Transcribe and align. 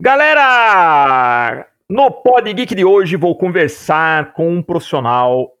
Galera, 0.00 1.66
no 1.90 2.08
Pod 2.08 2.54
Geek 2.54 2.72
de 2.72 2.84
hoje 2.84 3.16
vou 3.16 3.36
conversar 3.36 4.32
com 4.32 4.48
um 4.48 4.62
profissional 4.62 5.52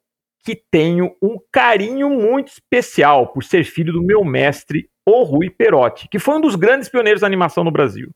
que 0.44 0.54
tenho 0.54 1.12
um 1.20 1.38
carinho 1.50 2.08
muito 2.08 2.46
especial 2.46 3.26
por 3.26 3.42
ser 3.42 3.64
filho 3.64 3.92
do 3.92 4.00
meu 4.00 4.24
mestre, 4.24 4.88
o 5.04 5.24
Rui 5.24 5.50
Perotti, 5.50 6.06
que 6.08 6.20
foi 6.20 6.36
um 6.36 6.40
dos 6.40 6.54
grandes 6.54 6.88
pioneiros 6.88 7.22
da 7.22 7.26
animação 7.26 7.64
no 7.64 7.72
Brasil. 7.72 8.10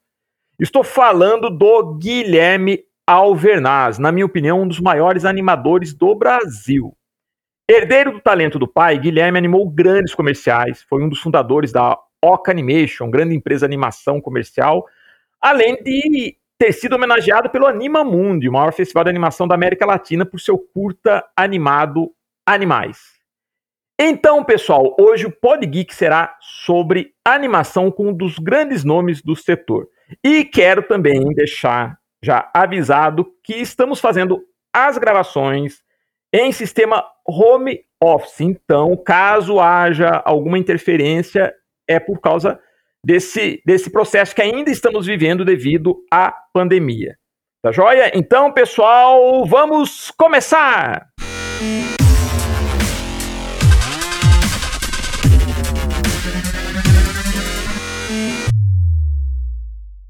Estou 0.61 0.85
falando 0.85 1.51
do 1.51 1.95
Guilherme 1.97 2.85
Alvernaz, 3.05 3.99
na 3.99 4.13
minha 4.13 4.25
opinião, 4.25 4.63
um 4.63 4.69
dos 4.69 4.79
maiores 4.79 5.25
animadores 5.25 5.93
do 5.93 6.15
Brasil. 6.15 6.97
Herdeiro 7.69 8.13
do 8.13 8.21
talento 8.21 8.61
do 8.61 8.69
pai, 8.69 8.97
Guilherme 8.97 9.39
animou 9.39 9.69
grandes 9.69 10.15
comerciais, 10.15 10.85
foi 10.89 11.03
um 11.03 11.09
dos 11.09 11.19
fundadores 11.19 11.73
da 11.73 11.99
Oca 12.25 12.53
Animation, 12.53 13.11
grande 13.11 13.35
empresa 13.35 13.67
de 13.67 13.75
animação 13.75 14.21
comercial, 14.21 14.87
além 15.43 15.83
de 15.83 16.37
ter 16.57 16.73
sido 16.73 16.95
homenageado 16.95 17.51
pelo 17.51 17.67
Anima 17.67 18.05
Mundi, 18.05 18.49
o 18.49 18.53
maior 18.53 18.73
festival 18.73 19.03
de 19.03 19.11
animação 19.11 19.49
da 19.49 19.55
América 19.57 19.85
Latina, 19.85 20.25
por 20.25 20.39
seu 20.39 20.57
curta 20.57 21.25
animado 21.37 22.13
Animais. 22.47 22.99
Então, 24.01 24.43
pessoal, 24.43 24.97
hoje 24.99 25.27
o 25.27 25.31
Pod 25.31 25.65
Geek 25.65 25.95
será 25.95 26.37
sobre 26.41 27.13
animação 27.25 27.91
com 27.91 28.09
um 28.09 28.13
dos 28.13 28.39
grandes 28.39 28.85
nomes 28.85 29.23
do 29.23 29.37
setor. 29.37 29.89
E 30.25 30.45
quero 30.45 30.83
também 30.83 31.23
deixar 31.35 31.99
já 32.23 32.51
avisado 32.55 33.27
que 33.43 33.55
estamos 33.55 34.01
fazendo 34.01 34.43
as 34.73 34.99
gravações 34.99 35.83
em 36.33 36.51
sistema 36.53 37.05
home 37.27 37.81
office. 38.03 38.41
Então, 38.41 38.97
caso 38.97 39.61
haja 39.61 40.23
alguma 40.25 40.59
interferência, 40.59 41.55
é 41.87 42.01
por 42.01 42.21
causa 42.21 42.59
desse, 43.05 43.61
desse 43.67 43.91
processo 43.91 44.35
que 44.35 44.43
ainda 44.43 44.71
estamos 44.71 45.07
vivendo 45.07 45.45
devido 45.45 46.05
à 46.11 46.33
pandemia. 46.53 47.17
Tá 47.63 47.73
joia? 47.73 48.11
Então, 48.15 48.53
pessoal, 48.53 49.45
vamos 49.47 50.11
começar! 50.17 51.09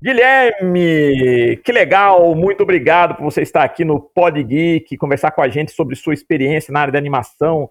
Guilherme, 0.03 1.61
que 1.65 1.71
legal, 1.71 2.35
muito 2.35 2.65
obrigado 2.65 3.15
por 3.15 3.23
você 3.23 3.43
estar 3.43 3.63
aqui 3.63 3.85
no 3.85 4.01
Pod 4.01 4.43
Geek, 4.43 4.97
conversar 4.97 5.31
com 5.31 5.41
a 5.41 5.49
gente 5.49 5.71
sobre 5.71 5.95
sua 5.95 6.13
experiência 6.13 6.73
na 6.73 6.81
área 6.81 6.91
de 6.91 6.99
animação. 6.99 7.71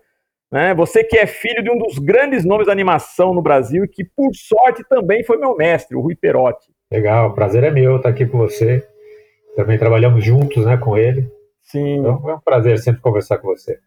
Né? 0.52 0.74
Você 0.74 1.04
que 1.04 1.18
é 1.18 1.26
filho 1.26 1.64
de 1.64 1.72
um 1.72 1.78
dos 1.78 1.98
grandes 1.98 2.44
nomes 2.44 2.68
da 2.68 2.74
animação 2.74 3.34
no 3.34 3.42
Brasil 3.42 3.86
e 3.86 3.88
que, 3.88 4.04
por 4.04 4.32
sorte, 4.34 4.84
também 4.90 5.24
foi 5.24 5.38
meu 5.38 5.56
mestre, 5.56 5.96
o 5.96 6.02
Rui 6.02 6.16
Perotti. 6.16 6.72
Legal, 6.92 7.30
o 7.30 7.34
prazer 7.34 7.64
é 7.64 7.72
meu 7.72 7.98
estar 7.98 8.10
aqui 8.10 8.26
com 8.26 8.38
você. 8.38 8.86
Também 9.56 9.78
trabalhamos 9.78 10.24
juntos 10.24 10.66
né, 10.66 10.78
com 10.78 10.98
ele. 10.98 11.32
Sim. 11.62 12.00
Então 12.00 12.30
é 12.30 12.36
um 12.36 12.40
prazer 12.40 12.78
sempre 12.80 13.02
conversar 13.02 13.38
com 13.38 13.48
você. 13.48 13.80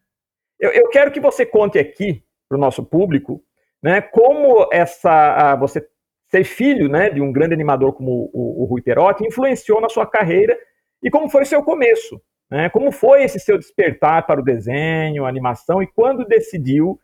Eu, 0.59 0.71
eu 0.71 0.89
quero 0.89 1.11
que 1.11 1.21
você 1.21 1.45
conte 1.45 1.79
aqui 1.79 2.25
para 2.49 2.57
o 2.57 2.61
nosso 2.61 2.83
público 2.83 3.43
né, 3.83 4.01
como 4.01 4.67
essa 4.73 5.55
você 5.57 5.87
ser 6.31 6.45
filho 6.45 6.89
né, 6.89 7.11
de 7.11 7.21
um 7.21 7.31
grande 7.31 7.53
animador 7.53 7.93
como 7.93 8.31
o, 8.33 8.63
o 8.63 8.65
Rui 8.65 8.81
Perotti 8.81 9.27
influenciou 9.27 9.81
na 9.81 9.91
sua 9.91 10.07
carreira 10.07 10.59
e 11.03 11.11
como 11.11 11.29
foi 11.29 11.43
o 11.43 11.47
seu 11.47 11.63
começo. 11.63 12.21
Né? 12.55 12.71
Como 12.71 12.93
foi 12.93 13.25
esse 13.25 13.41
seu 13.41 13.59
despertar 13.59 14.25
para 14.25 14.41
o 14.41 14.45
desenho, 14.45 15.25
a 15.25 15.29
animação, 15.29 15.83
e 15.83 15.89
quando 15.89 16.25
decidiu 16.25 16.97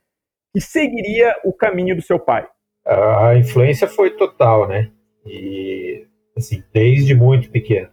que 0.54 0.60
seguiria 0.60 1.34
o 1.44 1.52
caminho 1.52 1.96
do 1.96 2.02
seu 2.02 2.20
pai? 2.20 2.46
A 2.86 3.34
influência 3.34 3.88
foi 3.88 4.10
total, 4.10 4.68
né? 4.68 4.92
E, 5.26 6.06
assim, 6.36 6.62
desde 6.72 7.16
muito 7.16 7.50
pequeno. 7.50 7.88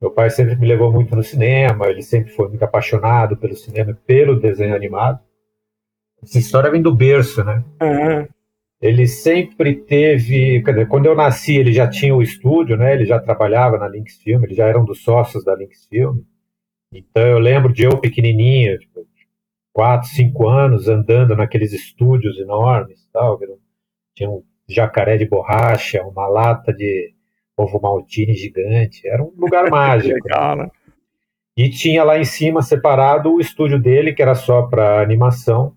Meu 0.00 0.10
pai 0.10 0.30
sempre 0.30 0.56
me 0.56 0.66
levou 0.66 0.90
muito 0.90 1.14
no 1.14 1.22
cinema, 1.22 1.88
ele 1.88 2.00
sempre 2.00 2.32
foi 2.32 2.48
muito 2.48 2.62
apaixonado 2.62 3.36
pelo 3.36 3.54
cinema, 3.54 3.94
pelo 4.06 4.40
desenho 4.40 4.74
animado. 4.74 5.20
Essa 6.22 6.38
história 6.38 6.70
vem 6.70 6.80
do 6.80 6.96
berço, 6.96 7.44
né? 7.44 7.62
Uhum. 7.82 8.26
Ele 8.80 9.06
sempre 9.06 9.74
teve, 9.74 10.62
dizer, 10.62 10.88
quando 10.88 11.04
eu 11.04 11.14
nasci 11.14 11.54
ele 11.58 11.74
já 11.74 11.86
tinha 11.86 12.14
o 12.14 12.22
estúdio, 12.22 12.78
né? 12.78 12.94
Ele 12.94 13.04
já 13.04 13.20
trabalhava 13.20 13.76
na 13.76 13.88
Lynx 13.88 14.16
Film, 14.22 14.42
ele 14.44 14.54
já 14.54 14.66
era 14.66 14.80
um 14.80 14.86
dos 14.86 15.02
sócios 15.02 15.44
da 15.44 15.54
Lynx 15.54 15.86
Film. 15.86 16.20
Então 16.92 17.26
eu 17.26 17.38
lembro 17.38 17.72
de 17.72 17.84
eu 17.84 18.00
pequenininho, 18.00 18.78
tipo, 18.78 19.06
quatro, 19.72 20.08
cinco 20.08 20.48
anos, 20.48 20.88
andando 20.88 21.36
naqueles 21.36 21.72
estúdios 21.72 22.38
enormes, 22.38 23.08
tal. 23.12 23.38
Tinha 24.14 24.30
um 24.30 24.42
jacaré 24.68 25.16
de 25.16 25.26
borracha, 25.26 26.02
uma 26.02 26.26
lata 26.26 26.72
de 26.72 27.14
ovo 27.56 27.80
maltine 27.80 28.34
gigante. 28.34 29.06
Era 29.06 29.22
um 29.22 29.32
lugar 29.36 29.68
mágico. 29.70 30.14
Legal, 30.14 30.56
né? 30.56 30.70
E 31.56 31.68
tinha 31.68 32.04
lá 32.04 32.18
em 32.18 32.24
cima 32.24 32.62
separado 32.62 33.34
o 33.34 33.40
estúdio 33.40 33.80
dele, 33.80 34.12
que 34.12 34.22
era 34.22 34.34
só 34.34 34.62
para 34.62 35.02
animação. 35.02 35.74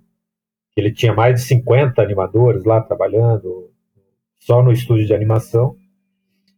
Ele 0.78 0.92
tinha 0.92 1.14
mais 1.14 1.36
de 1.36 1.42
50 1.42 2.02
animadores 2.02 2.64
lá 2.64 2.80
trabalhando 2.82 3.72
só 4.40 4.64
no 4.64 4.72
estúdio 4.72 5.06
de 5.06 5.14
animação. 5.14 5.76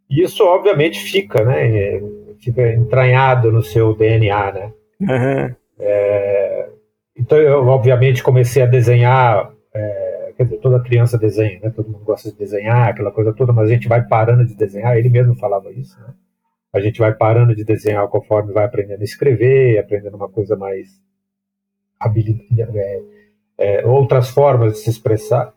E 0.09 0.21
isso, 0.21 0.43
obviamente, 0.43 0.99
fica, 0.99 1.43
né? 1.43 1.99
Fica 2.43 2.73
entranhado 2.73 3.51
no 3.51 3.61
seu 3.61 3.95
DNA, 3.95 4.51
né? 4.51 4.73
Uhum. 5.01 5.55
É, 5.79 6.69
então, 7.15 7.37
eu, 7.37 7.65
obviamente, 7.67 8.23
comecei 8.23 8.63
a 8.63 8.67
desenhar. 8.67 9.51
É, 9.73 10.33
quer 10.37 10.43
dizer, 10.43 10.57
toda 10.57 10.79
criança 10.79 11.17
desenha, 11.17 11.59
né? 11.61 11.69
Todo 11.69 11.89
mundo 11.89 12.03
gosta 12.03 12.31
de 12.31 12.37
desenhar, 12.37 12.89
aquela 12.89 13.11
coisa 13.11 13.33
toda, 13.33 13.53
mas 13.53 13.69
a 13.69 13.73
gente 13.73 13.87
vai 13.87 14.05
parando 14.05 14.45
de 14.45 14.55
desenhar. 14.55 14.97
Ele 14.97 15.09
mesmo 15.09 15.35
falava 15.35 15.71
isso, 15.71 15.99
né? 16.01 16.13
A 16.73 16.79
gente 16.79 16.99
vai 16.99 17.13
parando 17.13 17.55
de 17.55 17.63
desenhar 17.63 18.07
conforme 18.07 18.51
vai 18.51 18.65
aprendendo 18.65 19.01
a 19.01 19.03
escrever, 19.03 19.77
aprendendo 19.77 20.17
uma 20.17 20.27
coisa 20.27 20.55
mais 20.55 20.99
é, 22.75 23.01
é, 23.57 23.85
outras 23.85 24.29
formas 24.29 24.73
de 24.73 24.79
se 24.79 24.89
expressar. 24.89 25.53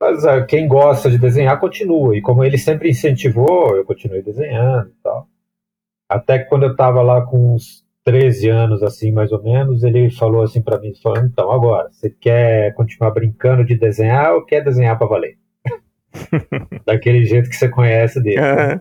Mas 0.00 0.24
é, 0.24 0.42
quem 0.44 0.66
gosta 0.66 1.10
de 1.10 1.18
desenhar 1.18 1.60
continua. 1.60 2.16
E 2.16 2.22
como 2.22 2.42
ele 2.42 2.56
sempre 2.56 2.90
incentivou, 2.90 3.76
eu 3.76 3.84
continuei 3.84 4.22
desenhando 4.22 4.88
e 4.88 5.02
tal. 5.02 5.28
Até 6.12 6.38
que 6.38 6.44
quando 6.44 6.64
eu 6.64 6.72
estava 6.72 7.00
lá 7.00 7.22
com 7.22 7.54
uns 7.54 7.82
13 8.04 8.48
anos, 8.50 8.82
assim, 8.82 9.10
mais 9.10 9.32
ou 9.32 9.42
menos, 9.42 9.82
ele 9.82 10.10
falou 10.10 10.42
assim 10.42 10.60
para 10.60 10.78
mim, 10.78 10.92
falou, 11.02 11.24
então, 11.24 11.50
agora, 11.50 11.88
você 11.90 12.10
quer 12.10 12.74
continuar 12.74 13.12
brincando 13.12 13.64
de 13.64 13.78
desenhar 13.78 14.34
ou 14.34 14.44
quer 14.44 14.62
desenhar 14.62 14.98
para 14.98 15.06
valer? 15.06 15.38
Daquele 16.84 17.24
jeito 17.24 17.48
que 17.48 17.56
você 17.56 17.68
conhece 17.68 18.22
dele. 18.22 18.40
Uhum. 18.40 18.80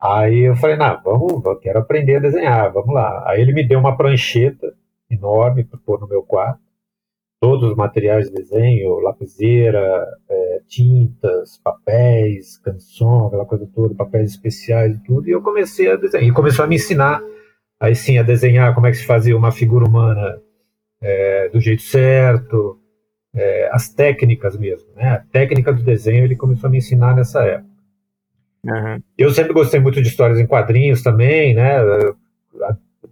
Aí 0.00 0.40
eu 0.40 0.56
falei, 0.56 0.76
não, 0.76 1.00
vamos, 1.04 1.44
eu 1.44 1.56
quero 1.60 1.78
aprender 1.78 2.16
a 2.16 2.20
desenhar, 2.20 2.72
vamos 2.72 2.92
lá. 2.92 3.22
Aí 3.28 3.40
ele 3.40 3.52
me 3.52 3.62
deu 3.62 3.78
uma 3.78 3.96
prancheta 3.96 4.74
enorme 5.08 5.62
para 5.62 5.78
pôr 5.78 6.00
no 6.00 6.08
meu 6.08 6.24
quarto 6.24 6.71
todos 7.42 7.68
os 7.68 7.76
materiais 7.76 8.28
de 8.28 8.34
desenho, 8.34 9.00
lapiseira, 9.00 10.06
é, 10.30 10.60
tintas, 10.68 11.58
papéis, 11.58 12.56
canção, 12.58 13.26
aquela 13.26 13.44
coisa 13.44 13.68
toda, 13.74 13.96
papéis 13.96 14.30
especiais 14.30 14.94
e 14.94 15.02
tudo, 15.02 15.28
e 15.28 15.32
eu 15.32 15.42
comecei 15.42 15.90
a 15.90 15.96
desenhar. 15.96 16.24
E 16.24 16.32
começou 16.32 16.64
a 16.64 16.68
me 16.68 16.76
ensinar, 16.76 17.20
aí 17.80 17.96
sim, 17.96 18.16
a 18.16 18.22
desenhar 18.22 18.72
como 18.76 18.86
é 18.86 18.92
que 18.92 18.98
se 18.98 19.04
fazia 19.04 19.36
uma 19.36 19.50
figura 19.50 19.84
humana 19.84 20.40
é, 21.00 21.48
do 21.48 21.58
jeito 21.58 21.82
certo, 21.82 22.78
é, 23.34 23.68
as 23.72 23.92
técnicas 23.92 24.56
mesmo, 24.56 24.90
né? 24.94 25.08
A 25.08 25.18
técnica 25.18 25.72
do 25.72 25.82
desenho 25.82 26.22
ele 26.22 26.36
começou 26.36 26.68
a 26.68 26.70
me 26.70 26.78
ensinar 26.78 27.16
nessa 27.16 27.42
época. 27.42 27.72
Uhum. 28.64 29.02
Eu 29.18 29.32
sempre 29.32 29.52
gostei 29.52 29.80
muito 29.80 30.00
de 30.00 30.06
histórias 30.06 30.38
em 30.38 30.46
quadrinhos 30.46 31.02
também, 31.02 31.56
né? 31.56 31.78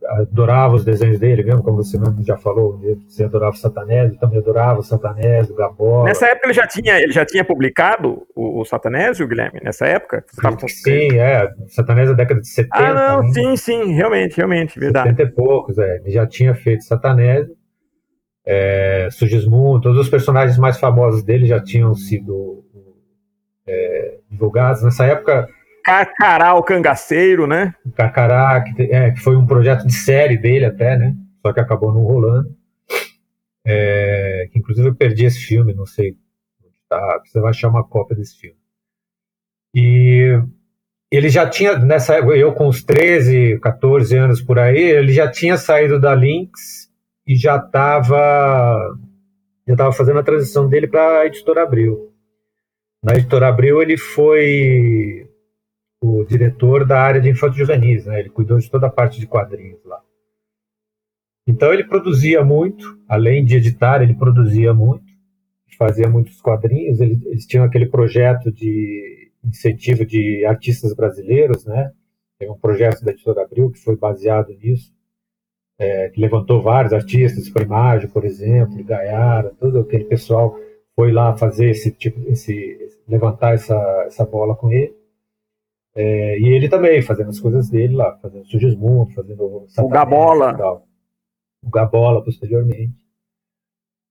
Adorava 0.05 0.75
os 0.75 0.85
desenhos 0.85 1.19
dele, 1.19 1.43
mesmo 1.43 1.63
como 1.63 1.77
você 1.77 1.99
mesmo 1.99 2.23
já 2.23 2.37
falou, 2.37 2.81
você 3.09 3.25
adorava 3.25 3.53
o 3.53 3.59
Satanésio, 3.59 4.19
também 4.19 4.39
adorava 4.39 4.81
o 4.81 4.83
Satanésio, 4.83 5.53
o 5.53 5.57
Gabola. 5.57 6.05
Nessa 6.05 6.27
época 6.27 6.47
ele 6.47 6.55
já 6.55 6.67
tinha, 6.67 6.99
ele 7.01 7.13
já 7.13 7.25
tinha 7.25 7.45
publicado 7.45 8.27
o, 8.35 8.61
o 8.61 8.65
Satanésio, 8.65 9.27
Guilherme? 9.27 9.61
Nessa 9.63 9.87
época? 9.87 10.25
Sim, 10.69 11.19
é, 11.19 11.53
Satanésio 11.69 12.15
da 12.15 12.23
década 12.23 12.41
de 12.41 12.49
70. 12.49 12.77
Ah, 12.77 12.95
não, 12.95 13.23
né? 13.23 13.33
sim, 13.33 13.57
sim, 13.57 13.93
realmente, 13.93 14.37
realmente, 14.37 14.79
verdade. 14.79 15.11
70 15.11 15.23
e 15.23 15.33
poucos, 15.33 15.79
é, 15.79 15.97
ele 15.97 16.11
já 16.11 16.27
tinha 16.27 16.55
feito 16.55 16.85
Satanésio, 16.85 17.57
é, 18.47 19.09
Sugismundo, 19.11 19.81
todos 19.81 19.99
os 19.99 20.09
personagens 20.09 20.57
mais 20.57 20.79
famosos 20.79 21.23
dele 21.23 21.47
já 21.47 21.61
tinham 21.61 21.95
sido 21.95 22.65
é, 23.67 24.19
divulgados. 24.31 24.83
Nessa 24.83 25.05
época 25.05 25.49
Carcará, 25.85 26.55
o 26.55 26.63
cangaceiro, 26.63 27.47
né? 27.47 27.75
Carcará, 27.95 28.63
que, 28.63 28.83
é, 28.83 29.15
foi 29.17 29.37
um 29.37 29.47
projeto 29.47 29.87
de 29.87 29.95
série 29.95 30.37
dele 30.37 30.65
até, 30.65 30.97
né? 30.97 31.15
Só 31.43 31.53
que 31.53 31.61
acabou 31.61 31.93
não 31.93 32.03
rolando. 32.03 32.55
É, 33.65 34.49
que 34.53 34.59
inclusive 34.59 34.89
eu 34.89 34.95
perdi 34.95 35.27
esse 35.27 35.41
filme, 35.41 35.75
não 35.75 35.87
sei 35.87 36.17
tá, 36.91 37.23
você 37.25 37.41
vai 37.41 37.51
achar 37.51 37.69
uma 37.69 37.87
cópia 37.87 38.17
desse 38.17 38.37
filme. 38.37 38.59
E 39.73 40.37
ele 41.11 41.29
já 41.29 41.49
tinha, 41.49 41.79
nessa 41.79 42.19
eu 42.19 42.53
com 42.53 42.69
uns 42.69 42.83
13, 42.83 43.61
14 43.61 44.17
anos 44.17 44.43
por 44.43 44.59
aí, 44.59 44.83
ele 44.83 45.13
já 45.13 45.31
tinha 45.31 45.57
saído 45.57 46.01
da 46.01 46.13
Lynx 46.13 46.91
e 47.27 47.37
já 47.37 47.57
estava 47.57 48.99
já 49.69 49.77
tava 49.77 49.93
fazendo 49.93 50.19
a 50.19 50.25
transição 50.25 50.69
dele 50.69 50.89
para 50.89 51.21
a 51.21 51.27
Editora 51.27 51.63
Abril. 51.63 52.13
Na 53.05 53.15
Editora 53.15 53.49
Abril 53.49 53.81
ele 53.81 53.97
foi 53.97 55.30
o 56.01 56.25
diretor 56.25 56.87
da 56.87 57.01
área 57.01 57.21
de 57.21 57.29
infanto 57.29 57.57
juvenis, 57.57 58.07
né? 58.07 58.21
Ele 58.21 58.31
cuidou 58.31 58.59
de 58.59 58.71
toda 58.71 58.87
a 58.87 58.91
parte 58.91 59.21
de 59.21 59.27
quadrinhos 59.27 59.85
lá. 59.85 60.01
Então 61.47 61.73
ele 61.73 61.85
produzia 61.85 62.45
muito, 62.45 62.99
além 63.09 63.45
de 63.45 63.57
editar, 63.57 64.03
ele 64.03 64.15
produzia 64.15 64.73
muito, 64.73 65.11
fazia 65.81 66.09
muitos 66.09 66.41
quadrinhos. 66.41 67.01
Eles, 67.01 67.25
eles 67.25 67.47
tinham 67.47 67.65
aquele 67.65 67.87
projeto 67.87 68.53
de 68.53 69.31
incentivo 69.43 70.05
de 70.05 70.45
artistas 70.45 70.95
brasileiros, 70.95 71.65
né? 71.65 71.91
Tem 72.39 72.51
um 72.51 72.59
projeto 72.59 73.03
da 73.03 73.13
Editora 73.13 73.43
Abril 73.43 73.71
que 73.71 73.79
foi 73.79 73.97
baseado 73.97 74.55
nisso, 74.63 74.93
é, 75.79 76.11
que 76.11 76.21
levantou 76.21 76.63
vários 76.63 76.93
artistas, 76.93 77.49
Primagem, 77.49 78.09
por 78.11 78.25
exemplo, 78.25 78.85
Gaiara, 78.85 79.55
todo 79.59 79.81
aquele 79.81 80.05
pessoal 80.05 80.55
foi 80.95 81.13
lá 81.13 81.35
fazer 81.37 81.71
esse 81.71 81.91
tipo, 81.91 82.21
esse 82.31 82.79
levantar 83.09 83.55
essa, 83.55 83.75
essa 84.07 84.25
bola 84.25 84.55
com 84.55 84.71
ele. 84.71 84.95
É, 85.95 86.39
e 86.39 86.49
ele 86.49 86.69
também 86.69 87.03
fazendo 87.03 87.31
as 87.31 87.41
coisas 87.41 87.69
dele 87.69 87.97
lá, 87.97 88.17
fazendo 88.19 88.47
Sugismundo, 88.47 89.13
fazendo 89.13 89.67
o 89.79 89.89
Gabola, 89.89 90.83
o 91.63 91.71
Gabola 91.71 92.25
posteriormente. 92.25 92.95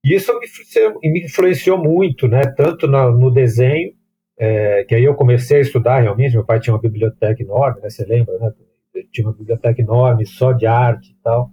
E 0.04 0.14
isso 0.14 0.32
me, 0.40 1.12
me 1.12 1.26
influenciou 1.26 1.78
muito, 1.78 2.28
né? 2.28 2.42
Tanto 2.56 2.88
na, 2.88 3.10
no 3.10 3.32
desenho 3.32 3.94
é, 4.38 4.86
que 4.86 4.96
aí 4.96 5.04
eu 5.04 5.16
comecei 5.16 5.58
a 5.58 5.62
estudar 5.62 6.00
realmente. 6.00 6.34
Meu 6.34 6.46
pai 6.46 6.60
tinha 6.60 6.74
uma 6.74 6.82
biblioteca 6.82 7.42
enorme, 7.42 7.82
né? 7.82 7.90
Você 7.90 8.06
lembra, 8.06 8.38
né? 8.40 8.54
Ele 8.94 9.08
tinha 9.12 9.28
uma 9.28 9.34
biblioteca 9.34 9.82
enorme 9.82 10.26
só 10.26 10.52
de 10.52 10.66
arte 10.66 11.12
e 11.12 11.16
tal. 11.22 11.52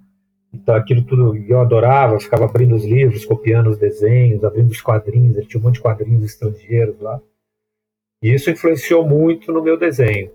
Então 0.53 0.75
aquilo 0.75 1.03
tudo 1.03 1.37
eu 1.37 1.61
adorava, 1.61 2.15
eu 2.15 2.21
ficava 2.21 2.45
abrindo 2.45 2.75
os 2.75 2.85
livros, 2.85 3.25
copiando 3.25 3.69
os 3.69 3.79
desenhos, 3.79 4.45
abrindo 4.45 4.71
os 4.71 4.81
quadrinhos. 4.81 5.37
Ele 5.37 5.47
tinha 5.47 5.61
um 5.61 5.65
monte 5.65 5.75
de 5.75 5.83
quadrinhos 5.83 6.25
estrangeiros 6.25 7.01
lá. 7.01 7.21
E 8.23 8.33
isso 8.33 8.51
influenciou 8.51 9.07
muito 9.07 9.53
no 9.53 9.63
meu 9.63 9.79
desenho. 9.79 10.31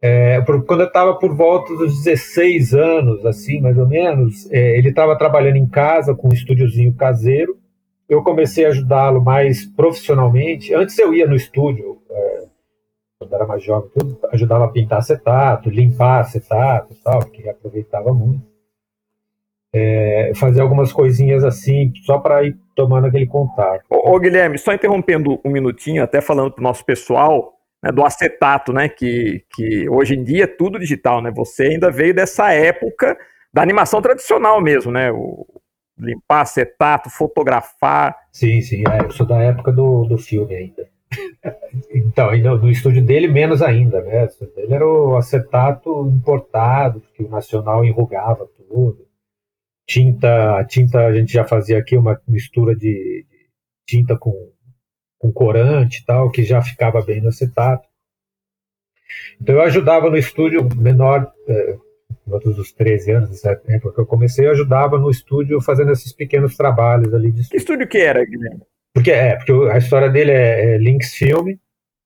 É, 0.00 0.40
quando 0.66 0.82
eu 0.82 0.86
estava 0.86 1.14
por 1.18 1.34
volta 1.34 1.74
dos 1.74 2.04
16 2.04 2.74
anos, 2.74 3.26
assim, 3.26 3.60
mais 3.60 3.76
ou 3.76 3.86
menos, 3.86 4.50
é, 4.52 4.78
ele 4.78 4.90
estava 4.90 5.18
trabalhando 5.18 5.56
em 5.56 5.68
casa 5.68 6.14
com 6.14 6.28
um 6.28 6.32
estúdiozinho 6.32 6.94
caseiro 6.94 7.58
eu 8.08 8.22
comecei 8.22 8.64
a 8.64 8.70
ajudá-lo 8.70 9.22
mais 9.22 9.66
profissionalmente. 9.66 10.74
Antes 10.74 10.98
eu 10.98 11.12
ia 11.12 11.26
no 11.26 11.36
estúdio, 11.36 12.00
é, 12.10 12.46
quando 13.18 13.34
era 13.34 13.46
mais 13.46 13.62
jovem, 13.62 13.90
ajudava 14.32 14.64
a 14.64 14.68
pintar 14.68 15.00
acetato, 15.00 15.68
limpar 15.68 16.20
acetato 16.20 16.96
tal, 17.04 17.20
que 17.26 17.46
aproveitava 17.48 18.12
muito. 18.14 18.47
É, 19.74 20.32
fazer 20.34 20.62
algumas 20.62 20.92
coisinhas 20.92 21.44
assim, 21.44 21.92
só 22.06 22.18
para 22.18 22.42
ir 22.42 22.56
tomando 22.74 23.06
aquele 23.06 23.26
contato. 23.26 23.84
Ô, 23.90 24.14
ô, 24.14 24.18
Guilherme, 24.18 24.56
só 24.56 24.72
interrompendo 24.72 25.38
um 25.44 25.50
minutinho, 25.50 26.02
até 26.02 26.22
falando 26.22 26.50
para 26.50 26.60
o 26.60 26.64
nosso 26.64 26.84
pessoal, 26.84 27.52
né, 27.82 27.92
do 27.92 28.02
acetato, 28.02 28.72
né, 28.72 28.88
que, 28.88 29.44
que 29.54 29.88
hoje 29.90 30.14
em 30.14 30.24
dia 30.24 30.44
é 30.44 30.46
tudo 30.46 30.78
digital, 30.78 31.20
né, 31.20 31.30
você 31.30 31.64
ainda 31.64 31.90
veio 31.90 32.14
dessa 32.14 32.50
época 32.50 33.16
da 33.52 33.60
animação 33.60 34.00
tradicional 34.00 34.58
mesmo, 34.60 34.90
né, 34.90 35.12
o, 35.12 35.46
limpar 35.98 36.42
acetato, 36.42 37.10
fotografar. 37.10 38.16
Sim, 38.32 38.60
sim, 38.60 38.84
é, 38.88 39.04
eu 39.04 39.10
sou 39.10 39.26
da 39.26 39.38
época 39.42 39.72
do, 39.72 40.04
do 40.04 40.16
filme 40.16 40.54
ainda. 40.54 40.88
então, 41.92 42.30
no 42.36 42.70
estúdio 42.70 43.02
dele, 43.02 43.28
menos 43.28 43.62
ainda, 43.62 44.00
né? 44.02 44.28
Dele 44.54 44.74
era 44.74 44.86
o 44.86 45.16
acetato 45.16 46.06
importado, 46.06 47.00
porque 47.00 47.22
o 47.22 47.28
nacional 47.28 47.84
enrugava 47.84 48.46
tudo. 48.68 49.07
Tinta, 49.88 50.58
a 50.58 50.64
tinta 50.64 51.06
a 51.06 51.14
gente 51.14 51.32
já 51.32 51.44
fazia 51.44 51.78
aqui 51.78 51.96
uma 51.96 52.20
mistura 52.28 52.76
de, 52.76 53.24
tinta 53.88 54.16
com, 54.18 54.52
com 55.18 55.32
corante 55.32 56.02
e 56.02 56.04
tal, 56.04 56.30
que 56.30 56.42
já 56.44 56.60
ficava 56.60 57.00
bem 57.02 57.22
no 57.22 57.28
acetato. 57.28 57.88
Então 59.40 59.54
eu 59.54 59.62
ajudava 59.62 60.10
no 60.10 60.16
estúdio 60.18 60.68
menor, 60.76 61.32
é, 61.48 61.76
dos 62.26 62.72
13 62.72 63.12
anos, 63.12 63.30
nessa 63.30 63.52
época 63.66 63.94
que 63.94 64.00
eu 64.00 64.06
comecei, 64.06 64.46
eu 64.46 64.50
ajudava 64.50 64.98
no 64.98 65.10
estúdio 65.10 65.60
fazendo 65.62 65.90
esses 65.92 66.12
pequenos 66.12 66.56
trabalhos 66.56 67.14
ali 67.14 67.32
de 67.32 67.40
estúdio. 67.40 67.50
Que 67.50 67.56
estúdio 67.56 67.88
que 67.88 67.98
era, 67.98 68.24
Guilherme? 68.24 68.60
Porque, 68.92 69.10
é, 69.10 69.36
porque 69.36 69.52
a 69.70 69.78
história 69.78 70.10
dele 70.10 70.32
é, 70.32 70.74
é 70.74 70.78
Lynx 70.78 71.14
Filme, 71.14 71.58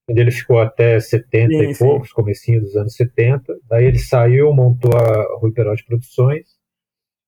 onde 0.09 0.21
ele 0.21 0.31
ficou 0.31 0.61
até 0.61 1.01
70 1.01 1.49
sim, 1.49 1.71
e 1.71 1.79
poucos, 1.79 2.09
sim. 2.09 2.15
comecinho 2.15 2.61
dos 2.61 2.77
anos 2.77 2.95
70. 2.95 3.53
Daí 3.69 3.87
ele 3.87 3.99
saiu, 3.99 4.53
montou 4.53 4.93
a 4.97 5.39
Rui 5.39 5.53
Perotti 5.53 5.85
Produções. 5.85 6.47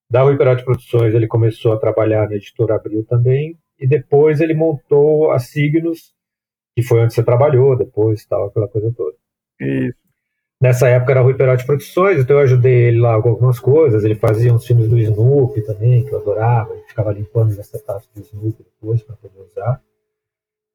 Da 0.09 0.21
Rui 0.21 0.37
Perotti 0.37 0.63
Produções 0.63 1.13
ele 1.13 1.27
começou 1.27 1.73
a 1.73 1.79
trabalhar 1.79 2.29
na 2.29 2.35
editora 2.35 2.75
Abril 2.75 3.05
também. 3.05 3.57
E 3.79 3.87
depois 3.87 4.39
ele 4.39 4.53
montou 4.53 5.31
a 5.31 5.39
Signos, 5.39 6.13
que 6.75 6.83
foi 6.83 7.01
onde 7.01 7.13
você 7.13 7.23
trabalhou 7.23 7.77
depois, 7.77 8.25
tal, 8.25 8.47
aquela 8.47 8.67
coisa 8.67 8.93
toda. 8.95 9.15
Isso. 9.59 10.05
Nessa 10.61 10.87
época 10.87 11.11
era 11.11 11.21
Rui 11.21 11.33
Perotti 11.33 11.65
Produções, 11.65 12.19
então 12.19 12.37
eu 12.37 12.43
ajudei 12.43 12.87
ele 12.87 12.99
lá 12.99 13.21
com 13.21 13.29
algumas 13.29 13.59
coisas. 13.59 14.03
Ele 14.03 14.15
fazia 14.15 14.53
uns 14.53 14.65
filmes 14.65 14.87
do 14.87 14.97
Snoopy 14.97 15.61
também, 15.63 16.05
que 16.05 16.13
eu 16.13 16.19
adorava. 16.19 16.73
Ele 16.73 16.83
ficava 16.87 17.11
limpando 17.11 17.49
os 17.49 17.59
acetatos 17.59 18.09
do 18.15 18.21
Snoopy 18.21 18.63
depois 18.63 19.03
para 19.03 19.15
poder 19.17 19.41
usar. 19.41 19.81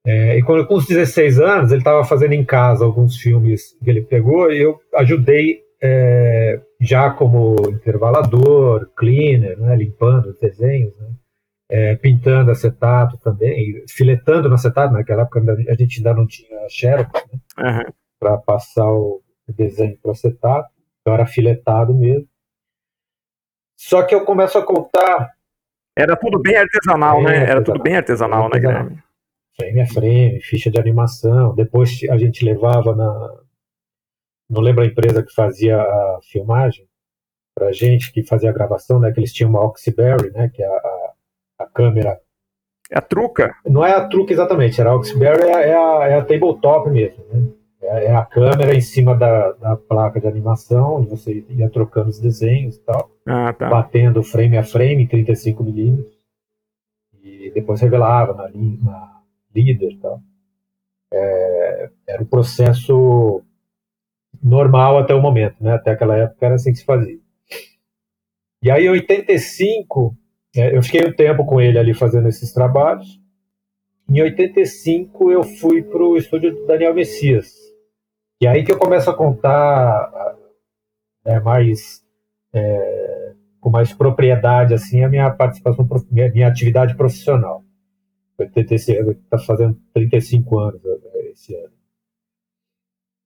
É, 0.07 0.39
e 0.39 0.43
quando, 0.43 0.67
com 0.67 0.77
os 0.77 0.87
16 0.87 1.41
anos, 1.41 1.73
ele 1.73 1.81
estava 1.81 2.05
fazendo 2.05 2.33
em 2.33 2.45
casa 2.45 2.85
alguns 2.85 3.17
filmes 3.17 3.77
que 3.83 3.89
ele 3.89 4.03
pegou 4.03 4.51
e 4.51 4.61
eu 4.61 4.79
ajudei 4.95 5.63
é, 5.83 6.61
já 6.81 7.11
como 7.11 7.57
intervalador, 7.69 8.91
cleaner, 8.97 9.59
né, 9.59 9.77
limpando 9.77 10.31
os 10.31 10.39
desenhos, 10.39 10.97
né, 10.99 11.09
é, 11.71 11.97
pintando 11.97 12.51
acetato 12.51 13.19
também, 13.19 13.85
filetando 13.89 14.49
no 14.49 14.55
acetato. 14.55 14.93
Naquela 14.93 15.23
época 15.23 15.41
a 15.69 15.75
gente 15.75 15.99
ainda 15.99 16.15
não 16.15 16.27
tinha 16.27 16.69
Xerox 16.69 17.11
né, 17.33 17.41
uhum. 17.59 17.93
para 18.19 18.39
passar 18.39 18.91
o 18.91 19.23
desenho 19.49 19.99
para 20.03 20.13
acetato, 20.13 20.71
então 21.01 21.15
era 21.15 21.27
filetado 21.27 21.95
mesmo. 21.95 22.27
Só 23.77 24.03
que 24.03 24.15
eu 24.15 24.25
começo 24.25 24.59
a 24.59 24.63
contar. 24.63 25.31
Era 25.97 26.15
tudo 26.15 26.39
bem 26.39 26.57
artesanal, 26.57 27.23
né? 27.23 27.49
Era 27.49 27.63
tudo 27.63 27.83
bem 27.83 27.97
artesanal, 27.97 28.49
né, 28.51 28.61
Guilherme? 28.61 29.03
Frame 29.57 29.81
a 29.81 29.87
frame, 29.87 30.41
ficha 30.43 30.71
de 30.71 30.79
animação. 30.79 31.55
Depois 31.55 31.99
a 32.11 32.19
gente 32.19 32.45
levava 32.45 32.95
na. 32.95 33.35
Não 34.51 34.61
lembro 34.61 34.83
a 34.83 34.87
empresa 34.87 35.23
que 35.23 35.33
fazia 35.33 35.81
a 35.81 36.19
filmagem 36.23 36.85
pra 37.55 37.71
gente, 37.71 38.13
que 38.13 38.25
fazia 38.25 38.51
a 38.51 38.53
gravação, 38.53 38.99
né? 38.99 39.13
Que 39.13 39.21
eles 39.21 39.33
tinham 39.33 39.51
uma 39.51 39.65
Oxyberry, 39.65 40.31
né? 40.33 40.51
Que 40.53 40.63
é 40.63 40.67
a, 40.67 40.71
a, 40.71 41.13
a 41.61 41.67
câmera. 41.67 42.21
É 42.91 42.99
a 42.99 43.01
truca? 43.01 43.55
Não 43.65 43.85
é 43.85 43.93
a 43.93 44.09
truca 44.09 44.33
exatamente, 44.33 44.81
era 44.81 44.91
a 44.91 44.97
Oxyberry, 44.97 45.43
é 45.43 45.55
a, 45.55 45.61
é 45.61 45.75
a, 45.75 46.09
é 46.09 46.15
a 46.19 46.25
tabletop 46.25 46.91
mesmo, 46.91 47.25
né? 47.33 47.49
É, 47.81 48.07
é 48.07 48.15
a 48.15 48.25
câmera 48.25 48.75
em 48.75 48.81
cima 48.81 49.15
da, 49.15 49.53
da 49.53 49.77
placa 49.77 50.21
de 50.21 50.27
animação, 50.27 50.97
onde 50.97 51.09
você 51.09 51.45
ia 51.49 51.71
trocando 51.71 52.11
os 52.11 52.19
desenhos 52.19 52.77
e 52.77 52.81
tal. 52.81 53.11
Ah, 53.27 53.53
tá. 53.53 53.69
Batendo 53.69 54.23
frame 54.23 54.59
a 54.59 54.65
frame, 54.65 55.07
35mm. 55.07 56.05
E 57.23 57.51
depois 57.55 57.81
revelava 57.81 58.35
na, 58.35 58.51
na 58.53 59.23
líder 59.55 59.93
e 59.93 59.97
tal. 59.99 60.21
É, 61.13 61.91
era 62.07 62.23
o 62.23 62.27
processo 62.27 63.43
normal 64.43 64.99
até 64.99 65.15
o 65.15 65.21
momento, 65.21 65.57
né? 65.61 65.75
Até 65.75 65.93
aquela 65.93 66.17
época 66.17 66.47
era 66.47 66.55
assim 66.55 66.73
que 66.73 66.79
se 66.79 66.85
fazia. 66.85 67.19
E 68.63 68.71
aí, 68.71 68.87
em 68.87 68.91
85, 68.91 70.17
é, 70.57 70.77
eu 70.77 70.83
fiquei 70.83 71.07
um 71.07 71.13
tempo 71.13 71.45
com 71.47 71.61
ele 71.61 71.79
ali 71.79 71.95
fazendo 71.95 72.29
esses 72.29 72.53
trabalhos. 72.53 73.21
Em 74.09 74.21
85, 74.21 75.31
eu 75.31 75.43
fui 75.43 75.83
para 75.83 76.03
o 76.03 76.17
estúdio 76.17 76.55
do 76.55 76.67
Daniel 76.67 76.95
Messias, 76.95 77.55
e 78.41 78.47
aí 78.47 78.65
que 78.65 78.73
eu 78.73 78.79
começo 78.79 79.09
a 79.09 79.17
contar 79.17 80.11
né, 81.25 81.39
mais 81.41 82.05
é, 82.53 83.35
com 83.61 83.71
mais 83.71 83.93
propriedade 83.93 84.75
assim 84.75 85.05
a 85.05 85.09
minha 85.09 85.31
participação, 85.31 85.87
minha, 86.11 86.31
minha 86.33 86.49
atividade 86.49 86.97
profissional. 86.97 87.65
Está 88.39 89.39
fazendo 89.39 89.79
35 89.93 90.59
anos 90.59 90.83
né, 90.83 90.93
esse 91.31 91.55
ano. 91.55 91.80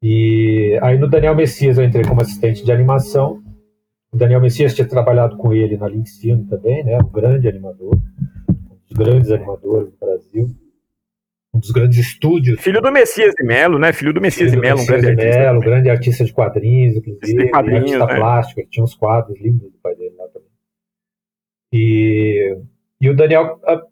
E 0.07 0.79
aí 0.83 0.99
no 0.99 1.09
Daniel 1.09 1.35
Messias 1.35 1.79
eu 1.79 1.85
entrei 1.85 2.05
como 2.05 2.21
assistente 2.21 2.63
de 2.63 2.71
animação. 2.71 3.43
O 4.13 4.19
Daniel 4.19 4.43
Messias 4.43 4.75
tinha 4.75 4.87
trabalhado 4.87 5.39
com 5.39 5.55
ele 5.55 5.79
na 5.79 5.89
Lynx 5.89 6.19
Film 6.19 6.45
também, 6.47 6.85
né? 6.85 6.99
Um 6.99 7.11
grande 7.11 7.49
animador, 7.49 7.95
um 7.95 8.77
dos 8.87 8.93
grandes 8.95 9.31
animadores 9.31 9.91
do 9.91 9.97
Brasil 9.99 10.55
um 11.55 11.61
dos 11.61 11.71
grandes 11.71 11.99
estúdios. 11.99 12.61
Filho 12.61 12.83
do 12.83 12.91
Messias 12.91 13.33
de 13.33 13.45
Melo, 13.45 13.79
né? 13.79 13.93
Filho 13.93 14.13
do 14.13 14.21
Messias 14.21 14.51
Filho 14.51 14.61
de 14.61 14.69
Melo, 14.69 14.83
um 14.83 14.87
grande 14.87 15.07
artista. 15.07 15.39
Melo, 15.39 15.61
grande 15.61 15.89
artista 15.89 16.25
de 16.25 16.33
quadrinhos, 16.33 16.97
inclusive. 16.97 17.45
De 17.45 17.51
quadrinhos, 17.51 17.81
artista 17.81 18.07
né? 18.07 18.17
plástico, 18.17 18.61
ele 18.61 18.69
tinha 18.69 18.85
uns 18.85 18.95
quadros 18.95 19.41
lindos 19.41 19.71
do 19.71 19.79
pai 19.79 19.95
dele 19.95 20.15
lá 20.19 20.27
também. 20.29 20.49
E, 21.73 22.59
e 23.01 23.09
o 23.09 23.15
Daniel 23.15 23.61
a, 23.65 23.75
ah, 23.75 23.83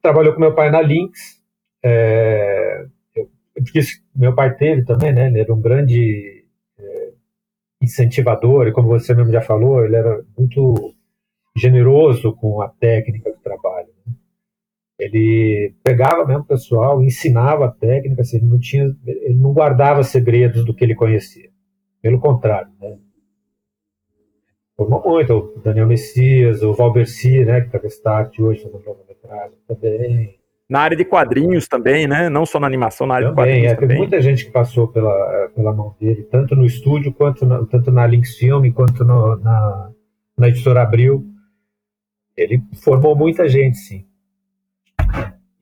trabalhou 0.00 0.32
com 0.32 0.40
meu 0.40 0.54
pai 0.54 0.70
na 0.70 0.80
Lynx. 0.80 1.42
É, 1.84 2.86
porque 3.62 3.80
meu 4.14 4.34
pai 4.34 4.56
teve 4.56 4.84
também, 4.84 5.12
né? 5.12 5.28
Ele 5.28 5.40
era 5.40 5.54
um 5.54 5.60
grande 5.60 6.44
é, 6.78 7.12
incentivador, 7.80 8.66
e 8.66 8.72
como 8.72 8.88
você 8.88 9.14
mesmo 9.14 9.32
já 9.32 9.40
falou, 9.40 9.84
ele 9.84 9.96
era 9.96 10.24
muito 10.36 10.94
generoso 11.56 12.34
com 12.34 12.60
a 12.60 12.68
técnica 12.68 13.30
do 13.30 13.38
trabalho. 13.38 13.88
Né? 14.06 14.12
Ele 14.98 15.74
pegava 15.82 16.24
mesmo 16.24 16.42
o 16.42 16.46
pessoal, 16.46 17.02
ensinava 17.02 17.66
a 17.66 17.70
técnica, 17.70 18.22
assim, 18.22 18.38
ele 18.38 18.46
não 18.46 18.58
tinha, 18.58 18.84
ele 19.06 19.34
não 19.34 19.52
guardava 19.52 20.02
segredos 20.02 20.64
do 20.64 20.74
que 20.74 20.84
ele 20.84 20.94
conhecia. 20.94 21.50
Pelo 22.02 22.20
contrário, 22.20 22.70
né? 22.80 22.98
Formou 24.76 25.02
muito, 25.04 25.32
o 25.32 25.60
Daniel 25.60 25.86
Messias, 25.86 26.62
o 26.62 26.72
Valberci, 26.72 27.44
né, 27.44 27.60
que 27.60 27.76
está 27.86 28.28
hoje 28.40 28.62
fazendo 28.62 28.84
longa-metragem 28.84 29.56
também. 29.68 30.38
Na 30.68 30.80
área 30.80 30.96
de 30.96 31.04
quadrinhos 31.04 31.68
também, 31.68 32.06
né? 32.06 32.28
Não 32.30 32.46
só 32.46 32.58
na 32.58 32.66
animação, 32.66 33.06
na 33.06 33.16
área 33.16 33.28
também, 33.28 33.44
de 33.44 33.50
quadrinhos 33.50 33.72
é, 33.72 33.74
também. 33.74 33.88
Tem 33.88 33.98
muita 33.98 34.20
gente 34.20 34.46
que 34.46 34.50
passou 34.50 34.88
pela, 34.88 35.50
pela 35.54 35.72
mão 35.72 35.94
dele, 36.00 36.22
tanto 36.22 36.56
no 36.56 36.64
estúdio, 36.64 37.12
quanto 37.12 37.44
na, 37.44 37.64
tanto 37.66 37.90
na 37.90 38.06
Lynx 38.06 38.36
Film, 38.36 38.70
quanto 38.72 39.04
no, 39.04 39.36
na, 39.36 39.90
na 40.38 40.48
editora 40.48 40.82
Abril. 40.82 41.24
Ele 42.36 42.62
formou 42.82 43.14
muita 43.14 43.48
gente, 43.48 43.76
sim. 43.76 44.06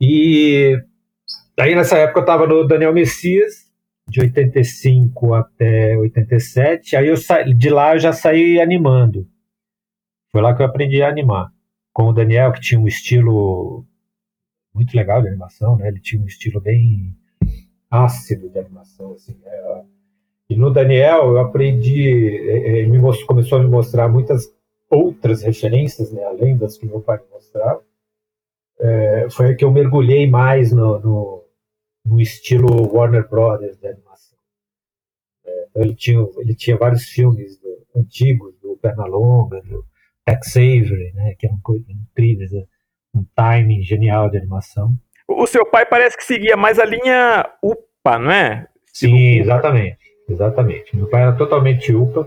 E 0.00 0.76
aí 1.58 1.74
nessa 1.74 1.98
época 1.98 2.20
eu 2.20 2.22
estava 2.22 2.46
no 2.46 2.66
Daniel 2.66 2.94
Messias, 2.94 3.70
de 4.08 4.20
85 4.20 5.34
até 5.34 5.96
87. 5.96 6.96
Aí 6.96 7.08
eu 7.08 7.16
sa... 7.16 7.42
de 7.42 7.70
lá 7.70 7.94
eu 7.94 7.98
já 7.98 8.12
saí 8.12 8.60
animando. 8.60 9.26
Foi 10.30 10.40
lá 10.40 10.54
que 10.54 10.62
eu 10.62 10.66
aprendi 10.66 11.02
a 11.02 11.08
animar. 11.08 11.50
Com 11.92 12.04
o 12.04 12.12
Daniel, 12.12 12.52
que 12.52 12.60
tinha 12.60 12.80
um 12.80 12.86
estilo 12.86 13.84
muito 14.74 14.96
legal 14.96 15.22
de 15.22 15.28
animação, 15.28 15.76
né? 15.76 15.88
Ele 15.88 16.00
tinha 16.00 16.22
um 16.22 16.26
estilo 16.26 16.60
bem 16.60 17.14
ácido 17.90 18.48
de 18.48 18.58
animação, 18.58 19.12
assim. 19.12 19.36
Né? 19.42 19.84
E 20.48 20.56
no 20.56 20.70
Daniel 20.70 21.30
eu 21.30 21.38
aprendi, 21.38 22.02
ele 22.02 22.88
me 22.88 22.98
mostrou, 22.98 23.28
começou 23.28 23.58
a 23.58 23.62
me 23.62 23.68
mostrar 23.68 24.08
muitas 24.08 24.52
outras 24.88 25.42
referências, 25.42 26.12
né? 26.12 26.22
Além 26.24 26.56
das 26.56 26.76
que 26.76 26.86
meu 26.86 27.00
pai 27.00 27.18
me 27.18 27.30
mostrava. 27.30 27.82
É, 28.80 29.28
foi 29.30 29.54
que 29.54 29.64
eu 29.64 29.70
mergulhei 29.70 30.28
mais 30.28 30.72
no, 30.72 30.98
no, 30.98 31.44
no 32.04 32.20
estilo 32.20 32.92
Warner 32.92 33.28
Brothers 33.28 33.78
de 33.78 33.86
animação. 33.86 34.38
É, 35.44 35.66
ele, 35.76 35.94
tinha, 35.94 36.26
ele 36.38 36.54
tinha 36.54 36.76
vários 36.76 37.04
filmes 37.04 37.58
antigos, 37.94 38.54
do 38.60 38.76
Pernalonga, 38.76 39.62
do 39.62 39.84
Tex 40.24 40.56
Avery, 40.56 41.12
né? 41.14 41.34
Que 41.38 41.48
coisas 41.62 41.88
incríveis. 41.88 42.52
Né? 42.52 42.64
Um 43.14 43.24
timing 43.34 43.82
genial 43.82 44.30
de 44.30 44.38
animação. 44.38 44.92
O 45.28 45.46
seu 45.46 45.64
pai 45.64 45.86
parece 45.86 46.16
que 46.16 46.24
seguia 46.24 46.56
mais 46.56 46.78
a 46.78 46.84
linha 46.84 47.48
UPA, 47.62 48.18
não 48.18 48.30
é? 48.30 48.68
Sim, 48.92 49.40
exatamente. 49.40 49.98
Exatamente. 50.28 50.96
Meu 50.96 51.08
pai 51.08 51.22
era 51.22 51.36
totalmente 51.36 51.94
UPA. 51.94 52.26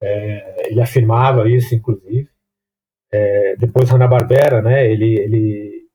É, 0.00 0.70
ele 0.70 0.80
afirmava 0.80 1.48
isso, 1.48 1.74
inclusive. 1.74 2.28
É, 3.10 3.56
depois 3.56 3.90
Hanna-Barbera, 3.90 4.62
né? 4.62 4.90
Ele, 4.90 5.18
ele, 5.18 5.88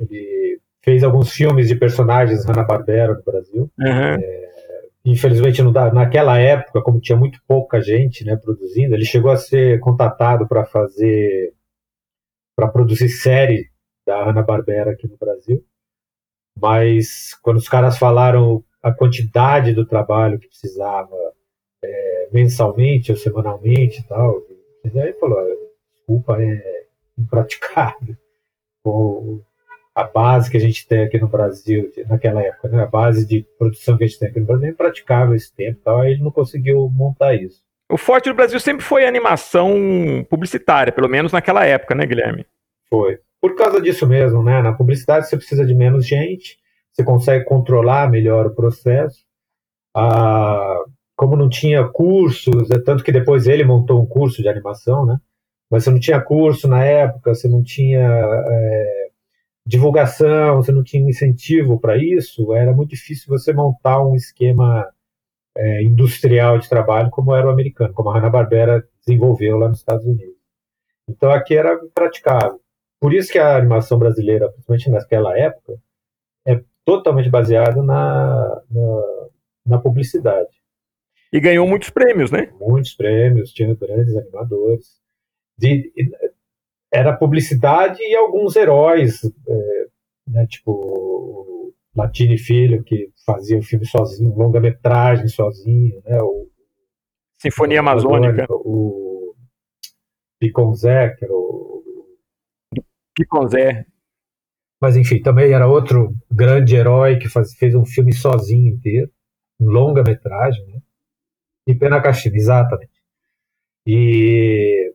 ele 0.00 0.60
fez 0.82 1.02
alguns 1.02 1.32
filmes 1.32 1.68
de 1.68 1.76
personagens 1.76 2.44
Hanna-Barbera 2.44 3.14
no 3.14 3.22
Brasil. 3.22 3.70
Uhum. 3.78 4.14
É, 4.14 4.50
infelizmente, 5.04 5.62
não 5.62 5.72
dá, 5.72 5.92
naquela 5.92 6.38
época, 6.38 6.82
como 6.82 7.00
tinha 7.00 7.16
muito 7.16 7.40
pouca 7.46 7.80
gente 7.80 8.24
né, 8.24 8.36
produzindo, 8.36 8.94
ele 8.94 9.04
chegou 9.04 9.30
a 9.30 9.36
ser 9.36 9.80
contatado 9.80 10.46
para 10.46 10.64
fazer 10.64 11.54
para 12.56 12.68
produzir 12.68 13.08
série 13.08 13.70
da 14.06 14.24
Hanna-Barbera 14.24 14.92
aqui 14.92 15.08
no 15.08 15.16
Brasil. 15.16 15.64
Mas 16.58 17.34
quando 17.42 17.56
os 17.58 17.68
caras 17.68 17.96
falaram 17.98 18.64
a 18.82 18.92
quantidade 18.92 19.72
do 19.72 19.86
trabalho 19.86 20.38
que 20.38 20.48
precisava 20.48 21.16
é, 21.82 22.28
mensalmente 22.32 23.10
ou 23.10 23.16
semanalmente 23.16 24.00
e 24.00 24.04
tal, 24.04 24.42
ele 24.84 25.12
falou, 25.14 25.38
desculpa, 25.92 26.42
é 26.42 26.86
impraticável. 27.18 28.16
O, 28.82 29.42
a 29.94 30.04
base 30.04 30.50
que 30.50 30.56
a 30.56 30.60
gente 30.60 30.88
tem 30.88 31.02
aqui 31.02 31.18
no 31.18 31.28
Brasil, 31.28 31.92
naquela 32.08 32.42
época, 32.42 32.66
né, 32.70 32.82
a 32.82 32.86
base 32.86 33.26
de 33.26 33.42
produção 33.58 33.98
que 33.98 34.04
a 34.04 34.06
gente 34.06 34.18
tem 34.18 34.30
aqui 34.30 34.40
no 34.40 34.46
Brasil 34.46 34.68
é 34.68 34.70
impraticável 34.70 35.34
esse 35.34 35.52
tempo, 35.54 35.82
tal, 35.84 36.00
aí 36.00 36.12
ele 36.12 36.22
não 36.22 36.30
conseguiu 36.30 36.88
montar 36.88 37.34
isso. 37.34 37.62
O 37.90 37.96
forte 37.96 38.28
do 38.28 38.34
Brasil 38.34 38.60
sempre 38.60 38.84
foi 38.84 39.04
a 39.04 39.08
animação 39.08 39.74
publicitária, 40.30 40.92
pelo 40.92 41.08
menos 41.08 41.32
naquela 41.32 41.66
época, 41.66 41.94
né, 41.94 42.06
Guilherme? 42.06 42.46
Foi. 42.88 43.18
Por 43.40 43.56
causa 43.56 43.80
disso 43.80 44.06
mesmo, 44.06 44.42
né? 44.42 44.62
Na 44.62 44.72
publicidade 44.72 45.28
você 45.28 45.36
precisa 45.36 45.64
de 45.66 45.74
menos 45.74 46.06
gente, 46.06 46.58
você 46.92 47.02
consegue 47.02 47.44
controlar 47.44 48.10
melhor 48.10 48.46
o 48.46 48.54
processo. 48.54 49.24
Ah, 49.96 50.84
como 51.16 51.36
não 51.36 51.48
tinha 51.48 51.86
cursos, 51.88 52.70
é 52.70 52.78
tanto 52.78 53.02
que 53.02 53.12
depois 53.12 53.46
ele 53.46 53.64
montou 53.64 54.00
um 54.00 54.06
curso 54.06 54.40
de 54.40 54.48
animação, 54.48 55.04
né? 55.04 55.18
Mas 55.70 55.84
você 55.84 55.90
não 55.90 56.00
tinha 56.00 56.20
curso 56.20 56.68
na 56.68 56.84
época, 56.84 57.34
você 57.34 57.48
não 57.48 57.62
tinha 57.62 58.00
é, 58.00 59.08
divulgação, 59.66 60.56
você 60.56 60.72
não 60.72 60.82
tinha 60.82 61.08
incentivo 61.08 61.78
para 61.78 61.96
isso, 61.96 62.54
era 62.54 62.72
muito 62.72 62.90
difícil 62.90 63.26
você 63.28 63.52
montar 63.52 64.02
um 64.02 64.14
esquema 64.14 64.86
é, 65.56 65.82
industrial 65.82 66.58
de 66.58 66.68
trabalho 66.68 67.10
como 67.10 67.34
era 67.34 67.46
o 67.46 67.50
americano, 67.50 67.92
como 67.92 68.10
a 68.10 68.14
Hanna-Barbera 68.14 68.86
desenvolveu 69.04 69.58
lá 69.58 69.68
nos 69.68 69.78
Estados 69.78 70.04
Unidos. 70.06 70.36
Então 71.08 71.30
aqui 71.30 71.56
era 71.56 71.78
praticável. 71.94 72.60
Por 73.00 73.14
isso 73.14 73.32
que 73.32 73.38
a 73.38 73.56
animação 73.56 73.98
brasileira, 73.98 74.50
principalmente 74.50 74.90
naquela 74.90 75.36
época, 75.38 75.78
é 76.46 76.62
totalmente 76.84 77.30
baseada 77.30 77.82
na, 77.82 78.62
na, 78.70 79.28
na 79.66 79.78
publicidade. 79.78 80.50
E 81.32 81.40
ganhou 81.40 81.66
muitos 81.66 81.90
prêmios, 81.90 82.30
né? 82.30 82.52
Muitos 82.60 82.94
prêmios, 82.94 83.52
tinha 83.52 83.74
grandes 83.74 84.16
animadores. 84.16 85.00
De, 85.56 85.92
era 86.92 87.16
publicidade 87.16 88.02
e 88.02 88.16
alguns 88.16 88.56
heróis, 88.56 89.24
é, 89.24 89.86
né, 90.26 90.46
tipo 90.46 91.59
Latini 91.94 92.38
Filho, 92.38 92.82
que 92.84 93.10
fazia 93.26 93.58
o 93.58 93.62
filme 93.62 93.86
sozinho, 93.86 94.34
longa-metragem 94.34 95.28
sozinho, 95.28 96.00
né? 96.04 96.18
O, 96.22 96.48
Sinfonia 97.38 97.78
o, 97.78 97.80
Amazônica. 97.80 98.46
O 98.50 99.34
Piconzé, 100.38 101.10
que 101.10 101.24
era 101.24 101.34
o. 101.34 101.82
Piconzé. 103.14 103.86
Mas 104.80 104.96
enfim, 104.96 105.20
também 105.20 105.52
era 105.52 105.66
outro 105.66 106.14
grande 106.30 106.74
herói 106.74 107.18
que 107.18 107.28
faz, 107.28 107.54
fez 107.54 107.74
um 107.74 107.84
filme 107.84 108.14
sozinho 108.14 108.72
inteiro, 108.72 109.10
um 109.60 109.66
longa-metragem, 109.66 110.64
né? 110.68 110.80
E 111.66 111.74
Pena 111.74 112.00
Caxina, 112.00 112.36
exatamente. 112.36 113.00
E, 113.86 114.94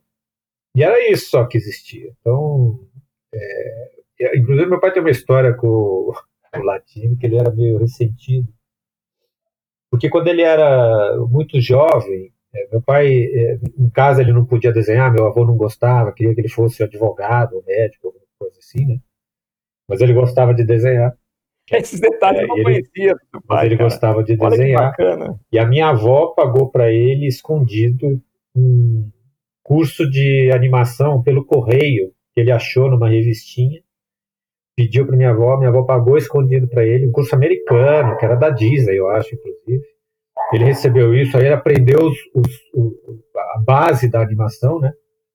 e 0.75 0.83
era 0.83 1.11
isso 1.11 1.29
só 1.29 1.45
que 1.45 1.57
existia. 1.57 2.11
Então, 2.19 2.79
é, 3.33 4.37
inclusive 4.37 4.69
meu 4.69 4.79
pai 4.79 4.91
tem 4.91 5.01
uma 5.01 5.11
história 5.11 5.53
com 5.53 6.11
latino, 6.63 7.17
que 7.17 7.25
ele 7.25 7.37
era 7.37 7.51
meio 7.51 7.77
ressentido. 7.77 8.47
Porque 9.89 10.09
quando 10.09 10.27
ele 10.27 10.41
era 10.41 11.17
muito 11.29 11.59
jovem, 11.61 12.31
é, 12.53 12.67
meu 12.71 12.81
pai, 12.81 13.07
é, 13.07 13.59
em 13.77 13.89
casa 13.89 14.21
ele 14.21 14.33
não 14.33 14.45
podia 14.45 14.71
desenhar, 14.71 15.11
meu 15.11 15.25
avô 15.25 15.45
não 15.45 15.55
gostava, 15.55 16.11
queria 16.13 16.33
que 16.33 16.41
ele 16.41 16.49
fosse 16.49 16.83
advogado, 16.83 17.63
médico, 17.65 18.07
alguma 18.07 18.25
coisa 18.37 18.57
assim, 18.59 18.85
né? 18.85 18.99
Mas 19.87 20.01
ele 20.01 20.13
gostava 20.13 20.53
de 20.53 20.63
desenhar. 20.63 21.13
Esses 21.71 21.99
detalhes 21.99 22.41
é, 22.41 22.43
eu 22.43 22.47
não 22.47 22.55
ele, 22.57 22.63
conhecia 22.63 23.15
pai. 23.31 23.41
Mas 23.47 23.65
ele 23.65 23.77
cara. 23.77 23.89
gostava 23.89 24.23
de 24.23 24.37
Olha 24.39 24.49
desenhar. 24.49 24.95
E 25.51 25.59
a 25.59 25.65
minha 25.65 25.89
avó 25.89 26.27
pagou 26.27 26.69
para 26.69 26.91
ele 26.91 27.27
escondido 27.27 28.21
um 28.55 29.09
curso 29.63 30.09
de 30.09 30.51
animação 30.51 31.21
pelo 31.23 31.45
correio 31.45 32.11
que 32.33 32.41
ele 32.41 32.51
achou 32.51 32.89
numa 32.89 33.09
revistinha 33.09 33.81
pediu 34.75 35.05
para 35.05 35.15
minha 35.15 35.31
avó, 35.31 35.57
minha 35.57 35.69
avó 35.69 35.83
pagou 35.83 36.17
escondido 36.17 36.67
para 36.67 36.85
ele, 36.85 37.07
um 37.07 37.11
curso 37.11 37.33
americano, 37.33 38.17
que 38.17 38.25
era 38.25 38.35
da 38.35 38.49
Disney, 38.49 38.97
eu 38.97 39.07
acho, 39.09 39.33
inclusive. 39.33 39.83
Ele 40.53 40.65
recebeu 40.65 41.13
isso, 41.15 41.37
aí 41.37 41.45
ele 41.45 41.53
aprendeu 41.53 41.99
os, 41.99 42.17
os, 42.35 42.49
a 43.55 43.59
base 43.59 44.09
da 44.09 44.21
animação, 44.21 44.79
né? 44.79 44.91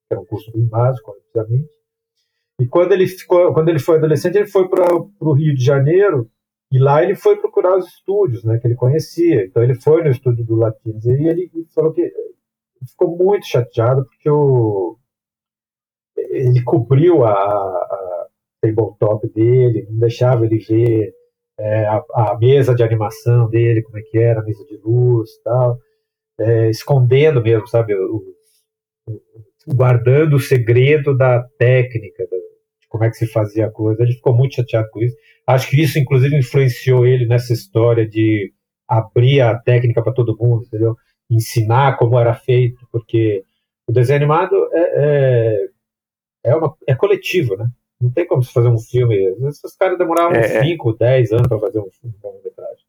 Que 0.08 0.14
era 0.14 0.20
um 0.20 0.26
curso 0.26 0.52
bem 0.52 0.64
básico, 0.66 1.14
obviamente. 1.34 1.68
E 2.60 2.66
quando 2.66 2.92
ele, 2.92 3.06
ficou, 3.06 3.52
quando 3.54 3.70
ele 3.70 3.78
foi 3.78 3.96
adolescente, 3.96 4.36
ele 4.36 4.46
foi 4.46 4.68
para 4.68 4.94
o 4.94 5.32
Rio 5.32 5.54
de 5.54 5.64
Janeiro 5.64 6.28
e 6.70 6.78
lá 6.78 7.02
ele 7.02 7.16
foi 7.16 7.36
procurar 7.36 7.76
os 7.76 7.86
estúdios, 7.86 8.44
né? 8.44 8.58
Que 8.58 8.68
ele 8.68 8.74
conhecia. 8.74 9.46
Então 9.46 9.62
ele 9.62 9.74
foi 9.74 10.04
no 10.04 10.10
estúdio 10.10 10.44
do 10.44 10.56
Latinos 10.56 11.04
e 11.06 11.26
ele 11.26 11.50
falou 11.74 11.92
que 11.92 12.12
ficou 12.86 13.16
muito 13.16 13.46
chateado 13.46 14.04
porque 14.04 14.28
o, 14.30 14.98
ele 16.16 16.62
cobriu 16.62 17.24
a, 17.24 17.32
a 17.32 18.09
tabletop 18.60 19.28
dele, 19.32 19.86
não 19.90 19.98
deixava 19.98 20.44
ele 20.44 20.58
ver 20.58 21.12
é, 21.58 21.86
a, 21.86 22.02
a, 22.14 22.38
mesa 22.38 22.74
de 22.74 22.82
animação 22.82 23.48
dele, 23.48 23.82
como 23.82 23.98
é 23.98 24.02
que 24.02 24.18
era, 24.18 24.40
a 24.40 24.44
mesa 24.44 24.64
de 24.64 24.76
luz 24.78 25.30
e 25.30 25.42
tal, 25.42 25.78
é, 26.38 26.70
escondendo 26.70 27.42
mesmo, 27.42 27.66
sabe, 27.66 27.94
o, 27.94 28.22
o, 29.06 29.74
guardando 29.74 30.36
o 30.36 30.40
segredo 30.40 31.16
da 31.16 31.42
técnica, 31.58 32.26
da, 32.30 32.36
de 32.36 32.88
como 32.88 33.04
é 33.04 33.10
que 33.10 33.16
se 33.16 33.26
fazia 33.26 33.66
a 33.66 33.70
coisa. 33.70 34.02
Ele 34.02 34.14
ficou 34.14 34.34
muito 34.34 34.54
chateado 34.54 34.88
com 34.90 35.02
isso. 35.02 35.16
Acho 35.46 35.68
que 35.68 35.82
isso, 35.82 35.98
inclusive, 35.98 36.36
influenciou 36.36 37.06
ele 37.06 37.26
nessa 37.26 37.52
história 37.52 38.08
de 38.08 38.52
abrir 38.88 39.40
a 39.40 39.58
técnica 39.58 40.02
para 40.02 40.12
todo 40.12 40.36
mundo, 40.36 40.64
entendeu? 40.64 40.96
Ensinar 41.30 41.96
como 41.96 42.18
era 42.18 42.34
feito, 42.34 42.86
porque 42.90 43.44
o 43.86 43.92
desenho 43.92 44.16
animado 44.18 44.56
é, 44.72 44.80
é, 46.44 46.50
é, 46.50 46.56
uma, 46.56 46.74
é 46.88 46.94
coletivo, 46.94 47.56
né? 47.56 47.66
Não 48.00 48.10
tem 48.10 48.26
como 48.26 48.42
você 48.42 48.52
fazer 48.52 48.68
um 48.68 48.78
filme. 48.78 49.16
Esses 49.48 49.76
caras 49.76 49.98
demoravam 49.98 50.42
5, 50.42 50.90
é. 50.90 50.94
10 50.98 51.32
anos 51.32 51.48
para 51.48 51.58
fazer 51.58 51.80
um 51.80 51.90
filme 51.90 52.16
longa-metragem. 52.22 52.84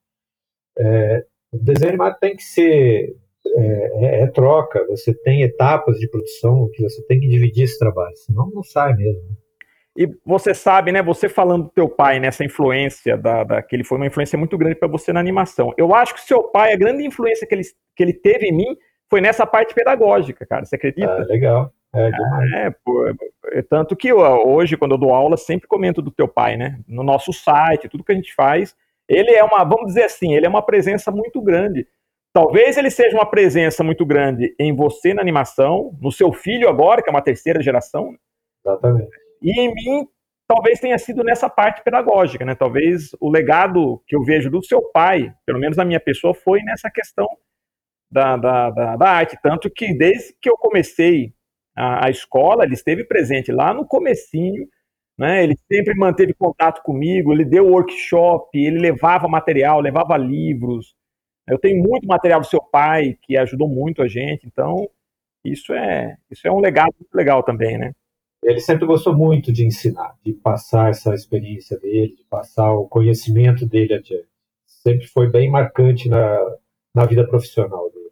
É, 0.78 1.26
o 1.52 1.58
desenho 1.58 1.90
animado 1.90 2.18
tem 2.20 2.36
que 2.36 2.44
ser. 2.44 3.16
É, 3.44 3.60
é, 3.60 4.22
é, 4.22 4.28
troca, 4.28 4.86
você 4.88 5.14
tem 5.14 5.42
etapas 5.42 5.98
de 5.98 6.08
produção 6.08 6.70
que 6.74 6.84
você 6.84 7.02
tem 7.08 7.20
que 7.20 7.28
dividir 7.28 7.64
esse 7.64 7.78
trabalho, 7.78 8.16
senão 8.16 8.50
não 8.54 8.64
sai 8.64 8.94
mesmo. 8.94 9.36
E 9.98 10.08
você 10.24 10.54
sabe, 10.54 10.92
né? 10.92 11.02
Você 11.02 11.28
falando 11.28 11.64
do 11.64 11.70
teu 11.72 11.90
pai 11.90 12.20
nessa 12.20 12.46
influência 12.46 13.18
da, 13.18 13.44
da 13.44 13.62
que 13.62 13.76
ele 13.76 13.84
foi 13.84 13.98
uma 13.98 14.06
influência 14.06 14.38
muito 14.38 14.58
grande 14.58 14.76
para 14.76 14.88
você 14.88 15.12
na 15.12 15.20
animação. 15.20 15.74
Eu 15.76 15.94
acho 15.94 16.14
que 16.14 16.22
seu 16.22 16.44
pai, 16.44 16.72
a 16.72 16.78
grande 16.78 17.04
influência 17.04 17.46
que 17.46 17.54
ele, 17.54 17.64
que 17.96 18.04
ele 18.04 18.14
teve 18.14 18.48
em 18.48 18.56
mim 18.56 18.78
foi 19.10 19.20
nessa 19.20 19.46
parte 19.46 19.74
pedagógica, 19.74 20.46
cara. 20.46 20.64
Você 20.64 20.78
acredita? 20.78 21.12
Ah, 21.12 21.26
legal. 21.26 21.74
É, 21.94 22.68
é, 22.68 22.70
pô, 22.70 23.06
é, 23.52 23.62
tanto 23.64 23.96
que 23.96 24.14
hoje, 24.14 24.78
quando 24.78 24.94
eu 24.94 24.98
dou 24.98 25.14
aula, 25.14 25.36
sempre 25.36 25.68
comento 25.68 26.02
do 26.02 26.12
teu 26.12 26.28
pai, 26.28 26.56
né? 26.56 26.80
No 26.88 27.04
nosso 27.04 27.34
site, 27.34 27.90
tudo 27.90 28.04
que 28.04 28.12
a 28.12 28.16
gente 28.16 28.34
faz. 28.34 28.76
Ele 29.10 29.32
é 29.32 29.44
uma, 29.44 29.64
vamos 29.64 29.88
dizer 29.88 30.06
assim, 30.06 30.34
ele 30.34 30.46
é 30.46 30.50
uma 30.50 30.62
presença 30.62 31.12
muito 31.12 31.42
grande. 31.42 31.86
Talvez 32.34 32.78
ele 32.78 32.90
seja 32.90 33.16
uma 33.16 33.30
presença 33.30 33.84
muito 33.84 34.06
grande 34.06 34.56
em 34.58 34.74
você 34.74 35.14
na 35.14 35.22
animação, 35.22 35.98
no 36.02 36.12
seu 36.12 36.32
filho 36.32 36.70
agora, 36.70 37.02
que 37.02 37.10
é 37.10 37.12
uma 37.12 37.22
terceira 37.22 37.62
geração. 37.62 38.12
Né? 38.12 38.18
Exatamente. 38.66 39.12
E 39.42 39.60
em 39.60 39.74
mim, 39.74 40.08
talvez 40.48 40.80
tenha 40.80 40.98
sido 40.98 41.26
nessa 41.26 41.50
parte 41.50 41.84
pedagógica, 41.84 42.46
né? 42.46 42.56
Talvez 42.56 43.14
o 43.20 43.30
legado 43.30 44.02
que 44.08 44.16
eu 44.16 44.24
vejo 44.24 44.50
do 44.50 44.64
seu 44.64 44.82
pai, 44.82 45.34
pelo 45.46 45.60
menos 45.60 45.76
na 45.76 45.84
minha 45.84 46.00
pessoa, 46.00 46.34
foi 46.34 46.62
nessa 46.62 46.90
questão 46.90 47.28
da, 48.10 48.38
da, 48.38 48.70
da, 48.70 48.96
da 48.96 49.10
arte. 49.10 49.38
Tanto 49.44 49.70
que 49.70 49.94
desde 49.94 50.34
que 50.42 50.50
eu 50.50 50.56
comecei 50.56 51.34
a, 51.76 52.08
a, 52.08 52.10
escola, 52.10 52.64
ele 52.64 52.74
esteve 52.74 53.04
presente 53.04 53.52
lá 53.52 53.74
no 53.74 53.86
comecinho, 53.86 54.68
né? 55.18 55.44
Ele 55.44 55.56
sempre 55.72 55.94
manteve 55.96 56.34
contato 56.34 56.82
comigo, 56.84 57.32
ele 57.32 57.46
deu 57.46 57.68
workshop, 57.68 58.58
ele 58.58 58.80
levava 58.80 59.28
material, 59.28 59.80
levava 59.80 60.18
livros. 60.18 60.96
Eu 61.48 61.60
tenho 61.60 61.82
muito 61.82 62.08
material 62.08 62.40
do 62.42 62.48
seu 62.48 62.62
pai 62.62 63.18
que 63.22 63.38
ajudou 63.38 63.68
muito 63.68 64.02
a 64.02 64.08
gente, 64.08 64.48
então 64.48 64.90
isso 65.44 65.74
é 65.74 66.18
isso 66.30 66.48
é 66.48 66.52
um 66.52 66.60
legado 66.60 66.94
muito 67.00 67.14
legal 67.14 67.44
também, 67.44 67.78
né? 67.78 67.94
Ele 68.44 68.60
sempre 68.60 68.86
gostou 68.88 69.16
muito 69.16 69.52
de 69.54 69.66
ensinar, 69.66 70.16
de 70.26 70.34
passar 70.34 70.90
essa 70.90 71.14
experiência 71.14 71.80
dele, 71.80 72.16
de 72.16 72.24
passar 72.24 72.72
o 72.74 72.88
conhecimento 72.88 73.68
dele 73.68 73.94
adiante. 73.94 74.28
Sempre 74.66 75.08
foi 75.08 75.30
bem 75.30 75.50
marcante 75.50 76.10
na, 76.10 76.58
na 76.94 77.06
vida 77.06 77.28
profissional 77.28 77.92
dele. 77.92 78.11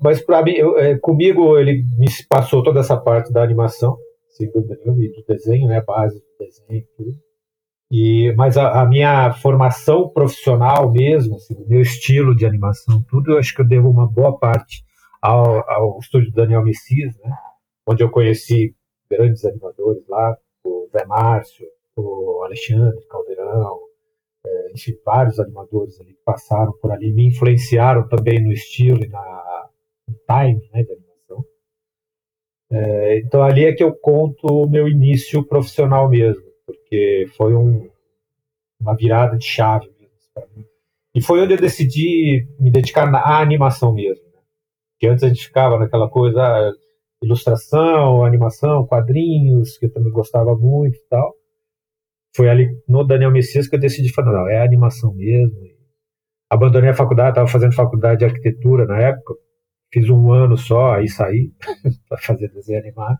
Mas 0.00 0.20
para 0.20 0.42
mim, 0.42 0.52
eu, 0.52 0.78
é, 0.78 0.98
comigo 0.98 1.58
ele 1.58 1.84
me 1.98 2.06
passou 2.28 2.62
toda 2.62 2.80
essa 2.80 2.96
parte 2.96 3.32
da 3.32 3.42
animação, 3.42 3.96
e 4.40 4.46
do 4.46 5.24
desenho, 5.26 5.68
né, 5.68 5.80
base 5.80 6.18
do 6.18 6.44
desenho, 6.44 6.86
tudo. 6.96 7.10
E, 7.90 8.34
mas 8.36 8.56
a, 8.56 8.82
a, 8.82 8.86
minha 8.86 9.32
formação 9.32 10.08
profissional 10.08 10.90
mesmo, 10.90 11.36
assim, 11.36 11.54
o 11.54 11.68
meu 11.68 11.80
estilo 11.80 12.34
de 12.34 12.44
animação, 12.44 13.02
tudo, 13.08 13.32
eu 13.32 13.38
acho 13.38 13.54
que 13.54 13.62
eu 13.62 13.66
devo 13.66 13.88
uma 13.88 14.06
boa 14.06 14.36
parte 14.36 14.84
ao, 15.22 15.68
ao 15.70 15.98
estúdio 16.00 16.30
do 16.30 16.34
Daniel 16.34 16.64
Messias, 16.64 17.16
né, 17.18 17.30
onde 17.86 18.02
eu 18.02 18.10
conheci 18.10 18.74
grandes 19.08 19.44
animadores 19.44 20.06
lá, 20.08 20.36
o 20.64 20.88
Zé 20.92 21.06
Márcio, 21.06 21.66
o 21.94 22.42
Alexandre 22.44 23.06
Caldeirão, 23.08 23.78
é, 24.44 24.72
enfim, 24.72 24.92
vários 25.04 25.38
animadores 25.38 26.00
ali 26.00 26.12
que 26.12 26.22
passaram 26.24 26.72
por 26.82 26.90
ali, 26.90 27.12
me 27.12 27.28
influenciaram 27.28 28.08
também 28.08 28.42
no 28.42 28.52
estilo 28.52 29.04
e 29.04 29.08
na 29.08 29.55
time 30.12 30.68
né, 30.72 30.82
de 30.82 30.92
animação. 30.92 31.44
É, 32.70 33.18
então 33.18 33.42
ali 33.42 33.64
é 33.64 33.72
que 33.72 33.82
eu 33.82 33.94
conto 33.94 34.46
o 34.46 34.68
meu 34.68 34.88
início 34.88 35.44
profissional 35.46 36.08
mesmo, 36.08 36.42
porque 36.64 37.26
foi 37.36 37.54
um, 37.54 37.88
uma 38.80 38.96
virada 38.96 39.36
de 39.36 39.44
chave 39.44 39.86
mesmo 39.98 40.16
para 40.34 40.46
mim. 40.54 40.64
E 41.14 41.22
foi 41.22 41.40
onde 41.40 41.54
eu 41.54 41.60
decidi 41.60 42.46
me 42.60 42.70
dedicar 42.70 43.08
à 43.14 43.40
animação 43.40 43.94
mesmo. 43.94 44.24
Né? 44.26 44.40
Porque 44.92 45.06
antes 45.06 45.24
a 45.24 45.28
gente 45.28 45.46
ficava 45.46 45.78
naquela 45.78 46.10
coisa, 46.10 46.42
ah, 46.42 46.72
ilustração, 47.22 48.24
animação, 48.24 48.86
quadrinhos, 48.86 49.78
que 49.78 49.86
eu 49.86 49.92
também 49.92 50.12
gostava 50.12 50.54
muito 50.56 50.96
e 50.96 51.08
tal. 51.08 51.34
Foi 52.36 52.48
ali 52.50 52.68
no 52.86 53.02
Daniel 53.02 53.30
Messias 53.30 53.66
que 53.66 53.76
eu 53.76 53.80
decidi 53.80 54.12
falar, 54.12 54.32
não, 54.32 54.48
é 54.48 54.60
animação 54.60 55.14
mesmo. 55.14 55.56
Abandonei 56.50 56.90
a 56.90 56.94
faculdade, 56.94 57.30
estava 57.30 57.48
fazendo 57.48 57.74
faculdade 57.74 58.18
de 58.18 58.26
arquitetura 58.26 58.84
na 58.84 59.00
época, 59.00 59.34
fiz 59.92 60.08
um 60.08 60.32
ano 60.32 60.56
só, 60.56 60.94
aí 60.94 61.08
saí 61.08 61.52
para 62.08 62.18
fazer 62.18 62.48
desenho 62.48 62.80
animado. 62.80 63.18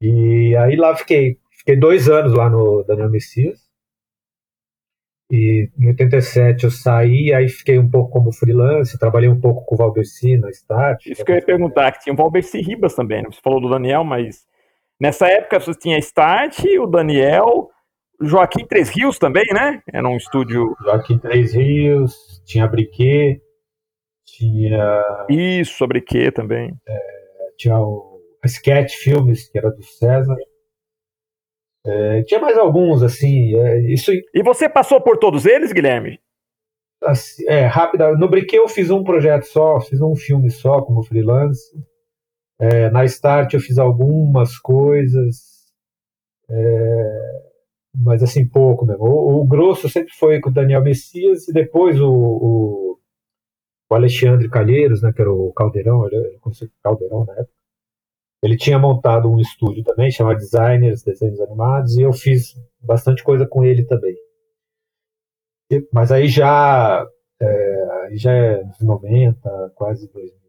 E 0.00 0.54
aí 0.56 0.76
lá 0.76 0.94
fiquei, 0.94 1.38
fiquei 1.58 1.76
dois 1.76 2.08
anos 2.08 2.34
lá 2.34 2.50
no 2.50 2.82
Daniel 2.84 3.10
Messias. 3.10 3.66
E 5.30 5.68
em 5.76 5.88
87 5.88 6.64
eu 6.64 6.70
saí, 6.70 7.32
aí 7.32 7.48
fiquei 7.48 7.78
um 7.78 7.90
pouco 7.90 8.12
como 8.12 8.32
freelance, 8.32 8.98
trabalhei 8.98 9.28
um 9.28 9.40
pouco 9.40 9.64
com 9.64 9.74
o 9.74 9.78
Valberci 9.78 10.36
na 10.36 10.50
Start. 10.50 11.04
Isso 11.06 11.24
que 11.24 11.32
eu 11.32 11.36
ia 11.36 11.44
perguntar, 11.44 11.90
que 11.92 12.00
tinha 12.00 12.12
o 12.12 12.16
Valberci 12.16 12.60
Ribas 12.60 12.94
também, 12.94 13.22
né? 13.22 13.28
Você 13.32 13.40
falou 13.42 13.60
do 13.60 13.68
Daniel, 13.68 14.04
mas 14.04 14.46
nessa 15.00 15.26
época 15.26 15.58
você 15.58 15.74
tinha 15.74 15.98
Start, 15.98 16.62
o 16.80 16.86
Daniel, 16.86 17.70
Joaquim 18.20 18.64
Três 18.66 18.88
Rios 18.90 19.18
também, 19.18 19.46
né? 19.52 19.82
Era 19.92 20.08
um 20.08 20.16
estúdio. 20.16 20.76
Joaquim 20.80 21.18
Três 21.18 21.54
Rios, 21.54 22.40
tinha 22.44 22.68
Briquet, 22.68 23.40
tinha. 24.36 25.26
Isso, 25.28 25.82
a 25.84 25.86
Briquet 25.86 26.30
também. 26.32 26.74
É, 26.86 26.98
tinha 27.56 27.78
o 27.78 28.20
Sketch 28.44 28.94
Filmes, 28.96 29.48
que 29.48 29.58
era 29.58 29.70
do 29.70 29.82
César. 29.82 30.36
É, 31.86 32.22
tinha 32.24 32.40
mais 32.40 32.58
alguns, 32.58 33.02
assim. 33.02 33.56
É, 33.56 33.92
isso... 33.92 34.10
E 34.12 34.42
você 34.42 34.68
passou 34.68 35.00
por 35.00 35.18
todos 35.18 35.46
eles, 35.46 35.72
Guilherme? 35.72 36.18
Assim, 37.02 37.44
é, 37.46 37.66
rápida. 37.66 38.12
No 38.16 38.28
Briquet 38.28 38.56
eu 38.56 38.68
fiz 38.68 38.90
um 38.90 39.04
projeto 39.04 39.44
só, 39.44 39.80
fiz 39.80 40.00
um 40.00 40.14
filme 40.16 40.50
só 40.50 40.82
como 40.82 41.04
freelance. 41.04 41.76
É, 42.58 42.90
na 42.90 43.04
Start 43.04 43.52
eu 43.52 43.60
fiz 43.60 43.78
algumas 43.78 44.58
coisas, 44.58 45.36
é, 46.50 47.42
mas 47.94 48.22
assim, 48.22 48.48
pouco 48.48 48.86
mesmo. 48.86 49.04
O, 49.04 49.42
o, 49.42 49.46
grosso 49.46 49.88
sempre 49.88 50.12
foi 50.14 50.40
com 50.40 50.48
o 50.48 50.52
Daniel 50.52 50.82
Messias 50.82 51.46
e 51.48 51.52
depois 51.52 52.00
o, 52.00 52.08
o, 52.10 52.85
o 53.88 53.94
Alexandre 53.94 54.48
Calheiros, 54.48 55.02
né, 55.02 55.12
que 55.12 55.20
era 55.20 55.32
o 55.32 55.52
Caldeirão, 55.52 56.06
ele, 56.06 56.16
ele 56.16 56.40
Caldeirão 56.82 57.24
na 57.24 57.32
época. 57.34 57.50
Ele 58.42 58.56
tinha 58.56 58.78
montado 58.78 59.30
um 59.30 59.40
estúdio 59.40 59.82
também, 59.82 60.10
chamado 60.10 60.36
Designers, 60.36 61.02
Desenhos 61.02 61.40
Animados, 61.40 61.96
e 61.96 62.02
eu 62.02 62.12
fiz 62.12 62.54
bastante 62.80 63.24
coisa 63.24 63.46
com 63.46 63.64
ele 63.64 63.84
também. 63.84 64.14
E, 65.70 65.86
mas 65.92 66.12
aí 66.12 66.28
já, 66.28 67.04
é, 67.40 68.08
já 68.12 68.32
é 68.32 68.62
90, 68.80 69.72
quase 69.74 70.10
2000. 70.12 70.46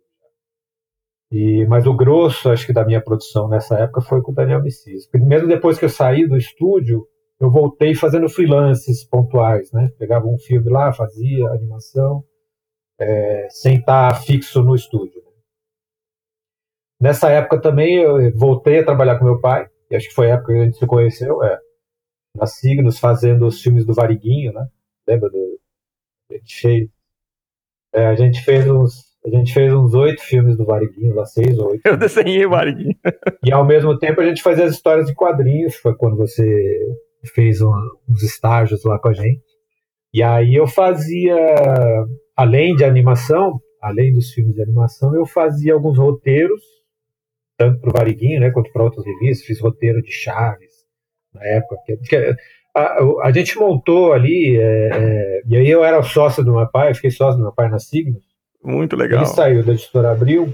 E, 1.31 1.65
mas 1.67 1.85
o 1.85 1.93
grosso, 1.93 2.49
acho 2.49 2.65
que 2.65 2.73
da 2.73 2.85
minha 2.85 3.01
produção 3.01 3.49
nessa 3.49 3.77
época 3.77 4.01
foi 4.01 4.21
com 4.21 4.31
o 4.31 4.35
Daniel 4.35 4.61
Messias. 4.61 5.09
Mesmo 5.13 5.47
depois 5.47 5.77
que 5.77 5.85
eu 5.85 5.89
saí 5.89 6.27
do 6.27 6.37
estúdio, 6.37 7.05
eu 7.39 7.51
voltei 7.51 7.93
fazendo 7.93 8.29
freelances 8.29 9.03
pontuais, 9.03 9.71
né? 9.71 9.89
Pegava 9.99 10.25
um 10.25 10.37
filme 10.37 10.69
lá, 10.69 10.93
fazia 10.93 11.49
animação, 11.49 12.23
é, 12.99 13.47
sem 13.49 13.77
estar 13.77 14.13
fixo 14.23 14.61
no 14.61 14.75
estúdio. 14.75 15.21
Nessa 16.99 17.29
época 17.29 17.61
também 17.61 17.97
eu 17.97 18.35
voltei 18.35 18.79
a 18.79 18.85
trabalhar 18.85 19.19
com 19.19 19.25
meu 19.25 19.39
pai, 19.39 19.67
e 19.89 19.95
acho 19.95 20.09
que 20.09 20.15
foi 20.15 20.31
a 20.31 20.35
época 20.35 20.53
que 20.53 20.59
a 20.59 20.65
gente 20.65 20.77
se 20.77 20.87
conheceu, 20.87 21.43
é, 21.43 21.59
na 22.35 22.45
Signos, 22.45 22.99
fazendo 22.99 23.45
os 23.45 23.61
filmes 23.61 23.85
do 23.85 23.93
Variguinho, 23.93 24.53
né? 24.53 24.67
Lembra 25.07 25.29
do. 25.29 25.59
A 26.29 26.35
gente 26.35 26.59
fez, 26.59 26.89
é, 27.93 28.05
a 28.07 28.15
gente 28.15 28.43
fez 28.43 28.69
uns. 28.69 29.07
A 29.25 29.29
gente 29.29 29.53
fez 29.53 29.73
uns 29.73 29.93
oito 29.93 30.21
filmes 30.21 30.55
do 30.55 30.65
Variguinho, 30.65 31.13
lá 31.13 31.25
seis 31.25 31.57
ou 31.57 31.71
oito. 31.71 31.81
Eu 31.85 31.97
desenhei 31.97 32.45
o 32.45 32.49
Variguinho. 32.49 32.95
E 33.43 33.51
ao 33.51 33.65
mesmo 33.65 33.97
tempo 33.97 34.19
a 34.19 34.25
gente 34.25 34.41
fazia 34.41 34.65
as 34.65 34.73
histórias 34.73 35.07
de 35.07 35.13
quadrinhos, 35.13 35.75
foi 35.75 35.95
quando 35.95 36.17
você 36.17 36.43
fez 37.33 37.61
um, 37.61 37.71
uns 38.09 38.23
estágios 38.23 38.83
lá 38.83 38.99
com 38.99 39.09
a 39.09 39.13
gente. 39.13 39.41
E 40.13 40.23
aí 40.23 40.55
eu 40.55 40.67
fazia, 40.67 41.35
além 42.37 42.75
de 42.75 42.85
animação, 42.85 43.59
além 43.81 44.13
dos 44.13 44.31
filmes 44.31 44.55
de 44.55 44.61
animação, 44.61 45.15
eu 45.15 45.25
fazia 45.25 45.73
alguns 45.73 45.97
roteiros 45.97 46.61
tanto 47.57 47.81
para 47.81 47.89
o 47.89 47.93
Variguinho, 47.93 48.39
né, 48.39 48.51
quanto 48.51 48.71
para 48.71 48.83
outras 48.83 49.03
revistas, 49.03 49.47
fiz 49.47 49.59
roteiro 49.59 50.01
de 50.01 50.11
Chaves 50.11 50.85
na 51.33 51.43
época. 51.43 51.75
A, 52.75 52.99
a, 53.23 53.31
gente 53.31 53.57
montou 53.57 54.13
ali, 54.13 54.55
é, 54.55 54.89
é, 54.93 55.41
e 55.47 55.57
aí 55.57 55.67
eu 55.67 55.83
era 55.83 56.01
sócio 56.03 56.45
do 56.45 56.53
meu 56.53 56.67
pai, 56.67 56.93
fiquei 56.93 57.09
sócio 57.09 57.37
do 57.37 57.43
meu 57.43 57.51
pai 57.51 57.67
na 57.67 57.79
Signos. 57.79 58.23
Muito 58.63 58.95
legal. 58.95 59.21
Ele 59.21 59.29
saiu 59.29 59.63
da 59.63 59.73
editora 59.73 60.11
Abril 60.11 60.53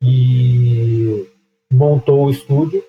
e 0.00 1.26
montou 1.72 2.26
o 2.26 2.30
estúdio 2.30 2.84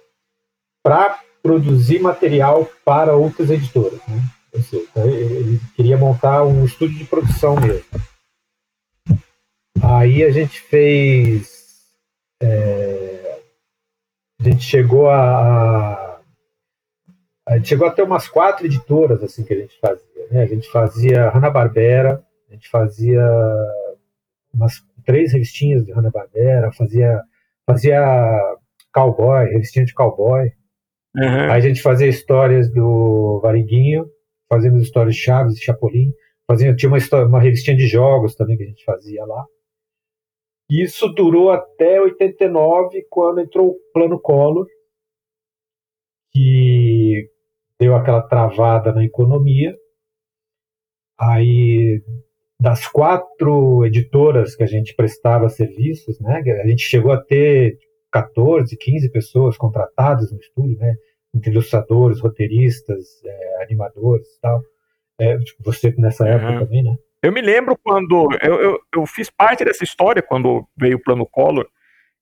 para 0.83 1.19
produzir 1.41 1.99
material 1.99 2.69
para 2.85 3.15
outras 3.15 3.49
editoras. 3.49 3.99
Né? 4.07 4.21
Então, 4.59 5.05
ele 5.07 5.59
queria 5.75 5.97
montar 5.97 6.43
um 6.43 6.65
estúdio 6.65 6.97
de 6.97 7.05
produção 7.05 7.55
mesmo. 7.59 7.85
Aí 9.81 10.23
a 10.23 10.31
gente 10.31 10.59
fez 10.61 11.59
é, 12.41 13.39
a 14.39 14.43
gente 14.43 14.63
chegou 14.63 15.09
a, 15.09 16.21
A 17.45 17.57
gente 17.57 17.67
chegou 17.67 17.87
a 17.87 17.91
ter 17.91 18.03
umas 18.03 18.27
quatro 18.29 18.65
editoras 18.65 19.21
assim 19.21 19.43
que 19.43 19.53
a 19.53 19.57
gente 19.57 19.77
fazia. 19.79 20.27
Né? 20.31 20.43
A 20.43 20.45
gente 20.45 20.71
fazia 20.71 21.29
Hanna-Barbera, 21.29 22.23
a 22.49 22.53
gente 22.53 22.69
fazia 22.69 23.21
umas 24.53 24.81
três 25.05 25.33
revistinhas 25.33 25.85
de 25.85 25.91
Hanna-Barbera, 25.91 26.71
fazia, 26.71 27.21
fazia 27.65 28.57
cowboy, 28.93 29.45
revistinha 29.45 29.85
de 29.85 29.93
cowboy. 29.93 30.51
Uhum. 31.15 31.51
Aí 31.51 31.51
a 31.51 31.59
gente 31.59 31.81
fazia 31.81 32.07
histórias 32.07 32.71
do 32.71 33.39
Variguinho, 33.41 34.05
fazíamos 34.49 34.81
histórias 34.81 35.15
de 35.15 35.21
Chaves 35.21 35.57
e 35.57 35.63
Chapolin. 35.63 36.11
Fazia, 36.47 36.75
tinha 36.75 36.89
uma, 36.89 36.97
história, 36.97 37.27
uma 37.27 37.39
revistinha 37.39 37.77
de 37.77 37.87
jogos 37.87 38.35
também 38.35 38.57
que 38.57 38.63
a 38.63 38.67
gente 38.67 38.83
fazia 38.83 39.23
lá. 39.23 39.45
Isso 40.69 41.07
durou 41.09 41.51
até 41.51 42.01
89, 42.01 43.05
quando 43.09 43.41
entrou 43.41 43.69
o 43.69 43.79
Plano 43.93 44.19
Collor, 44.19 44.67
que 46.31 47.29
deu 47.79 47.95
aquela 47.95 48.21
travada 48.21 48.91
na 48.91 49.03
economia. 49.03 49.75
Aí, 51.19 52.01
das 52.59 52.87
quatro 52.87 53.85
editoras 53.85 54.55
que 54.55 54.63
a 54.63 54.67
gente 54.67 54.95
prestava 54.95 55.49
serviços, 55.49 56.19
né, 56.19 56.41
a 56.63 56.67
gente 56.67 56.83
chegou 56.83 57.11
a 57.11 57.21
ter 57.21 57.77
14, 58.11 58.75
15 58.77 59.11
pessoas 59.11 59.57
contratadas 59.57 60.31
no 60.31 60.39
estúdio, 60.39 60.77
né, 60.77 60.95
ilustradores, 61.33 62.19
roteiristas, 62.19 63.23
é, 63.23 63.63
animadores 63.63 64.27
e 64.27 64.41
tal. 64.41 64.61
É, 65.19 65.37
tipo, 65.39 65.63
você 65.63 65.93
nessa 65.97 66.23
uhum. 66.23 66.29
época 66.29 66.65
também, 66.65 66.83
né? 66.83 66.95
Eu 67.21 67.33
me 67.33 67.41
lembro 67.41 67.77
quando. 67.83 68.29
Eu, 68.41 68.61
eu, 68.61 68.79
eu, 68.95 69.05
fiz 69.05 69.29
parte 69.29 69.65
dessa 69.65 69.83
história 69.83 70.21
quando 70.21 70.65
veio 70.77 70.97
o 70.97 71.01
plano 71.01 71.25
Collor. 71.25 71.67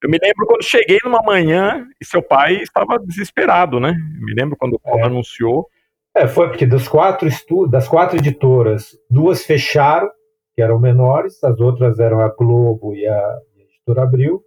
Eu 0.04 0.10
me 0.10 0.18
lembro 0.22 0.46
quando 0.46 0.64
cheguei 0.64 1.00
numa 1.04 1.22
manhã 1.22 1.88
e 2.02 2.06
seu 2.06 2.22
pai 2.22 2.56
estava 2.58 2.98
desesperado, 3.00 3.80
né? 3.80 3.90
Eu 3.90 4.26
me 4.26 4.34
lembro 4.34 4.58
quando 4.58 4.74
o 4.74 4.80
Collor 4.80 5.02
é. 5.02 5.06
anunciou. 5.06 5.68
É, 6.16 6.28
foi 6.28 6.48
porque 6.50 6.66
dos 6.66 6.88
quatro 6.88 7.28
estudos, 7.28 7.70
das 7.70 7.88
quatro 7.88 8.18
editoras, 8.18 8.98
duas 9.10 9.46
fecharam, 9.46 10.10
que 10.56 10.62
eram 10.64 10.80
menores, 10.80 11.44
as 11.44 11.60
outras 11.60 12.00
eram 12.00 12.20
a 12.20 12.30
Globo 12.30 12.96
e 12.96 13.06
a, 13.06 13.16
a 13.16 13.40
Editora 13.60 14.02
Abril, 14.02 14.42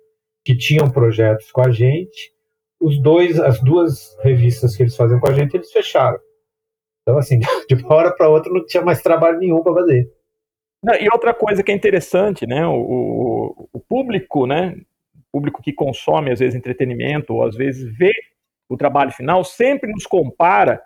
que 0.45 0.57
tinham 0.57 0.91
projetos 0.91 1.53
com 1.53 1.61
a 1.61 1.71
gente. 1.71 2.33
Os 2.81 3.01
dois, 3.01 3.39
as 3.39 3.61
duas 3.61 4.17
revistas 4.23 4.77
que 4.77 4.83
eles 4.83 4.97
faziam 4.97 5.21
com 5.21 5.29
a 5.29 5.33
gente, 5.35 5.55
eles 5.55 5.71
fecharam. 5.71 6.19
Então, 7.03 7.19
assim, 7.19 7.39
de 7.69 7.75
uma 7.75 7.95
hora 7.95 8.15
para 8.15 8.29
outra 8.29 8.53
não 8.53 8.65
tinha 8.65 8.83
mais 8.83 9.03
trabalho 9.03 9.39
nenhum 9.39 9.63
para 9.63 9.75
fazer. 9.75 10.11
E 10.99 11.09
outra 11.13 11.35
coisa 11.35 11.63
que 11.63 11.71
é 11.71 11.75
interessante, 11.75 12.47
né? 12.47 12.67
O, 12.67 13.69
o, 13.71 13.81
público, 13.81 14.47
né? 14.47 14.75
O 15.15 15.33
público 15.33 15.63
que 15.63 15.75
consome, 15.75 16.33
às 16.33 16.39
vezes, 16.39 16.55
entretenimento, 16.55 17.35
ou 17.35 17.45
às 17.45 17.55
vezes 17.55 17.85
vê 17.99 18.13
o 18.69 18.77
trabalho 18.77 19.11
final, 19.11 19.45
sempre 19.45 19.93
nos 19.93 20.07
compara 20.07 20.81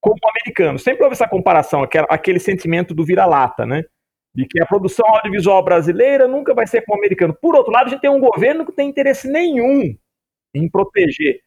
com 0.00 0.10
o 0.10 0.28
americano. 0.28 0.78
Sempre 0.78 1.04
houve 1.04 1.12
essa 1.12 1.28
comparação, 1.28 1.86
aquele 2.08 2.40
sentimento 2.40 2.94
do 2.94 3.04
vira-lata, 3.04 3.64
né? 3.64 3.84
De 4.34 4.44
que 4.46 4.60
a 4.60 4.66
produção 4.66 5.06
audiovisual 5.06 5.62
brasileira 5.62 6.26
nunca 6.26 6.52
vai 6.52 6.66
ser 6.66 6.82
como 6.82 6.96
o 6.96 7.00
americano. 7.00 7.36
Por 7.40 7.54
outro 7.54 7.72
lado, 7.72 7.86
a 7.86 7.90
gente 7.90 8.00
tem 8.00 8.10
um 8.10 8.20
governo 8.20 8.66
que 8.66 8.72
tem 8.72 8.88
interesse 8.88 9.28
nenhum 9.30 9.96
em 10.58 10.68
proteger 10.68 11.40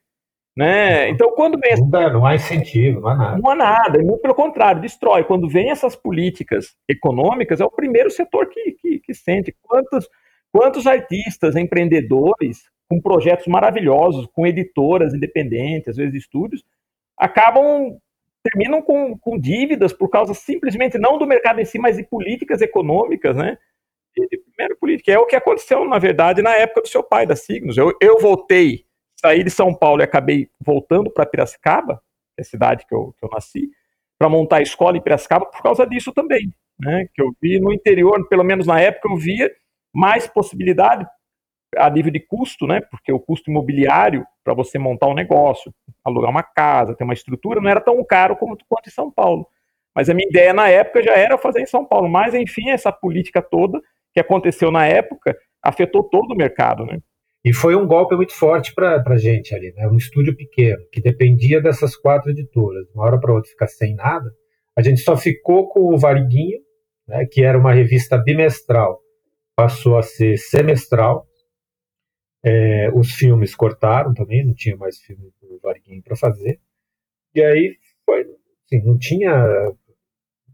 né? 0.56 1.10
Então, 1.10 1.32
quando 1.34 1.58
vem. 1.60 1.76
Não, 1.78 1.90
dá, 1.90 2.10
não 2.12 2.26
há 2.26 2.36
incentivo, 2.36 3.02
não 3.02 3.10
há 3.10 3.16
nada. 3.16 3.38
Não 3.38 3.50
há 3.50 3.56
nada, 3.56 4.00
é 4.00 4.04
muito 4.04 4.22
pelo 4.22 4.36
contrário, 4.36 4.82
destrói. 4.82 5.24
Quando 5.24 5.48
vem 5.48 5.72
essas 5.72 5.96
políticas 5.96 6.76
econômicas, 6.88 7.62
é 7.62 7.66
o 7.66 7.72
primeiro 7.72 8.10
setor 8.10 8.50
que, 8.50 8.72
que, 8.74 9.00
que 9.00 9.14
sente. 9.14 9.56
Quantos, 9.62 10.10
quantos 10.52 10.88
artistas, 10.88 11.56
empreendedores, 11.56 12.64
com 12.90 13.02
projetos 13.02 13.48
maravilhosos, 13.48 14.28
com 14.34 14.46
editoras 14.46 15.14
independentes, 15.14 15.90
às 15.90 15.96
vezes 15.96 16.16
estúdios, 16.16 16.64
acabam 17.18 17.98
terminam 18.44 18.82
com, 18.82 19.16
com 19.20 19.40
dívidas 19.40 19.94
por 19.94 20.10
causa 20.10 20.34
simplesmente 20.34 20.98
não 20.98 21.20
do 21.20 21.28
mercado 21.28 21.62
em 21.62 21.66
si, 21.66 21.78
mas 21.78 21.98
de 21.98 22.04
políticas 22.04 22.60
econômicas, 22.60 23.36
né? 23.38 23.56
E, 24.18 24.38
primeiro 24.38 24.76
política. 24.78 25.12
É 25.12 25.20
o 25.20 25.28
que 25.28 25.36
aconteceu, 25.36 25.88
na 25.88 26.00
verdade, 26.00 26.42
na 26.42 26.56
época 26.56 26.82
do 26.82 26.88
seu 26.88 27.04
pai, 27.04 27.26
da 27.28 27.36
Signos. 27.36 27.78
Eu, 27.78 27.96
eu 28.02 28.18
voltei 28.20 28.84
saí 29.22 29.44
de 29.44 29.52
São 29.52 29.74
Paulo 29.74 30.02
e 30.02 30.04
acabei 30.04 30.50
voltando 30.60 31.12
para 31.12 31.26
Piracicaba, 31.26 32.02
que 32.36 32.40
é 32.40 32.42
a 32.42 32.46
cidade 32.46 32.86
que 32.88 32.94
eu, 32.94 33.14
que 33.18 33.26
eu 33.26 33.30
nasci, 33.32 33.70
para 34.18 34.28
montar 34.28 34.58
a 34.58 34.62
escola 34.62 34.98
em 34.98 35.02
Piracicaba 35.02 35.46
por 35.46 35.62
causa 35.62 35.86
disso 35.86 36.12
também. 36.12 36.52
Né? 36.80 37.08
Que 37.14 37.22
eu 37.22 37.32
vi 37.42 37.60
no 37.60 37.72
interior, 37.72 38.28
pelo 38.28 38.44
menos 38.44 38.66
na 38.66 38.80
época, 38.82 39.08
eu 39.10 39.16
via 39.16 39.50
mais 39.94 40.28
possibilidade 40.28 41.06
a 41.78 41.90
nível 41.90 42.12
de 42.12 42.20
custo, 42.20 42.68
né? 42.68 42.82
Porque 42.82 43.14
o 43.14 43.20
custo 43.20 43.50
imobiliário 43.50 44.26
para 44.44 44.54
você 44.54 44.78
montar 44.78 45.08
um 45.08 45.14
negócio, 45.14 45.74
alugar 46.04 46.30
uma 46.30 46.44
casa, 46.44 46.96
ter 46.96 47.04
uma 47.04 47.14
estrutura, 47.14 47.62
não 47.62 47.70
era 47.70 47.80
tão 47.80 48.04
caro 48.04 48.36
como 48.36 48.58
quanto 48.68 48.90
em 48.90 48.92
São 48.92 49.12
Paulo. 49.12 49.48
Mas 49.96 50.10
a 50.10 50.14
minha 50.14 50.28
ideia 50.28 50.54
na 50.54 50.68
época 50.68 51.04
já 51.04 51.14
era 51.14 51.38
fazer 51.38 51.62
em 51.62 51.66
São 51.66 51.86
Paulo. 51.86 52.10
Mas, 52.10 52.34
enfim, 52.34 52.70
essa 52.70 52.92
política 52.92 53.42
toda 53.42 53.80
que 54.14 54.20
aconteceu 54.20 54.72
na 54.72 54.86
época 54.86 55.38
afetou 55.62 56.04
todo 56.04 56.34
o 56.34 56.36
mercado, 56.36 56.86
né? 56.86 57.00
E 57.44 57.54
foi 57.54 57.76
um 57.76 57.88
golpe 57.88 58.16
muito 58.16 58.34
forte 58.34 58.74
para 58.74 59.04
a 59.04 59.18
gente 59.18 59.56
ali, 59.56 59.74
né? 59.74 59.88
Um 59.88 59.98
estúdio 59.98 60.36
pequeno, 60.36 60.84
que 60.92 61.02
dependia 61.02 61.60
dessas 61.60 61.96
quatro 61.96 62.30
editoras. 62.30 62.88
Uma 62.94 63.06
hora 63.06 63.20
para 63.20 63.34
outra 63.34 63.50
ficar 63.50 63.68
sem 63.68 63.96
nada. 63.96 64.32
A 64.76 64.82
gente 64.82 65.02
só 65.02 65.18
ficou 65.18 65.68
com 65.70 65.94
o 65.94 65.98
Variguinho, 65.98 66.60
né, 67.08 67.26
que 67.26 67.44
era 67.44 67.58
uma 67.58 67.74
revista 67.74 68.18
bimestral, 68.18 69.02
passou 69.56 69.98
a 69.98 70.04
ser 70.04 70.38
semestral. 70.38 71.28
É, 72.44 72.90
os 72.94 73.12
filmes 73.12 73.56
cortaram 73.56 74.14
também, 74.14 74.46
não 74.46 74.54
tinha 74.54 74.76
mais 74.78 75.00
filme 75.00 75.32
do 75.42 75.60
Variguinho 75.62 76.02
para 76.02 76.16
fazer. 76.16 76.60
E 77.36 77.42
aí 77.42 77.78
foi, 78.06 78.22
assim, 78.66 78.84
não 78.86 78.98
tinha 78.98 79.74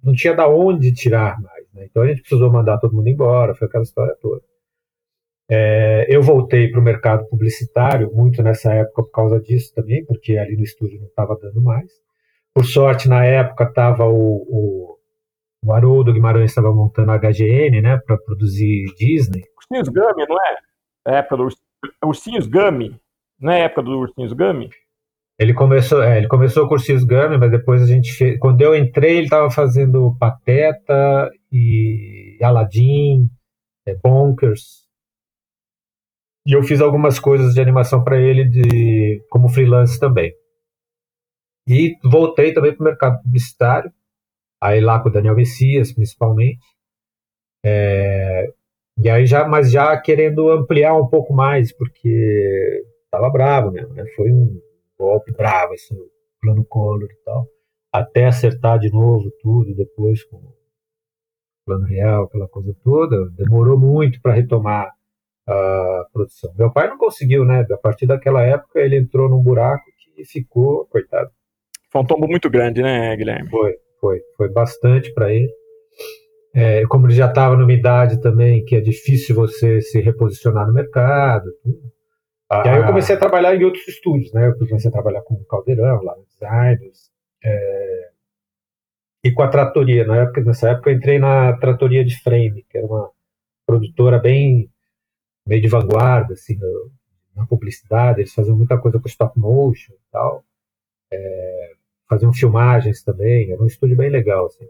não 0.03 0.13
tinha 0.13 0.33
da 0.33 0.47
onde 0.47 0.93
tirar 0.93 1.39
mais. 1.41 1.65
Né? 1.73 1.85
Então 1.85 2.03
a 2.03 2.07
gente 2.07 2.21
precisou 2.21 2.51
mandar 2.51 2.77
todo 2.79 2.95
mundo 2.95 3.07
embora, 3.07 3.55
foi 3.55 3.67
aquela 3.67 3.83
história 3.83 4.15
toda. 4.21 4.41
É, 5.49 6.05
eu 6.09 6.21
voltei 6.21 6.69
para 6.69 6.79
o 6.79 6.83
mercado 6.83 7.25
publicitário 7.29 8.11
muito 8.13 8.43
nessa 8.43 8.73
época 8.73 9.03
por 9.03 9.11
causa 9.11 9.39
disso 9.39 9.73
também, 9.73 10.03
porque 10.05 10.37
ali 10.37 10.57
no 10.57 10.63
estúdio 10.63 10.99
não 10.99 11.07
estava 11.07 11.37
dando 11.41 11.61
mais. 11.61 11.89
Por 12.53 12.65
sorte, 12.65 13.07
na 13.07 13.23
época 13.23 13.63
estava 13.65 14.05
o, 14.05 14.43
o, 14.49 14.97
o 15.63 15.73
Haroldo 15.73 16.11
Guimarães 16.11 16.51
estava 16.51 16.73
montando 16.73 17.11
a 17.11 17.17
HGN, 17.17 17.81
né, 17.81 17.97
para 17.97 18.17
produzir 18.17 18.85
Disney. 18.97 19.43
Ursinhos 19.57 19.87
Gummy, 19.89 20.25
não 20.27 20.37
é? 20.37 20.57
É 21.07 21.15
época 21.19 21.37
do 21.37 21.47
Ursinhos 22.03 22.47
Gummy, 22.47 22.99
não 23.39 23.53
é 23.53 23.61
época 23.61 23.83
do 23.83 23.99
Ursinhos 23.99 24.33
Gummy? 24.33 24.69
Ele 25.39 25.53
começou, 25.53 26.01
é, 26.03 26.17
ele 26.17 26.27
começou 26.27 26.67
com 26.67 26.73
Ursinhos 26.73 27.03
Gummy, 27.03 27.37
mas 27.37 27.51
depois 27.51 27.81
a 27.81 27.85
gente 27.85 28.11
fez, 28.11 28.39
quando 28.39 28.61
eu 28.61 28.75
entrei 28.75 29.17
ele 29.17 29.25
estava 29.25 29.49
fazendo 29.51 30.17
Pateta 30.19 31.29
e 31.51 32.37
Aladdin, 32.41 33.29
é, 33.85 33.95
Bonkers, 34.03 34.86
e 36.47 36.53
eu 36.53 36.63
fiz 36.63 36.79
algumas 36.79 37.19
coisas 37.19 37.53
de 37.53 37.59
animação 37.59 38.01
para 38.01 38.17
ele 38.17 38.45
de, 38.45 39.21
como 39.29 39.49
freelance 39.49 39.99
também. 39.99 40.33
E 41.67 41.97
voltei 42.01 42.53
também 42.53 42.73
para 42.73 42.81
o 42.81 42.85
mercado 42.85 43.21
publicitário, 43.21 43.91
aí 44.63 44.79
lá 44.79 45.03
com 45.03 45.09
o 45.09 45.11
Daniel 45.11 45.35
Messias, 45.35 45.91
principalmente. 45.91 46.65
É, 47.65 48.47
e 48.97 49.09
aí 49.09 49.25
já, 49.25 49.45
mas 49.45 49.69
já 49.69 49.99
querendo 49.99 50.49
ampliar 50.49 50.95
um 50.95 51.07
pouco 51.07 51.33
mais, 51.33 51.75
porque 51.75 52.81
estava 53.03 53.29
bravo 53.29 53.69
mesmo, 53.69 53.93
né? 53.93 54.05
Foi 54.15 54.31
um 54.31 54.57
golpe 54.97 55.33
bravo 55.33 55.73
esse 55.73 55.93
plano 56.39 56.63
Collor 56.63 57.09
e 57.11 57.23
tal. 57.25 57.45
Até 57.91 58.25
acertar 58.25 58.79
de 58.79 58.89
novo 58.89 59.29
tudo 59.41 59.75
depois 59.75 60.23
com 60.23 60.37
o 60.37 60.55
plano 61.65 61.85
real, 61.85 62.23
aquela 62.23 62.47
coisa 62.47 62.73
toda, 62.81 63.29
demorou 63.31 63.77
muito 63.77 64.21
para 64.21 64.31
retomar 64.31 64.96
a 65.47 66.05
produção. 66.11 66.53
Meu 66.57 66.71
pai 66.71 66.89
não 66.89 66.97
conseguiu, 66.97 67.45
né? 67.45 67.65
A 67.71 67.77
partir 67.77 68.05
daquela 68.05 68.43
época 68.43 68.79
ele 68.79 68.97
entrou 68.97 69.29
num 69.29 69.41
buraco 69.41 69.85
que 70.15 70.25
ficou, 70.25 70.85
coitado. 70.87 71.29
Foi 71.91 72.01
um 72.01 72.05
tombo 72.05 72.27
muito 72.27 72.49
grande, 72.49 72.81
né, 72.81 73.15
Guilherme? 73.15 73.49
Foi, 73.49 73.75
foi, 73.99 74.19
foi 74.35 74.49
bastante 74.49 75.13
para 75.13 75.31
ele. 75.33 75.49
É, 76.53 76.85
como 76.87 77.07
ele 77.07 77.13
já 77.13 77.27
estava 77.27 77.55
numa 77.55 77.71
idade 77.71 78.19
também 78.19 78.65
que 78.65 78.75
é 78.75 78.81
difícil 78.81 79.35
você 79.35 79.79
se 79.81 80.01
reposicionar 80.01 80.67
no 80.67 80.73
mercado. 80.73 81.45
Ah, 82.49 82.63
e 82.65 82.69
aí 82.69 82.77
eu 82.77 82.85
comecei 82.85 83.15
a 83.15 83.19
trabalhar 83.19 83.55
em 83.55 83.63
outros 83.63 83.87
estúdios, 83.87 84.33
né? 84.33 84.47
Eu 84.47 84.57
comecei 84.57 84.89
a 84.89 84.93
trabalhar 84.93 85.21
com 85.21 85.35
o 85.35 85.45
Caldeirão, 85.45 86.01
lá 86.01 86.15
no 86.15 86.25
Designers, 86.25 87.11
é, 87.43 88.09
e 89.23 89.31
com 89.31 89.43
a 89.43 89.49
Tratoria. 89.49 90.05
Na 90.05 90.23
época, 90.23 90.41
nessa 90.41 90.71
época 90.71 90.89
eu 90.89 90.95
entrei 90.95 91.19
na 91.19 91.55
Tratoria 91.57 92.03
de 92.03 92.19
Frame, 92.21 92.65
que 92.69 92.77
era 92.77 92.87
uma 92.87 93.11
produtora 93.65 94.17
bem 94.17 94.69
meio 95.47 95.61
de 95.61 95.67
vanguarda, 95.67 96.33
assim, 96.33 96.55
no, 96.57 96.91
na 97.35 97.45
publicidade, 97.45 98.21
eles 98.21 98.33
faziam 98.33 98.57
muita 98.57 98.77
coisa 98.77 98.99
com 98.99 99.07
stop 99.07 99.39
motion 99.39 99.93
e 99.93 100.11
tal. 100.11 100.43
É, 101.11 101.71
faziam 102.09 102.33
filmagens 102.33 103.03
também, 103.03 103.51
era 103.51 103.61
um 103.61 103.67
estúdio 103.67 103.95
bem 103.95 104.09
legal, 104.09 104.47
assim. 104.47 104.65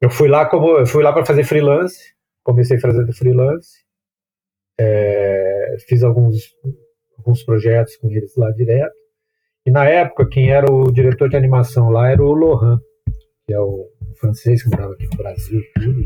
Eu 0.00 0.10
fui 0.10 0.28
lá 0.28 0.46
como 0.46 0.78
eu 0.78 0.86
fui 0.86 1.02
lá 1.02 1.12
para 1.12 1.26
fazer 1.26 1.44
freelance, 1.44 2.14
comecei 2.42 2.78
fazendo 2.78 3.12
freelance, 3.12 3.84
é, 4.78 5.76
fiz 5.86 6.02
alguns 6.02 6.54
alguns 7.18 7.42
projetos 7.42 7.96
com 7.96 8.10
eles 8.10 8.34
lá 8.34 8.50
direto 8.52 8.94
E 9.66 9.70
na 9.70 9.84
época, 9.86 10.26
quem 10.26 10.50
era 10.50 10.70
o 10.72 10.90
diretor 10.90 11.28
de 11.28 11.36
animação 11.36 11.90
lá 11.90 12.10
era 12.10 12.22
o 12.22 12.32
Lohan, 12.32 12.80
que 13.46 13.52
é 13.52 13.60
o 13.60 13.88
francês 14.18 14.62
que 14.62 14.70
morava 14.70 14.94
aqui 14.94 15.06
no 15.06 15.16
Brasil, 15.16 15.60
tudo. 15.74 16.04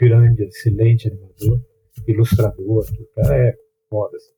Grande, 0.00 0.44
excelente 0.44 1.06
animador, 1.08 1.60
ilustrador. 2.06 2.84
O 2.84 3.14
cara 3.14 3.36
é 3.36 3.54
foda. 3.88 4.16
Assim. 4.16 4.32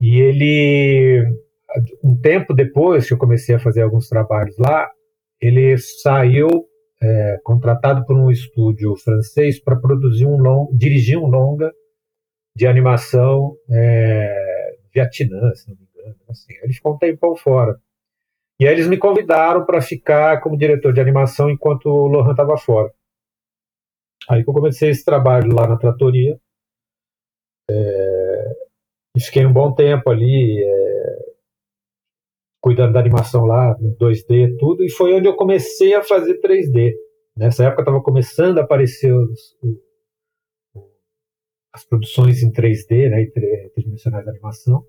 E 0.00 0.20
ele, 0.20 1.24
um 2.02 2.16
tempo 2.20 2.54
depois 2.54 3.06
que 3.06 3.14
eu 3.14 3.18
comecei 3.18 3.54
a 3.54 3.60
fazer 3.60 3.82
alguns 3.82 4.08
trabalhos 4.08 4.56
lá, 4.58 4.90
ele 5.40 5.76
saiu 5.78 6.66
é, 7.02 7.38
contratado 7.44 8.04
por 8.06 8.16
um 8.16 8.30
estúdio 8.30 8.96
francês 8.96 9.58
para 9.60 9.76
produzir 9.76 10.26
um 10.26 10.36
long, 10.36 10.68
dirigir 10.72 11.18
um 11.18 11.26
longa 11.26 11.72
de 12.54 12.66
animação 12.66 13.56
é, 13.70 14.76
Vietnã, 14.94 15.54
se 15.54 15.68
não 15.68 15.76
me 15.76 15.86
engano. 15.94 16.16
Assim. 16.28 16.54
Ele 16.62 16.72
ficou 16.72 16.94
um 16.94 16.98
tempão 16.98 17.36
fora. 17.36 17.76
E 18.58 18.66
aí 18.66 18.72
eles 18.72 18.86
me 18.86 18.96
convidaram 18.96 19.66
para 19.66 19.82
ficar 19.82 20.40
como 20.40 20.56
diretor 20.56 20.92
de 20.92 21.00
animação 21.00 21.50
enquanto 21.50 21.86
o 21.86 22.06
Lohan 22.06 22.30
estava 22.30 22.56
fora. 22.56 22.90
Aí 24.28 24.42
que 24.42 24.50
eu 24.50 24.54
comecei 24.54 24.90
esse 24.90 25.04
trabalho 25.04 25.54
lá 25.54 25.68
na 25.68 25.76
tratoria. 25.76 26.38
É, 27.68 28.52
e 29.16 29.20
fiquei 29.20 29.46
um 29.46 29.52
bom 29.52 29.74
tempo 29.74 30.10
ali 30.10 30.62
é, 30.62 31.36
cuidando 32.60 32.92
da 32.92 33.00
animação 33.00 33.44
lá, 33.44 33.76
2D, 33.78 34.56
tudo. 34.58 34.84
E 34.84 34.90
foi 34.90 35.14
onde 35.14 35.28
eu 35.28 35.36
comecei 35.36 35.94
a 35.94 36.02
fazer 36.02 36.40
3D. 36.40 36.92
Nessa 37.36 37.64
época 37.64 37.82
estava 37.82 38.02
começando 38.02 38.58
a 38.58 38.62
aparecer 38.62 39.12
os, 39.12 39.56
as 41.72 41.84
produções 41.84 42.42
em 42.42 42.50
3D, 42.50 43.10
né, 43.10 43.26
tridimensionais 43.74 44.24
de 44.24 44.30
animação. 44.30 44.84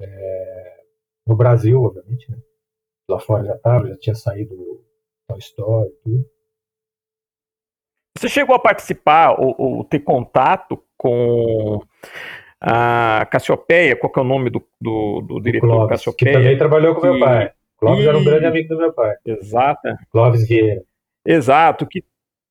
É, 0.00 0.80
no 1.26 1.36
Brasil, 1.36 1.80
obviamente, 1.82 2.30
né? 2.30 2.38
Lá 3.08 3.18
fora 3.18 3.44
já 3.44 3.54
estava, 3.54 3.88
já 3.88 3.96
tinha 3.98 4.14
saído 4.14 4.84
Toy 5.28 5.38
Story 5.38 5.90
e 5.90 5.96
tudo. 6.02 6.31
Você 8.22 8.28
chegou 8.28 8.54
a 8.54 8.58
participar 8.60 9.32
ou, 9.32 9.52
ou, 9.58 9.82
ter 9.82 9.98
contato 9.98 10.80
com 10.96 11.82
a 12.60 13.26
Cassiopeia? 13.28 13.96
Qual 13.96 14.12
que 14.12 14.20
é 14.20 14.22
o 14.22 14.24
nome 14.24 14.48
do, 14.48 14.62
do, 14.80 15.22
do 15.22 15.40
diretor 15.40 15.66
Clóvis, 15.66 15.88
Cassiopeia? 15.88 16.30
Que 16.30 16.38
também 16.38 16.56
trabalhou 16.56 16.94
com 16.94 17.00
meu 17.00 17.18
pai. 17.18 17.50
Clóvis 17.76 18.04
e... 18.04 18.08
era 18.08 18.16
um 18.16 18.22
grande 18.22 18.46
amigo 18.46 18.68
do 18.68 18.78
meu 18.78 18.92
pai. 18.92 19.16
Exato. 19.26 19.88
Clóvis 20.12 20.46
Vieira. 20.46 20.82
Exato, 21.26 21.84
que 21.84 22.04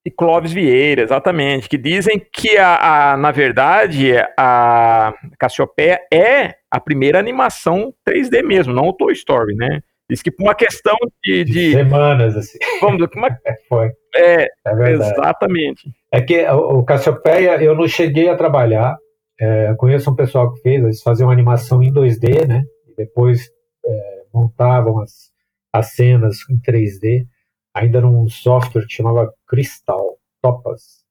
e 0.06 0.12
Clóvis 0.12 0.52
Vieira, 0.52 1.04
exatamente, 1.04 1.70
que 1.70 1.78
dizem 1.78 2.20
que, 2.20 2.58
a, 2.58 3.14
a, 3.14 3.18
na 3.18 3.32
verdade, 3.32 4.14
a 4.36 5.14
Cassiopeia 5.40 6.02
é 6.12 6.56
a 6.70 6.82
primeira 6.82 7.18
animação 7.20 7.94
3D 8.06 8.44
mesmo, 8.44 8.74
não 8.74 8.90
o 8.90 8.94
Toy 8.94 9.14
Story, 9.14 9.56
né? 9.56 9.82
Diz 10.12 10.22
que 10.22 10.30
por 10.30 10.44
uma 10.44 10.54
questão 10.54 10.98
de... 11.24 11.46
de 11.46 11.72
Semanas, 11.72 12.36
assim. 12.36 12.58
Vamos 12.82 13.08
uma... 13.16 13.30
Foi. 13.70 13.90
É, 14.14 14.44
é 14.44 14.92
exatamente. 14.92 15.90
É 16.12 16.20
que 16.20 16.46
o 16.50 16.84
Cassiopeia, 16.84 17.64
eu 17.64 17.74
não 17.74 17.88
cheguei 17.88 18.28
a 18.28 18.36
trabalhar, 18.36 18.98
é, 19.40 19.74
conheço 19.76 20.12
um 20.12 20.16
pessoal 20.16 20.54
que 20.54 20.60
fez, 20.60 20.84
eles 20.84 21.02
faziam 21.02 21.32
animação 21.32 21.82
em 21.82 21.94
2D, 21.94 22.46
né? 22.46 22.62
E 22.90 22.94
depois 22.94 23.50
é, 23.86 24.24
montavam 24.34 25.00
as, 25.00 25.32
as 25.72 25.94
cenas 25.94 26.40
em 26.50 26.60
3D 26.60 27.26
ainda 27.74 28.02
num 28.02 28.28
software 28.28 28.86
que 28.86 28.94
chamava 28.94 29.34
Crystal 29.48 30.18
Topas, 30.42 31.06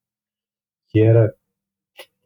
que 0.89 1.01
era 1.01 1.33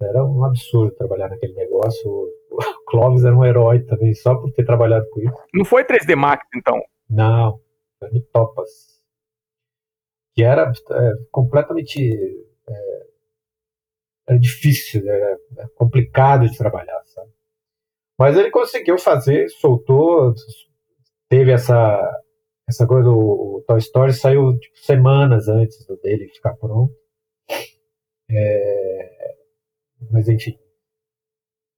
era 0.01 0.25
um 0.25 0.43
absurdo 0.43 0.93
trabalhar 0.93 1.29
naquele 1.29 1.53
negócio. 1.53 2.27
O 2.55 2.85
Clovis 2.85 3.25
era 3.25 3.35
um 3.35 3.45
herói 3.45 3.83
também, 3.83 4.13
só 4.13 4.35
por 4.35 4.51
ter 4.51 4.65
trabalhado 4.65 5.05
com 5.09 5.21
isso. 5.21 5.37
Não 5.53 5.65
foi 5.65 5.83
3D 5.83 6.15
Max, 6.15 6.45
então? 6.55 6.81
Não, 7.09 7.59
foi 7.99 8.09
no 8.11 8.21
Topas. 8.21 8.69
Que 10.33 10.43
era 10.43 10.71
é, 10.91 11.11
completamente. 11.31 11.99
É, 12.67 13.05
era 14.27 14.39
difícil, 14.39 15.07
era 15.07 15.37
complicado 15.75 16.49
de 16.49 16.57
trabalhar, 16.57 17.01
sabe? 17.05 17.29
Mas 18.17 18.37
ele 18.37 18.49
conseguiu 18.49 18.97
fazer, 18.97 19.49
soltou, 19.49 20.33
teve 21.29 21.51
essa 21.51 22.01
essa 22.67 22.87
coisa, 22.87 23.09
o, 23.09 23.57
o 23.57 23.63
Toy 23.67 23.77
Story 23.77 24.13
saiu 24.13 24.57
tipo, 24.57 24.77
semanas 24.79 25.47
antes 25.47 25.85
do 25.85 25.97
dele 25.97 26.27
ficar 26.29 26.55
pronto. 26.55 26.93
É, 28.29 29.35
mas 30.11 30.27
enfim. 30.27 30.57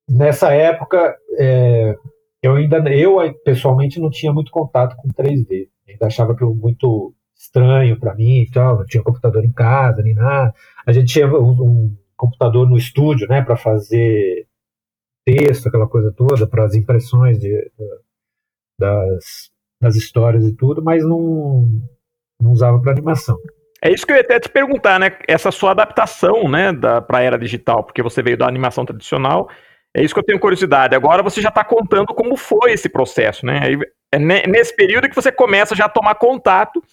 Nessa 0.09 0.53
época, 0.53 1.15
é, 1.37 1.95
eu 2.41 2.55
ainda, 2.55 2.77
eu 2.93 3.17
pessoalmente 3.43 3.99
não 3.99 4.09
tinha 4.09 4.31
muito 4.31 4.51
contato 4.51 4.95
com 4.95 5.09
3D. 5.09 5.69
Ainda 5.87 6.05
achava 6.05 6.33
aquilo 6.33 6.55
muito 6.55 7.13
estranho 7.35 7.99
para 7.99 8.15
mim 8.15 8.41
e 8.41 8.49
tal. 8.49 8.77
Não 8.77 8.85
tinha 8.85 9.03
computador 9.03 9.43
em 9.43 9.51
casa 9.51 10.01
nem 10.01 10.13
nada. 10.13 10.53
A 10.85 10.91
gente 10.91 11.11
tinha 11.11 11.27
um, 11.27 11.51
um 11.61 11.97
computador 12.15 12.67
no 12.67 12.77
estúdio, 12.77 13.27
né, 13.27 13.41
para 13.41 13.55
fazer 13.55 14.47
texto, 15.25 15.67
aquela 15.67 15.87
coisa 15.87 16.11
toda, 16.15 16.47
para 16.47 16.63
as 16.65 16.73
impressões 16.73 17.37
de, 17.37 17.71
das 18.79 19.51
das 19.79 19.95
histórias 19.95 20.43
e 20.45 20.55
tudo, 20.55 20.83
mas 20.83 21.03
não, 21.03 21.69
não 22.41 22.51
usava 22.51 22.79
para 22.79 22.91
animação. 22.91 23.37
É 23.81 23.91
isso 23.91 24.05
que 24.05 24.11
eu 24.11 24.15
ia 24.15 24.23
até 24.23 24.39
te 24.39 24.49
perguntar, 24.49 24.99
né? 24.99 25.11
Essa 25.27 25.51
sua 25.51 25.71
adaptação, 25.71 26.49
né, 26.49 26.73
para 26.73 27.19
a 27.19 27.21
era 27.21 27.37
digital, 27.37 27.83
porque 27.83 28.01
você 28.01 28.23
veio 28.23 28.37
da 28.37 28.47
animação 28.47 28.85
tradicional. 28.85 29.49
É 29.97 30.03
isso 30.03 30.13
que 30.13 30.19
eu 30.19 30.23
tenho 30.23 30.39
curiosidade. 30.39 30.93
Agora 30.93 31.23
você 31.23 31.41
já 31.41 31.49
está 31.49 31.63
contando 31.63 32.13
como 32.13 32.37
foi 32.37 32.71
esse 32.71 32.87
processo, 32.87 33.43
né? 33.43 33.61
É 34.11 34.19
nesse 34.19 34.75
período 34.75 35.09
que 35.09 35.15
você 35.15 35.31
começa 35.31 35.75
já 35.75 35.85
a 35.85 35.89
tomar 35.89 36.13
contato 36.13 36.83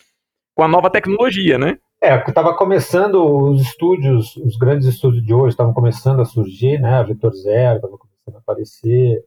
com 0.57 0.63
a 0.63 0.69
nova 0.69 0.89
tecnologia, 0.89 1.59
né? 1.59 1.79
É, 2.03 2.17
estava 2.27 2.57
começando 2.57 3.17
os 3.17 3.61
estúdios, 3.61 4.35
os 4.39 4.57
grandes 4.57 4.89
estúdios 4.89 5.23
de 5.23 5.35
hoje 5.35 5.51
estavam 5.51 5.75
começando 5.75 6.21
a 6.23 6.25
surgir, 6.25 6.81
né? 6.81 6.95
A 6.95 7.03
Vetor 7.03 7.35
Zero 7.35 7.77
estava 7.77 7.99
começando 7.99 8.37
a 8.37 8.39
aparecer, 8.39 9.23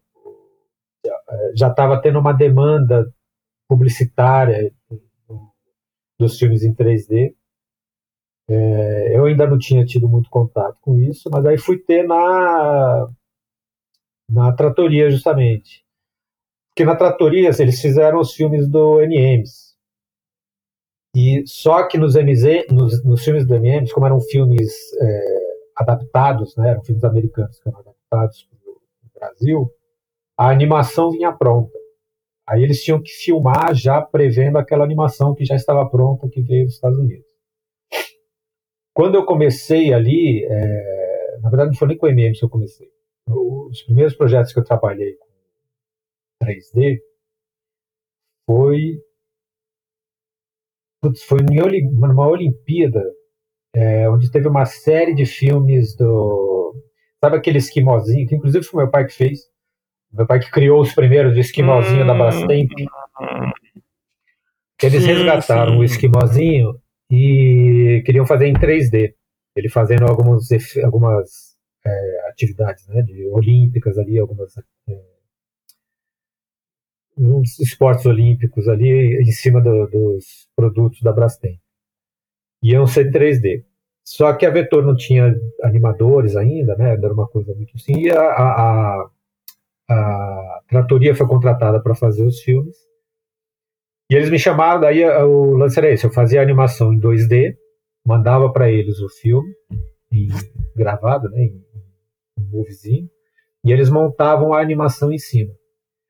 já 1.55 1.67
estava 1.67 2.01
tendo 2.01 2.17
uma 2.17 2.33
demanda 2.33 3.07
publicitária 3.69 4.73
dos 6.19 6.39
filmes 6.39 6.63
em 6.63 6.73
3D. 6.73 7.35
É, 8.49 9.15
eu 9.15 9.25
ainda 9.25 9.45
não 9.45 9.59
tinha 9.59 9.85
tido 9.85 10.09
muito 10.09 10.31
contato 10.31 10.77
com 10.81 10.99
isso, 10.99 11.29
mas 11.31 11.45
aí 11.45 11.59
fui 11.59 11.77
ter 11.77 12.07
na, 12.07 13.07
na 14.29 14.51
Tratoria, 14.51 15.09
justamente. 15.09 15.85
Porque 16.69 16.85
na 16.85 16.95
Tratoria 16.95 17.49
eles 17.59 17.81
fizeram 17.81 18.19
os 18.19 18.33
filmes 18.33 18.67
do 18.69 19.01
NMs. 19.01 19.75
E 21.15 21.43
só 21.47 21.87
que 21.87 21.97
nos, 21.97 22.15
MZ, 22.15 22.67
nos, 22.69 23.03
nos 23.03 23.23
filmes 23.23 23.47
do 23.47 23.55
NMs, 23.55 23.91
como 23.91 24.05
eram 24.05 24.19
filmes 24.19 24.71
é, 25.01 25.37
adaptados, 25.75 26.55
né, 26.55 26.69
eram 26.69 26.83
filmes 26.83 27.03
americanos 27.03 27.59
que 27.59 27.67
eram 27.67 27.79
adaptados 27.79 28.43
para 28.43 28.69
o 28.69 29.19
Brasil, 29.19 29.71
a 30.37 30.51
animação 30.51 31.09
vinha 31.09 31.31
pronta. 31.31 31.77
Aí 32.47 32.63
eles 32.63 32.83
tinham 32.83 33.01
que 33.01 33.09
filmar 33.09 33.73
já 33.73 34.01
prevendo 34.01 34.57
aquela 34.57 34.83
animação 34.83 35.33
que 35.33 35.43
já 35.43 35.55
estava 35.55 35.89
pronta 35.89 36.29
que 36.29 36.41
veio 36.41 36.65
dos 36.65 36.75
Estados 36.75 36.99
Unidos. 36.99 37.25
Quando 38.93 39.15
eu 39.15 39.25
comecei 39.25 39.93
ali, 39.93 40.45
é, 40.45 41.39
na 41.41 41.49
verdade 41.49 41.71
não 41.71 41.77
foi 41.77 41.87
nem 41.87 41.97
com 41.97 42.05
o 42.05 42.09
MM 42.09 42.37
que 42.37 42.45
eu 42.45 42.49
comecei. 42.49 42.87
Os 43.27 43.81
primeiros 43.83 44.15
projetos 44.15 44.53
que 44.53 44.59
eu 44.59 44.63
trabalhei 44.63 45.15
com 45.15 45.27
3D 46.45 46.99
foi 48.45 49.01
putz, 51.01 51.23
foi 51.23 51.39
numa 51.41 52.27
Olimpíada 52.27 53.03
é, 53.75 54.09
onde 54.09 54.31
teve 54.31 54.47
uma 54.47 54.65
série 54.65 55.13
de 55.13 55.25
filmes 55.25 55.95
do 55.95 56.73
sabe 57.21 57.37
aquele 57.37 57.57
esquimozinho 57.57 58.27
que 58.27 58.35
inclusive 58.35 58.63
foi 58.63 58.83
meu 58.83 58.91
pai 58.91 59.05
que 59.05 59.13
fez 59.13 59.41
meu 60.11 60.25
pai 60.25 60.39
que 60.39 60.49
criou 60.49 60.81
os 60.81 60.93
primeiros 60.93 61.37
esquimozinho 61.37 62.03
hum, 62.03 62.07
da 62.07 62.13
Bastemp. 62.13 62.71
Eles 64.81 65.05
resgataram 65.05 65.73
sim. 65.73 65.79
o 65.79 65.83
esquimozinho 65.83 66.79
e 67.11 68.01
queriam 68.05 68.25
fazer 68.25 68.47
em 68.47 68.53
3D. 68.53 69.13
Ele 69.55 69.69
fazendo 69.69 70.05
algumas, 70.05 70.47
algumas 70.83 71.46
é, 71.87 72.29
atividades 72.29 72.87
né, 72.87 73.01
de 73.01 73.27
olímpicas 73.27 73.97
ali, 73.97 74.19
algumas 74.19 74.57
é, 74.57 74.63
uns 77.17 77.59
esportes 77.59 78.05
olímpicos 78.05 78.67
ali 78.67 79.19
em 79.21 79.31
cima 79.31 79.59
do, 79.61 79.87
dos 79.87 80.47
produtos 80.55 81.01
da 81.01 81.11
Brastemp. 81.11 81.59
Iam 82.61 82.85
ser 82.85 83.07
em 83.07 83.11
3D. 83.11 83.65
Só 84.03 84.33
que 84.33 84.45
a 84.45 84.49
Vetor 84.49 84.85
não 84.85 84.95
tinha 84.95 85.35
animadores 85.63 86.35
ainda, 86.35 86.75
né? 86.77 86.93
Era 86.93 87.13
uma 87.13 87.27
coisa 87.27 87.53
muito 87.53 87.75
assim. 87.75 87.93
E 88.03 88.11
a, 88.11 88.21
a, 88.21 89.09
a 89.89 90.61
tratoria 90.69 91.15
foi 91.15 91.27
contratada 91.27 91.81
para 91.81 91.95
fazer 91.95 92.25
os 92.25 92.39
filmes. 92.41 92.75
E 94.09 94.15
eles 94.15 94.29
me 94.29 94.39
chamaram, 94.39 94.79
daí 94.79 95.03
o 95.03 95.55
lance 95.55 95.77
era 95.77 95.89
esse, 95.91 96.05
eu 96.05 96.13
fazia 96.13 96.39
a 96.39 96.43
animação 96.43 96.93
em 96.93 96.99
2D, 96.99 97.57
mandava 98.05 98.51
para 98.53 98.71
eles 98.71 98.99
o 98.99 99.09
filme, 99.09 99.53
em, 100.09 100.29
gravado, 100.73 101.29
né, 101.29 101.41
em, 101.41 101.66
em 102.39 102.49
moviezinho, 102.49 103.09
e 103.63 103.71
eles 103.71 103.89
montavam 103.89 104.53
a 104.53 104.61
animação 104.61 105.11
em 105.11 105.17
cima. 105.17 105.53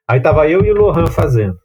Aí 0.08 0.22
tava 0.22 0.48
eu 0.50 0.64
e 0.64 0.72
o 0.72 0.76
Lohan 0.76 1.08
fazendo. 1.08 1.58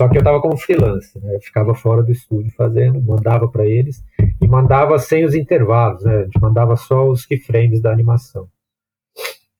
Só 0.00 0.08
que 0.08 0.16
eu 0.16 0.24
tava 0.24 0.40
como 0.40 0.56
freelance, 0.56 1.18
né? 1.20 1.34
Eu 1.36 1.40
ficava 1.40 1.74
fora 1.74 2.02
do 2.02 2.10
estúdio 2.10 2.50
fazendo, 2.56 3.02
mandava 3.02 3.50
para 3.50 3.66
eles 3.66 4.02
e 4.40 4.48
mandava 4.48 4.98
sem 4.98 5.24
os 5.24 5.34
intervalos, 5.34 6.02
né? 6.04 6.16
A 6.16 6.24
gente 6.24 6.40
mandava 6.40 6.74
só 6.74 7.06
os 7.06 7.26
keyframes 7.26 7.82
da 7.82 7.92
animação. 7.92 8.48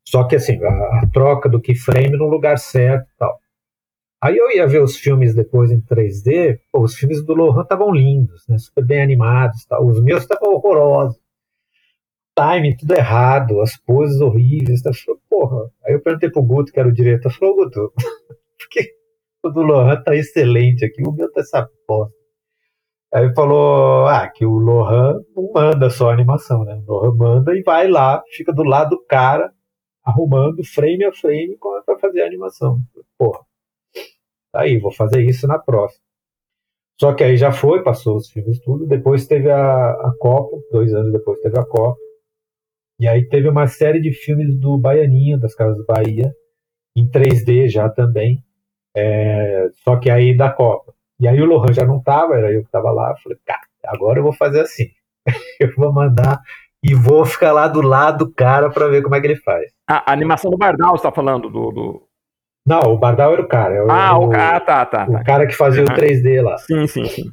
Só 0.06 0.24
que 0.24 0.36
assim, 0.36 0.58
a, 0.64 1.00
a 1.02 1.10
troca 1.12 1.48
do 1.48 1.60
keyframe 1.60 2.16
no 2.16 2.26
lugar 2.26 2.58
certo 2.58 3.06
tal. 3.18 3.38
Aí 4.22 4.36
eu 4.36 4.50
ia 4.50 4.66
ver 4.66 4.82
os 4.82 4.96
filmes 4.96 5.34
depois 5.34 5.70
em 5.70 5.80
3D, 5.80 6.58
pô, 6.72 6.82
os 6.82 6.94
filmes 6.94 7.24
do 7.24 7.34
Lohan 7.34 7.62
estavam 7.62 7.92
lindos, 7.92 8.46
né? 8.48 8.56
Super 8.58 8.84
bem 8.84 9.02
animados, 9.02 9.64
tal. 9.66 9.86
os 9.86 10.02
meus 10.02 10.22
estavam 10.22 10.54
horrorosos. 10.54 11.20
Timing 12.34 12.76
tudo 12.76 12.94
errado, 12.94 13.60
as 13.60 13.76
poses 13.76 14.20
horríveis. 14.20 14.82
Tá? 14.82 14.90
Porra. 15.28 15.70
Aí 15.84 15.94
eu 15.94 16.02
perguntei 16.02 16.30
pro 16.30 16.42
Guto, 16.42 16.72
que 16.72 16.80
era 16.80 16.88
o 16.88 16.92
diretor, 16.92 17.30
falou, 17.32 17.56
Guto, 17.56 17.92
por 17.96 18.68
que 18.70 18.92
o 19.42 19.50
do 19.50 19.62
Lohan 19.62 20.02
tá 20.02 20.14
excelente 20.14 20.84
aqui, 20.84 21.02
o 21.06 21.12
meu 21.12 21.30
tá 21.32 21.40
essa 21.40 21.68
bosta. 21.88 22.14
Aí 23.12 23.24
ele 23.24 23.34
falou, 23.34 24.06
ah, 24.06 24.28
que 24.28 24.46
o 24.46 24.52
Lohan 24.58 25.20
não 25.34 25.50
manda 25.52 25.90
só 25.90 26.10
animação, 26.10 26.64
né? 26.64 26.80
O 26.86 26.92
Lohan 26.92 27.14
manda 27.16 27.56
e 27.56 27.62
vai 27.62 27.88
lá, 27.88 28.22
fica 28.30 28.52
do 28.52 28.62
lado 28.62 28.90
do 28.90 29.04
cara, 29.06 29.52
arrumando 30.04 30.64
frame 30.64 31.04
a 31.04 31.12
frame 31.12 31.58
para 31.84 31.98
fazer 31.98 32.22
a 32.22 32.26
animação. 32.26 32.78
Porra 33.18 33.40
Tá 34.52 34.62
aí, 34.62 34.78
vou 34.78 34.92
fazer 34.92 35.22
isso 35.22 35.46
na 35.46 35.58
próxima. 35.58 36.02
Só 37.00 37.14
que 37.14 37.24
aí 37.24 37.36
já 37.36 37.52
foi, 37.52 37.82
passou 37.82 38.16
os 38.16 38.30
filmes 38.30 38.60
tudo. 38.60 38.86
Depois 38.86 39.26
teve 39.26 39.50
a, 39.50 39.90
a 39.90 40.12
Copa, 40.18 40.56
dois 40.70 40.92
anos 40.92 41.12
depois 41.12 41.38
teve 41.40 41.58
a 41.58 41.64
Copa. 41.64 41.98
E 43.00 43.08
aí 43.08 43.26
teve 43.26 43.48
uma 43.48 43.66
série 43.66 43.98
de 43.98 44.12
filmes 44.12 44.54
do 44.60 44.76
Baianinho, 44.76 45.40
das 45.40 45.54
Casas 45.54 45.82
Bahia, 45.86 46.34
em 46.94 47.10
3D 47.10 47.68
já 47.68 47.88
também. 47.88 48.44
É, 48.94 49.68
só 49.82 49.96
que 49.96 50.10
aí 50.10 50.36
da 50.36 50.50
Copa. 50.50 50.92
E 51.18 51.26
aí 51.26 51.40
o 51.40 51.46
Lohan 51.46 51.72
já 51.72 51.86
não 51.86 52.02
tava, 52.02 52.36
era 52.36 52.52
eu 52.52 52.62
que 52.62 52.70
tava 52.70 52.90
lá. 52.90 53.16
Falei, 53.22 53.38
cara, 53.46 53.62
agora 53.86 54.18
eu 54.18 54.22
vou 54.22 54.34
fazer 54.34 54.60
assim. 54.60 54.88
eu 55.58 55.74
vou 55.76 55.90
mandar 55.90 56.40
e 56.84 56.94
vou 56.94 57.24
ficar 57.24 57.52
lá 57.52 57.66
do 57.66 57.80
lado 57.80 58.26
do 58.26 58.34
cara 58.34 58.68
para 58.68 58.88
ver 58.88 59.02
como 59.02 59.14
é 59.14 59.20
que 59.20 59.28
ele 59.28 59.36
faz. 59.36 59.72
A, 59.88 60.10
a 60.10 60.12
animação 60.12 60.50
do 60.50 60.58
Bardal, 60.58 60.96
você 60.96 61.02
tá 61.02 61.10
falando 61.10 61.48
do, 61.48 61.70
do, 61.70 62.08
não, 62.66 62.80
o 62.92 62.98
Bardal 62.98 63.32
era 63.32 63.42
o 63.42 63.48
cara. 63.48 63.74
É 63.74 63.86
ah, 63.88 64.18
o, 64.18 64.28
cara, 64.28 64.60
tá, 64.60 64.86
tá, 64.86 65.06
O 65.08 65.12
tá. 65.12 65.24
cara 65.24 65.46
que 65.46 65.54
fazia 65.54 65.82
o 65.82 65.86
3D 65.86 66.42
lá. 66.42 66.58
Sim, 66.58 66.86
sim, 66.86 67.06
sim. 67.06 67.30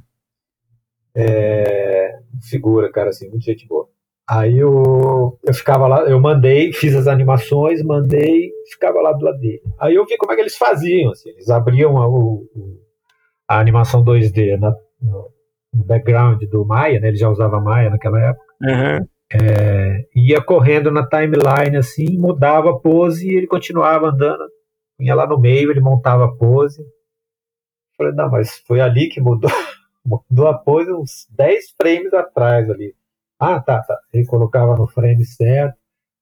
É, 1.15 2.13
figura, 2.49 2.91
cara, 2.91 3.09
assim, 3.09 3.29
muito 3.29 3.43
gente 3.43 3.67
boa. 3.67 3.89
Aí 4.29 4.57
eu, 4.57 5.39
eu 5.43 5.53
ficava 5.53 5.87
lá, 5.87 6.01
eu 6.01 6.19
mandei, 6.19 6.73
fiz 6.73 6.93
as 6.93 7.07
animações, 7.07 7.81
mandei, 7.81 8.51
ficava 8.71 8.99
lá 9.01 9.13
do 9.13 9.23
lado 9.23 9.39
dele. 9.39 9.61
Aí 9.79 9.95
eu 9.95 10.05
vi 10.05 10.17
como 10.17 10.33
é 10.33 10.35
que 10.35 10.41
eles 10.41 10.57
faziam, 10.57 11.11
assim, 11.11 11.29
eles 11.29 11.49
abriam 11.49 11.97
a, 11.97 13.55
a 13.55 13.59
animação 13.59 14.03
2D 14.03 14.57
na, 14.59 14.75
no, 15.01 15.31
background 15.85 16.41
do 16.49 16.65
Maya, 16.65 16.99
né, 16.99 17.07
ele 17.07 17.17
já 17.17 17.29
usava 17.29 17.61
Maya 17.61 17.89
naquela 17.89 18.19
época. 18.19 18.45
Uhum. 18.61 19.07
É, 19.31 20.05
ia 20.15 20.41
correndo 20.41 20.91
na 20.91 21.05
timeline 21.05 21.77
assim, 21.77 22.17
mudava 22.17 22.71
a 22.71 22.79
pose 22.79 23.27
e 23.27 23.35
ele 23.35 23.47
continuava 23.47 24.07
andando 24.07 24.43
punha 24.97 25.15
lá 25.15 25.27
no 25.27 25.39
meio, 25.39 25.71
ele 25.71 25.79
montava 25.79 26.25
a 26.25 26.31
pose. 26.31 26.83
Falei, 27.95 28.13
não, 28.13 28.29
mas 28.29 28.57
foi 28.65 28.81
ali 28.81 29.07
que 29.09 29.21
mudou, 29.21 29.49
mudou 30.03 30.47
a 30.47 30.57
pose 30.57 30.91
uns 30.91 31.27
10 31.29 31.71
frames 31.79 32.13
atrás 32.13 32.69
ali. 32.69 32.95
Ah, 33.39 33.59
tá, 33.59 33.81
tá. 33.83 33.97
Ele 34.13 34.25
colocava 34.25 34.75
no 34.75 34.87
frame 34.87 35.25
certo, 35.25 35.77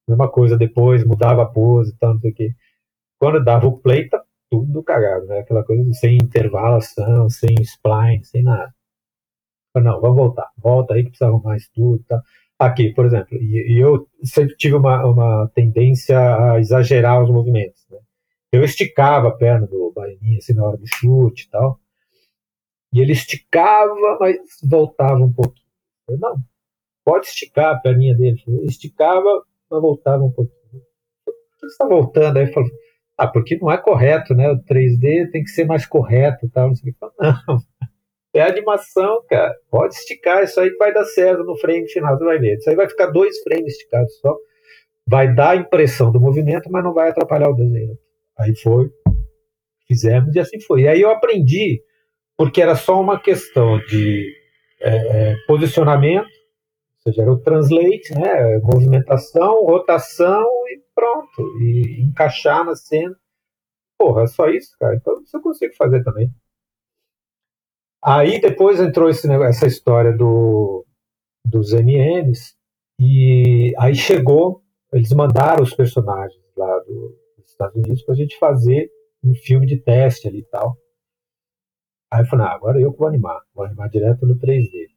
mesma 0.08 0.30
coisa 0.30 0.58
depois, 0.58 1.06
mudava 1.06 1.44
a 1.44 1.46
pose 1.46 1.92
e 1.92 1.98
tal, 1.98 2.14
não 2.16 2.22
sei 2.22 2.32
o 2.32 2.34
quê. 2.34 2.52
Quando 3.20 3.44
dava 3.44 3.68
o 3.68 3.80
play, 3.80 4.10
tá 4.10 4.24
tudo 4.50 4.84
cagado, 4.84 5.26
né? 5.28 5.40
Aquela 5.40 5.64
coisa 5.64 5.84
sem 5.94 6.18
intervalação, 6.18 7.30
sem 7.30 7.56
spline, 7.62 8.24
sem 8.26 8.44
nada. 8.44 8.74
Falei, 9.74 9.90
não, 9.90 10.00
vamos 10.02 10.18
voltar. 10.18 10.50
Volta 10.58 10.94
aí 10.94 11.04
que 11.04 11.10
precisa 11.10 11.30
arrumar 11.30 11.58
isso 11.58 11.70
tudo 11.74 12.04
tá. 12.06 12.22
Aqui, 12.58 12.94
por 12.94 13.06
exemplo, 13.06 13.38
e, 13.38 13.74
e 13.76 13.80
eu 13.80 14.08
sempre 14.24 14.56
tive 14.56 14.76
uma, 14.76 15.06
uma 15.06 15.52
tendência 15.54 16.18
a 16.18 16.60
exagerar 16.60 17.22
os 17.22 17.30
movimentos. 17.30 17.86
Né? 17.90 18.00
Eu 18.54 18.64
esticava 18.64 19.28
a 19.28 19.36
perna 19.36 19.68
do 19.68 19.92
Baianinha 19.94 20.38
assim, 20.38 20.54
na 20.54 20.66
hora 20.66 20.78
do 20.78 20.88
chute 20.88 21.46
e 21.46 21.50
tal. 21.50 21.80
E 22.94 23.02
ele 23.02 23.12
esticava, 23.12 23.94
mas 24.20 24.38
voltava 24.64 25.20
um 25.20 25.34
pouquinho. 25.34 25.68
Eu, 26.08 26.18
não, 26.18 26.38
pode 27.06 27.28
esticar 27.28 27.76
a 27.76 27.80
perninha 27.80 28.16
dele. 28.18 28.42
Ele 28.48 28.66
esticava, 28.66 29.44
mas 29.70 29.82
voltava 29.82 30.24
um 30.24 30.32
pouquinho. 30.32 30.56
Por 31.24 31.34
que 31.60 31.68
está 31.68 31.88
voltando? 31.88 32.38
Aí 32.38 32.52
falou, 32.52 32.70
ah, 33.18 33.28
porque 33.28 33.58
não 33.62 33.72
é 33.72 33.78
correto, 33.78 34.34
né? 34.34 34.50
O 34.50 34.58
3D 34.58 35.32
tem 35.32 35.44
que 35.44 35.52
ser 35.52 35.66
mais 35.66 35.86
correto 35.86 36.50
tal. 36.52 36.72
Não, 37.20 37.60
é 38.34 38.42
animação, 38.42 39.22
cara. 39.30 39.56
Pode 39.70 39.94
esticar, 39.94 40.44
isso 40.44 40.60
aí 40.60 40.76
vai 40.78 40.92
dar 40.92 41.06
certo 41.06 41.44
no 41.44 41.56
frame 41.56 41.88
final, 41.88 42.18
você 42.18 42.26
vai 42.26 42.40
ver. 42.40 42.58
Isso 42.58 42.70
aí 42.70 42.76
vai 42.76 42.90
ficar 42.90 43.08
dois 43.08 43.40
frames 43.44 43.74
esticados 43.74 44.18
só. 44.20 44.36
Vai 45.08 45.34
dar 45.34 45.52
a 45.52 45.56
impressão 45.56 46.12
do 46.12 46.20
movimento, 46.20 46.70
mas 46.72 46.84
não 46.84 46.94
vai 46.94 47.10
atrapalhar 47.10 47.50
o 47.50 47.56
desenho. 47.56 47.96
Aí 48.38 48.54
foi, 48.58 48.90
fizemos 49.88 50.36
e 50.36 50.40
assim 50.40 50.60
foi. 50.60 50.82
E 50.82 50.88
aí 50.88 51.02
eu 51.02 51.12
aprendi, 51.12 51.82
porque 52.36 52.62
era 52.62 52.76
só 52.76 53.00
uma 53.00 53.20
questão 53.20 53.78
de 53.86 54.34
é, 54.82 55.36
posicionamento, 55.48 56.28
ou 57.06 57.12
seja, 57.14 57.22
era 57.22 57.32
o 57.32 57.40
translate, 57.40 58.14
né, 58.14 58.58
movimentação, 58.60 59.64
rotação 59.66 60.48
e 60.68 60.82
pronto, 60.94 61.42
e 61.62 62.02
encaixar 62.02 62.66
na 62.66 62.76
cena. 62.76 63.16
Porra, 63.98 64.24
é 64.24 64.28
só 64.28 64.48
isso, 64.50 64.76
cara. 64.80 64.96
Então 64.96 65.22
isso 65.22 65.38
eu 65.38 65.42
consigo 65.42 65.74
fazer 65.76 66.04
também. 66.04 66.34
Aí 68.04 68.40
depois 68.40 68.80
entrou 68.80 69.10
esse, 69.10 69.32
essa 69.32 69.68
história 69.68 70.16
do, 70.16 70.86
dos 71.46 71.74
MMs, 71.74 72.56
e 73.00 73.74
aí 73.78 73.96
chegou, 73.96 74.64
eles 74.94 75.12
mandaram 75.12 75.64
os 75.64 75.74
personagens 75.74 76.42
lá 76.56 76.80
do, 76.80 77.18
Estados 77.56 77.76
Unidos 77.76 78.04
para 78.04 78.14
a 78.14 78.18
gente 78.18 78.38
fazer 78.38 78.92
um 79.24 79.34
filme 79.34 79.66
de 79.66 79.78
teste 79.78 80.28
ali 80.28 80.40
e 80.40 80.46
tal. 80.46 80.78
Aí 82.12 82.22
eu 82.22 82.26
falei, 82.28 82.46
ah, 82.46 82.54
agora 82.54 82.80
eu 82.80 82.92
vou 82.92 83.08
animar, 83.08 83.42
vou 83.54 83.66
animar 83.66 83.90
direto 83.90 84.26
no 84.26 84.38
3D. 84.38 84.95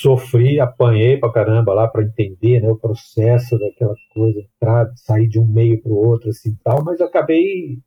Sofri, 0.00 0.60
apanhei 0.60 1.16
pra 1.16 1.32
caramba 1.32 1.72
lá 1.72 1.88
para 1.88 2.02
entender 2.02 2.60
né, 2.60 2.68
o 2.68 2.76
processo 2.76 3.58
daquela 3.58 3.94
coisa, 4.12 4.40
entrar, 4.40 4.90
sair 4.96 5.26
de 5.26 5.38
um 5.38 5.46
meio 5.46 5.80
para 5.80 5.92
o 5.92 5.96
outro 5.96 6.28
assim 6.28 6.54
tal, 6.62 6.84
mas 6.84 7.00
acabei 7.00 7.78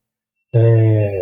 é, 0.53 1.21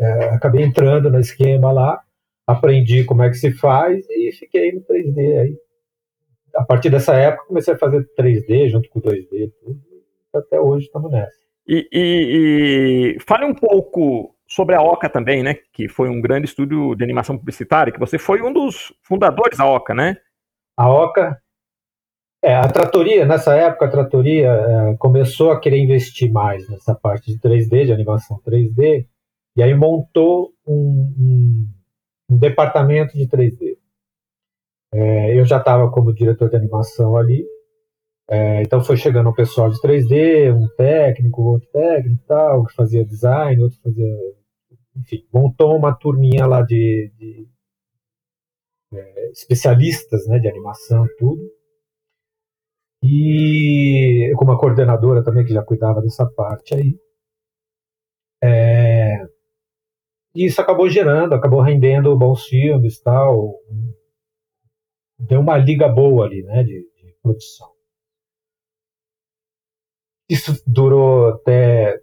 é, 0.00 0.24
acabei 0.30 0.64
entrando 0.64 1.10
no 1.10 1.18
esquema 1.18 1.70
lá, 1.72 2.00
aprendi 2.46 3.04
como 3.04 3.22
é 3.22 3.28
que 3.28 3.34
se 3.34 3.52
faz 3.52 4.06
e 4.08 4.32
fiquei 4.32 4.72
no 4.72 4.80
3D 4.82 5.40
aí. 5.40 5.56
A 6.54 6.64
partir 6.64 6.88
dessa 6.88 7.14
época 7.14 7.46
comecei 7.46 7.74
a 7.74 7.78
fazer 7.78 8.08
3D 8.18 8.70
junto 8.70 8.88
com 8.88 9.00
2D, 9.00 9.52
tudo, 9.60 9.80
até 10.34 10.58
hoje 10.58 10.86
estamos 10.86 11.10
nessa. 11.10 11.36
E, 11.66 11.86
e, 11.92 13.16
e, 13.16 13.20
fale 13.20 13.44
um 13.44 13.54
pouco 13.54 14.34
sobre 14.48 14.74
a 14.74 14.82
Oca 14.82 15.08
também, 15.08 15.42
né? 15.42 15.54
Que 15.72 15.88
foi 15.88 16.08
um 16.08 16.20
grande 16.20 16.46
estúdio 16.46 16.94
de 16.94 17.04
animação 17.04 17.36
publicitária, 17.36 17.92
que 17.92 17.98
você 17.98 18.18
foi 18.18 18.42
um 18.42 18.52
dos 18.52 18.92
fundadores 19.02 19.58
da 19.58 19.66
Oca, 19.66 19.94
né? 19.94 20.16
A 20.76 20.90
Oca, 20.90 21.38
é, 22.42 22.54
a 22.54 22.68
Tratoria, 22.68 23.26
nessa 23.26 23.54
época, 23.54 23.86
a 23.86 23.90
Tratoria 23.90 24.48
é, 24.48 24.96
começou 24.96 25.50
a 25.50 25.60
querer 25.60 25.78
investir 25.78 26.32
mais 26.32 26.68
nessa 26.68 26.94
parte 26.94 27.32
de 27.32 27.38
3D, 27.38 27.86
de 27.86 27.92
animação 27.92 28.40
3D, 28.46 29.06
e 29.56 29.62
aí 29.62 29.74
montou 29.74 30.52
um, 30.66 31.14
um, 31.18 31.68
um 32.30 32.38
departamento 32.38 33.16
de 33.16 33.26
3D. 33.26 33.76
É, 34.94 35.38
eu 35.38 35.44
já 35.44 35.58
estava 35.58 35.90
como 35.90 36.14
diretor 36.14 36.48
de 36.48 36.56
animação 36.56 37.16
ali, 37.16 37.44
é, 38.30 38.62
então 38.62 38.84
foi 38.84 38.96
chegando 38.96 39.30
um 39.30 39.34
pessoal 39.34 39.70
de 39.70 39.80
3D, 39.80 40.54
um 40.54 40.68
técnico, 40.76 41.42
outro 41.42 41.68
técnico 41.70 42.22
tal, 42.26 42.64
que 42.66 42.74
fazia 42.74 43.04
design, 43.04 43.62
outro 43.62 43.78
fazia. 43.82 44.37
Enfim, 44.98 45.24
montou 45.32 45.76
uma 45.76 45.94
turminha 45.96 46.46
lá 46.46 46.62
de, 46.62 47.12
de 47.16 47.48
é, 48.92 49.30
especialistas 49.30 50.26
né, 50.26 50.38
de 50.38 50.48
animação, 50.48 51.06
tudo. 51.18 51.42
E 53.02 54.32
com 54.36 54.44
uma 54.44 54.58
coordenadora 54.58 55.22
também 55.22 55.44
que 55.44 55.52
já 55.52 55.62
cuidava 55.62 56.02
dessa 56.02 56.26
parte 56.26 56.74
aí. 56.74 56.98
É, 58.42 59.24
e 60.34 60.46
isso 60.46 60.60
acabou 60.60 60.88
gerando, 60.88 61.34
acabou 61.34 61.60
rendendo 61.60 62.16
bons 62.18 62.44
filmes 62.44 63.00
tal. 63.00 63.54
Deu 65.18 65.40
uma 65.40 65.56
liga 65.56 65.88
boa 65.88 66.26
ali, 66.26 66.42
né, 66.42 66.62
de, 66.64 66.80
de 66.96 67.14
produção. 67.22 67.68
Isso 70.28 70.52
durou 70.66 71.28
até. 71.28 72.00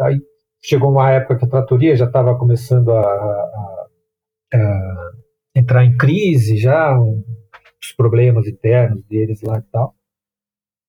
Aí 0.00 0.18
chegou 0.62 0.90
uma 0.90 1.10
época 1.10 1.38
que 1.38 1.44
a 1.44 1.48
tratoria 1.48 1.96
já 1.96 2.06
estava 2.06 2.38
começando 2.38 2.92
a, 2.92 3.00
a, 3.00 3.88
a, 4.54 5.12
entrar 5.54 5.84
em 5.84 5.96
crise, 5.96 6.56
já, 6.56 6.98
um, 6.98 7.24
os 7.82 7.92
problemas 7.92 8.46
internos 8.46 9.04
deles 9.04 9.42
lá 9.42 9.58
e 9.58 9.62
tal. 9.72 9.94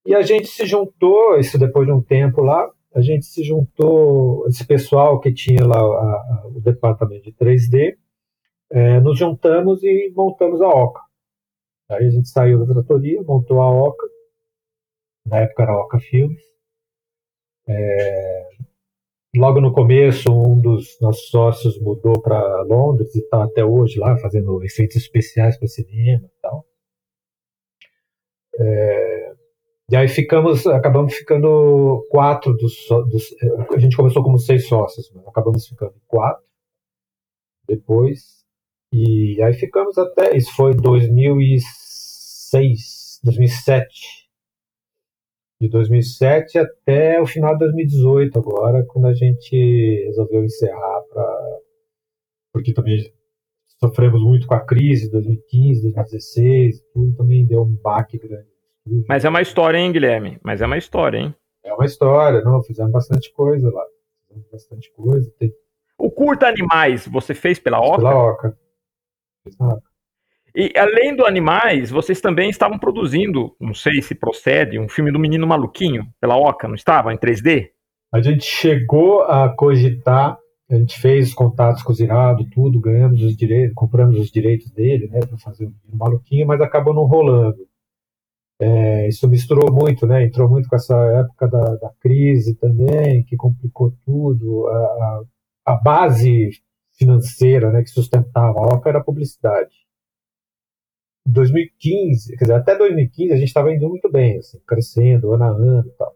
E 0.05 0.13
a 0.13 0.21
gente 0.21 0.47
se 0.47 0.65
juntou, 0.65 1.37
isso 1.39 1.57
depois 1.57 1.87
de 1.87 1.93
um 1.93 2.01
tempo 2.01 2.41
lá, 2.41 2.69
a 2.93 3.01
gente 3.01 3.25
se 3.25 3.43
juntou, 3.43 4.45
esse 4.47 4.65
pessoal 4.65 5.19
que 5.19 5.33
tinha 5.33 5.65
lá 5.65 5.79
a, 5.79 6.47
o 6.47 6.61
departamento 6.61 7.23
de 7.23 7.33
3D, 7.33 7.95
é, 8.71 8.99
nos 8.99 9.17
juntamos 9.17 9.83
e 9.83 10.11
montamos 10.15 10.61
a 10.61 10.67
OCA. 10.67 11.01
Aí 11.89 12.05
a 12.05 12.09
gente 12.09 12.29
saiu 12.29 12.59
da 12.59 12.73
tratoria, 12.73 13.21
montou 13.23 13.61
a 13.61 13.71
OCA, 13.71 14.07
na 15.25 15.39
época 15.39 15.63
era 15.63 15.71
a 15.71 15.81
OCA 15.81 15.99
Filmes. 15.99 16.41
É, 17.67 18.49
logo 19.35 19.59
no 19.59 19.73
começo, 19.73 20.31
um 20.31 20.59
dos 20.59 20.97
nossos 21.01 21.29
sócios 21.29 21.79
mudou 21.79 22.21
para 22.21 22.61
Londres 22.63 23.13
e 23.15 23.19
está 23.19 23.43
até 23.43 23.65
hoje 23.65 23.99
lá 23.99 24.17
fazendo 24.17 24.63
efeitos 24.63 24.97
especiais 24.97 25.57
para 25.57 25.67
cinema 25.67 26.25
e 26.25 26.41
tal. 26.41 26.65
É, 28.59 29.33
e 29.89 29.95
aí 29.95 30.07
ficamos, 30.07 30.67
acabamos 30.67 31.13
ficando 31.13 32.05
quatro 32.09 32.53
dos, 32.53 32.75
dos, 33.09 33.33
A 33.75 33.79
gente 33.79 33.95
começou 33.95 34.23
como 34.23 34.37
seis 34.37 34.67
sócios, 34.67 35.11
mas 35.13 35.27
acabamos 35.27 35.67
ficando 35.67 35.95
quatro 36.07 36.43
depois. 37.67 38.43
E 38.91 39.41
aí 39.41 39.53
ficamos 39.53 39.97
até. 39.97 40.35
Isso 40.37 40.53
foi 40.55 40.73
2006, 40.75 43.19
2007. 43.23 44.22
De 45.63 45.69
2007 45.69 46.57
até 46.57 47.21
o 47.21 47.25
final 47.25 47.53
de 47.53 47.59
2018, 47.59 48.37
agora, 48.37 48.83
quando 48.85 49.05
a 49.05 49.13
gente 49.13 50.03
resolveu 50.07 50.43
encerrar, 50.43 51.01
pra, 51.09 51.59
porque 52.51 52.73
também 52.73 52.99
sofremos 53.79 54.21
muito 54.21 54.45
com 54.45 54.55
a 54.55 54.59
crise 54.59 55.05
de 55.05 55.11
2015, 55.11 55.81
2016, 55.83 56.81
tudo 56.93 57.15
também 57.15 57.45
deu 57.45 57.61
um 57.61 57.79
baque 57.81 58.17
grande 58.17 58.53
mas 59.07 59.23
é 59.23 59.29
uma 59.29 59.41
história, 59.41 59.77
hein, 59.77 59.91
Guilherme? 59.91 60.39
Mas 60.43 60.61
é 60.61 60.65
uma 60.65 60.77
história, 60.77 61.17
hein? 61.17 61.35
É 61.63 61.73
uma 61.73 61.85
história, 61.85 62.41
não, 62.41 62.61
fizemos 62.61 62.91
bastante 62.91 63.31
coisa 63.31 63.71
lá. 63.71 63.83
Fizemos 64.27 64.49
bastante 64.51 64.91
coisa. 64.91 65.31
Tem... 65.39 65.53
O 65.97 66.11
Curta 66.11 66.47
Animais, 66.47 67.07
você 67.07 67.33
fez 67.33 67.59
pela 67.59 67.79
Oca? 67.79 67.97
Pela 67.97 68.31
Oca. 68.31 68.57
E 70.55 70.71
além 70.77 71.15
do 71.15 71.25
Animais, 71.25 71.89
vocês 71.89 72.21
também 72.21 72.49
estavam 72.49 72.77
produzindo, 72.77 73.55
não 73.59 73.73
sei 73.73 74.01
se 74.01 74.13
procede, 74.13 74.79
um 74.79 74.87
filme 74.87 75.11
do 75.11 75.19
Menino 75.19 75.47
Maluquinho, 75.47 76.07
pela 76.21 76.37
Oca, 76.37 76.67
não 76.67 76.75
estava? 76.75 77.11
Em 77.11 77.17
3D? 77.17 77.69
A 78.13 78.21
gente 78.21 78.45
chegou 78.45 79.23
a 79.23 79.49
cogitar, 79.49 80.37
a 80.69 80.75
gente 80.75 80.99
fez 80.99 81.33
contatos 81.33 81.81
com 81.81 81.91
o 81.91 81.95
Zirado, 81.95 82.47
tudo, 82.51 82.79
ganhamos 82.79 83.23
os 83.23 83.35
direitos, 83.35 83.73
compramos 83.73 84.19
os 84.19 84.29
direitos 84.29 84.69
dele, 84.71 85.07
né, 85.07 85.19
para 85.21 85.37
fazer 85.39 85.65
o 85.65 85.69
Menino 85.69 85.97
Maluquinho, 85.97 86.45
mas 86.45 86.61
acabou 86.61 86.93
não 86.93 87.05
rolando. 87.05 87.57
É, 88.59 89.07
isso 89.07 89.27
misturou 89.27 89.73
muito, 89.73 90.05
né? 90.05 90.23
Entrou 90.23 90.49
muito 90.49 90.69
com 90.69 90.75
essa 90.75 90.95
época 90.95 91.47
da, 91.49 91.75
da 91.75 91.89
crise 91.99 92.55
também, 92.55 93.23
que 93.25 93.35
complicou 93.35 93.93
tudo. 94.05 94.67
A, 94.67 95.21
a, 95.65 95.75
base 95.75 96.51
financeira 96.93 97.71
né, 97.71 97.81
que 97.81 97.89
sustentava 97.89 98.59
a 98.59 98.75
OCA 98.75 98.89
era 98.89 98.99
a 98.99 99.03
publicidade. 99.03 99.73
Em 101.27 101.31
2015, 101.31 102.37
quer 102.37 102.45
dizer, 102.45 102.53
até 102.53 102.77
2015 102.77 103.31
a 103.31 103.37
gente 103.37 103.47
estava 103.47 103.73
indo 103.73 103.87
muito 103.87 104.11
bem, 104.11 104.37
assim, 104.37 104.59
crescendo 104.67 105.33
ano 105.33 105.43
a 105.43 105.49
ano 105.49 105.87
e 105.87 105.91
tal. 105.91 106.13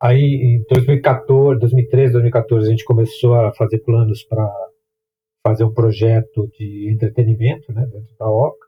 Aí 0.00 0.22
em 0.22 0.64
2014, 0.68 1.60
2013, 1.60 2.12
2014 2.12 2.66
a 2.66 2.70
gente 2.70 2.84
começou 2.84 3.34
a 3.34 3.52
fazer 3.52 3.78
planos 3.78 4.22
para 4.24 4.50
fazer 5.46 5.64
um 5.64 5.72
projeto 5.72 6.48
de 6.58 6.90
entretenimento 6.92 7.72
né, 7.72 7.86
dentro 7.86 8.14
da 8.18 8.28
OCA. 8.28 8.66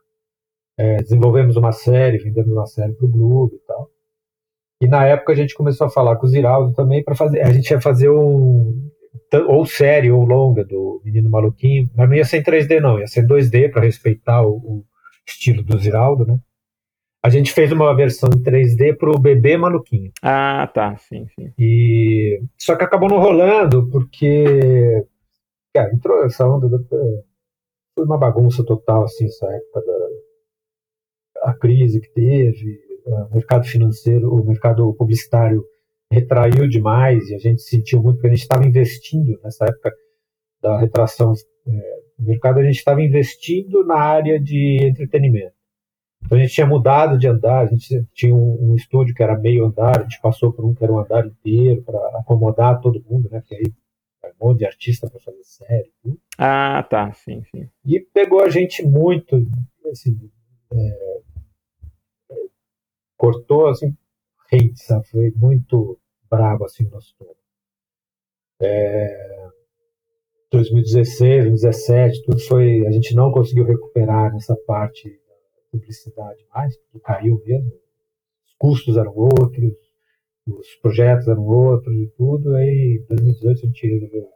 É, 0.77 0.97
desenvolvemos 0.97 1.57
uma 1.57 1.71
série, 1.71 2.17
vendemos 2.17 2.51
uma 2.51 2.65
série 2.65 2.93
para 2.93 3.05
o 3.05 3.09
Globo 3.09 3.53
e 3.53 3.59
tal. 3.67 3.89
E 4.81 4.87
na 4.87 5.05
época 5.05 5.33
a 5.33 5.35
gente 5.35 5.53
começou 5.53 5.87
a 5.87 5.89
falar 5.89 6.15
com 6.15 6.25
o 6.25 6.29
Ziraldo 6.29 6.73
também 6.73 7.03
para 7.03 7.15
fazer. 7.15 7.41
A 7.41 7.51
gente 7.51 7.69
ia 7.69 7.81
fazer 7.81 8.09
um. 8.09 8.89
Ou 9.47 9.65
série 9.65 10.09
ou 10.09 10.23
longa 10.23 10.63
do 10.63 11.01
Menino 11.03 11.29
Maluquinho, 11.29 11.89
mas 11.95 12.09
não 12.09 12.15
ia 12.15 12.25
ser 12.25 12.37
em 12.37 12.43
3D, 12.43 12.79
não, 12.79 12.97
ia 12.97 13.05
ser 13.05 13.23
em 13.23 13.27
2D 13.27 13.71
para 13.71 13.83
respeitar 13.83 14.41
o, 14.41 14.55
o, 14.55 14.85
estilo 15.29 15.63
do 15.63 15.77
Ziraldo, 15.77 16.25
né? 16.25 16.39
A 17.23 17.29
gente 17.29 17.51
fez 17.51 17.71
uma 17.71 17.93
versão 17.95 18.29
em 18.33 18.41
3D 18.41 18.97
para 18.97 19.11
o 19.11 19.19
Bebê 19.19 19.57
Maluquinho. 19.57 20.11
Ah, 20.21 20.69
tá, 20.73 20.95
sim, 20.97 21.27
sim. 21.35 21.53
E... 21.59 22.41
Só 22.57 22.75
que 22.77 22.83
acabou 22.83 23.09
não 23.09 23.19
rolando 23.19 23.89
porque. 23.89 25.05
Cara, 25.73 25.93
entrou 25.93 26.23
essa 26.23 26.47
onda. 26.47 26.69
Da... 26.69 26.79
Foi 27.93 28.05
uma 28.05 28.17
bagunça 28.17 28.63
total, 28.63 29.03
assim, 29.03 29.25
essa 29.25 29.45
época 29.47 29.81
da 29.81 30.09
a 31.43 31.53
crise 31.53 32.01
que 32.01 32.09
teve, 32.09 32.79
o 33.05 33.33
mercado 33.33 33.65
financeiro, 33.65 34.33
o 34.33 34.45
mercado 34.45 34.93
publicitário 34.93 35.63
retraiu 36.11 36.67
demais 36.67 37.29
e 37.29 37.35
a 37.35 37.37
gente 37.37 37.61
sentiu 37.61 38.01
muito 38.01 38.15
porque 38.15 38.27
a 38.27 38.31
gente 38.31 38.41
estava 38.41 38.65
investindo 38.65 39.39
nessa 39.43 39.65
época 39.65 39.93
da 40.61 40.79
retração 40.79 41.33
é, 41.67 41.99
do 42.19 42.27
mercado, 42.27 42.59
a 42.59 42.63
gente 42.63 42.77
estava 42.77 43.01
investindo 43.01 43.85
na 43.85 43.95
área 43.95 44.39
de 44.39 44.79
entretenimento. 44.83 45.53
Então 46.25 46.37
a 46.37 46.41
gente 46.41 46.53
tinha 46.53 46.67
mudado 46.67 47.17
de 47.17 47.27
andar, 47.27 47.61
a 47.61 47.65
gente 47.65 48.05
tinha 48.13 48.35
um, 48.35 48.71
um 48.71 48.75
estúdio 48.75 49.15
que 49.15 49.23
era 49.23 49.37
meio 49.37 49.65
andar, 49.65 49.99
a 49.99 50.03
gente 50.03 50.21
passou 50.21 50.51
por 50.51 50.65
um 50.65 50.73
que 50.73 50.83
era 50.83 50.91
um 50.91 50.99
andar 50.99 51.25
inteiro 51.25 51.81
para 51.83 51.99
acomodar 52.19 52.81
todo 52.81 53.03
mundo, 53.09 53.29
né? 53.31 53.39
Porque 53.39 53.55
aí 53.55 53.73
um 54.41 54.47
monte 54.47 54.59
de 54.59 54.65
artista 54.65 55.09
para 55.09 55.19
fazer 55.19 55.43
série. 55.43 55.91
Ah, 56.37 56.85
tá, 56.89 57.11
sim, 57.13 57.41
sim. 57.45 57.69
E 57.85 57.99
pegou 57.99 58.41
a 58.41 58.49
gente 58.49 58.85
muito, 58.85 59.35
assim, 59.91 60.29
é, 60.73 61.19
cortou 63.17 63.67
assim, 63.67 63.95
sabe? 64.75 65.07
Foi 65.07 65.31
muito 65.35 65.99
bravo 66.29 66.65
assim 66.65 66.83
no 66.83 66.91
nosso. 66.91 67.15
É, 68.61 69.49
2016, 70.51 71.43
2017, 71.45 72.23
tudo 72.23 72.39
foi. 72.39 72.85
A 72.87 72.91
gente 72.91 73.13
não 73.15 73.31
conseguiu 73.31 73.65
recuperar 73.65 74.33
nessa 74.33 74.55
parte 74.67 75.09
da 75.09 75.61
publicidade 75.71 76.45
mais, 76.53 76.75
porque 76.77 76.99
caiu 76.99 77.41
mesmo. 77.45 77.71
Os 78.47 78.55
custos 78.57 78.97
eram 78.97 79.13
outros, 79.15 79.73
os 80.47 80.75
projetos 80.81 81.27
eram 81.27 81.45
outros 81.45 81.95
e 81.95 82.11
tudo. 82.17 82.55
Aí, 82.55 82.99
em 83.01 83.07
2018, 83.07 83.57
a 83.57 83.65
gente 83.67 83.87
resolveu. 83.87 84.27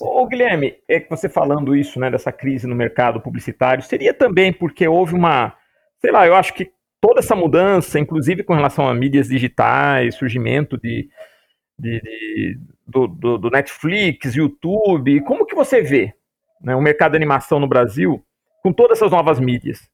Ô 0.00 0.26
Guilherme, 0.26 0.76
é 0.88 1.00
que 1.00 1.10
você 1.10 1.28
falando 1.28 1.76
isso, 1.76 2.00
né, 2.00 2.10
dessa 2.10 2.32
crise 2.32 2.66
no 2.66 2.74
mercado 2.74 3.20
publicitário, 3.20 3.82
seria 3.82 4.14
também 4.14 4.52
porque 4.52 4.88
houve 4.88 5.14
uma, 5.14 5.54
sei 6.00 6.10
lá, 6.10 6.26
eu 6.26 6.34
acho 6.34 6.54
que 6.54 6.70
toda 7.00 7.20
essa 7.20 7.36
mudança, 7.36 7.98
inclusive 7.98 8.42
com 8.42 8.54
relação 8.54 8.88
a 8.88 8.94
mídias 8.94 9.28
digitais, 9.28 10.14
surgimento 10.14 10.78
de, 10.78 11.06
de, 11.78 12.00
de 12.00 12.58
do, 12.86 13.06
do, 13.06 13.38
do, 13.38 13.50
Netflix, 13.50 14.34
YouTube, 14.34 15.20
como 15.22 15.46
que 15.46 15.54
você 15.54 15.80
vê 15.80 16.14
né, 16.60 16.74
o 16.76 16.82
mercado 16.82 17.12
de 17.12 17.16
animação 17.16 17.58
no 17.58 17.68
Brasil 17.68 18.24
com 18.62 18.72
todas 18.72 18.98
essas 18.98 19.10
novas 19.10 19.40
mídias, 19.40 19.88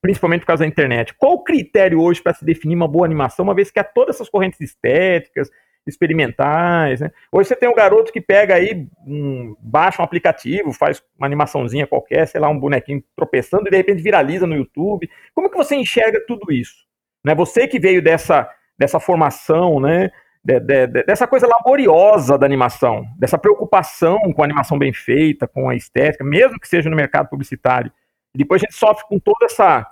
principalmente 0.00 0.40
por 0.40 0.48
causa 0.48 0.64
da 0.64 0.68
internet? 0.68 1.14
Qual 1.14 1.34
o 1.34 1.44
critério 1.44 2.00
hoje 2.00 2.22
para 2.22 2.34
se 2.34 2.44
definir 2.44 2.76
uma 2.76 2.88
boa 2.88 3.06
animação, 3.06 3.44
uma 3.44 3.54
vez 3.54 3.70
que 3.70 3.78
há 3.78 3.84
todas 3.84 4.16
essas 4.16 4.28
correntes 4.28 4.60
estéticas, 4.60 5.50
experimentais. 5.86 7.00
Né? 7.00 7.10
Hoje 7.30 7.48
você 7.48 7.56
tem 7.56 7.68
um 7.68 7.74
garoto 7.74 8.12
que 8.12 8.20
pega 8.20 8.54
aí, 8.54 8.86
um, 9.06 9.56
baixa 9.60 10.02
um 10.02 10.04
aplicativo, 10.04 10.72
faz 10.72 11.02
uma 11.16 11.26
animaçãozinha 11.26 11.86
qualquer, 11.86 12.26
sei 12.26 12.40
lá, 12.40 12.48
um 12.48 12.58
bonequinho 12.58 13.02
tropeçando 13.14 13.68
e 13.68 13.70
de 13.70 13.76
repente 13.76 14.02
viraliza 14.02 14.46
no 14.46 14.56
YouTube. 14.56 15.08
Como 15.34 15.48
que 15.48 15.56
você 15.56 15.76
enxerga 15.76 16.20
tudo 16.26 16.52
isso? 16.52 16.84
Né? 17.24 17.34
Você 17.34 17.68
que 17.68 17.78
veio 17.78 18.02
dessa, 18.02 18.50
dessa 18.78 18.98
formação, 18.98 19.80
né? 19.80 20.10
De, 20.46 20.60
de, 20.60 20.86
de, 20.86 21.02
dessa 21.02 21.26
coisa 21.26 21.44
laboriosa 21.44 22.38
da 22.38 22.46
animação, 22.46 23.04
dessa 23.18 23.36
preocupação 23.36 24.16
com 24.32 24.42
a 24.42 24.44
animação 24.44 24.78
bem 24.78 24.92
feita, 24.92 25.48
com 25.48 25.68
a 25.68 25.74
estética, 25.74 26.22
mesmo 26.22 26.60
que 26.60 26.68
seja 26.68 26.88
no 26.88 26.94
mercado 26.94 27.28
publicitário. 27.28 27.90
E 28.32 28.38
depois 28.38 28.62
a 28.62 28.64
gente 28.64 28.78
sofre 28.78 29.04
com 29.08 29.18
toda 29.18 29.46
essa, 29.46 29.84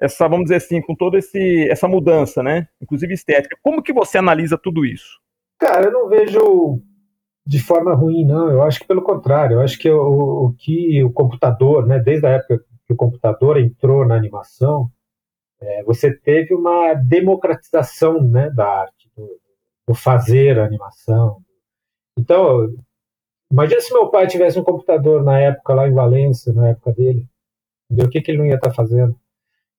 essa 0.00 0.28
vamos 0.28 0.44
dizer 0.44 0.56
assim, 0.56 0.80
com 0.80 0.94
toda 0.94 1.18
esse, 1.18 1.68
essa 1.68 1.88
mudança, 1.88 2.40
né? 2.40 2.68
Inclusive 2.80 3.14
estética. 3.14 3.58
Como 3.60 3.82
que 3.82 3.92
você 3.92 4.16
analisa 4.16 4.56
tudo 4.56 4.84
isso? 4.84 5.18
Cara, 5.58 5.86
eu 5.86 5.92
não 5.92 6.08
vejo 6.08 6.80
de 7.44 7.60
forma 7.60 7.92
ruim, 7.92 8.24
não. 8.24 8.48
Eu 8.48 8.62
acho 8.62 8.78
que 8.78 8.86
pelo 8.86 9.02
contrário. 9.02 9.54
Eu 9.54 9.60
acho 9.60 9.76
que 9.76 9.90
o, 9.90 10.46
o 10.46 10.54
que 10.56 11.02
o 11.02 11.10
computador, 11.10 11.84
né, 11.84 11.98
desde 11.98 12.26
a 12.26 12.30
época 12.30 12.60
que 12.86 12.92
o 12.92 12.96
computador 12.96 13.58
entrou 13.58 14.06
na 14.06 14.14
animação, 14.14 14.88
é, 15.60 15.82
você 15.82 16.14
teve 16.14 16.54
uma 16.54 16.94
democratização 16.94 18.22
né, 18.22 18.50
da 18.50 18.68
arte, 18.82 19.10
do, 19.16 19.28
do 19.86 19.94
fazer 19.94 20.58
a 20.58 20.64
animação. 20.64 21.38
Então, 22.18 22.68
imagina 23.50 23.80
se 23.80 23.92
meu 23.92 24.10
pai 24.10 24.26
tivesse 24.26 24.58
um 24.58 24.64
computador 24.64 25.22
na 25.22 25.38
época 25.38 25.74
lá 25.74 25.88
em 25.88 25.94
Valência, 25.94 26.52
na 26.52 26.70
época 26.70 26.92
dele, 26.92 27.26
o 27.90 28.08
que, 28.08 28.20
que 28.20 28.30
ele 28.30 28.38
não 28.38 28.46
ia 28.46 28.56
estar 28.56 28.72
fazendo? 28.72 29.14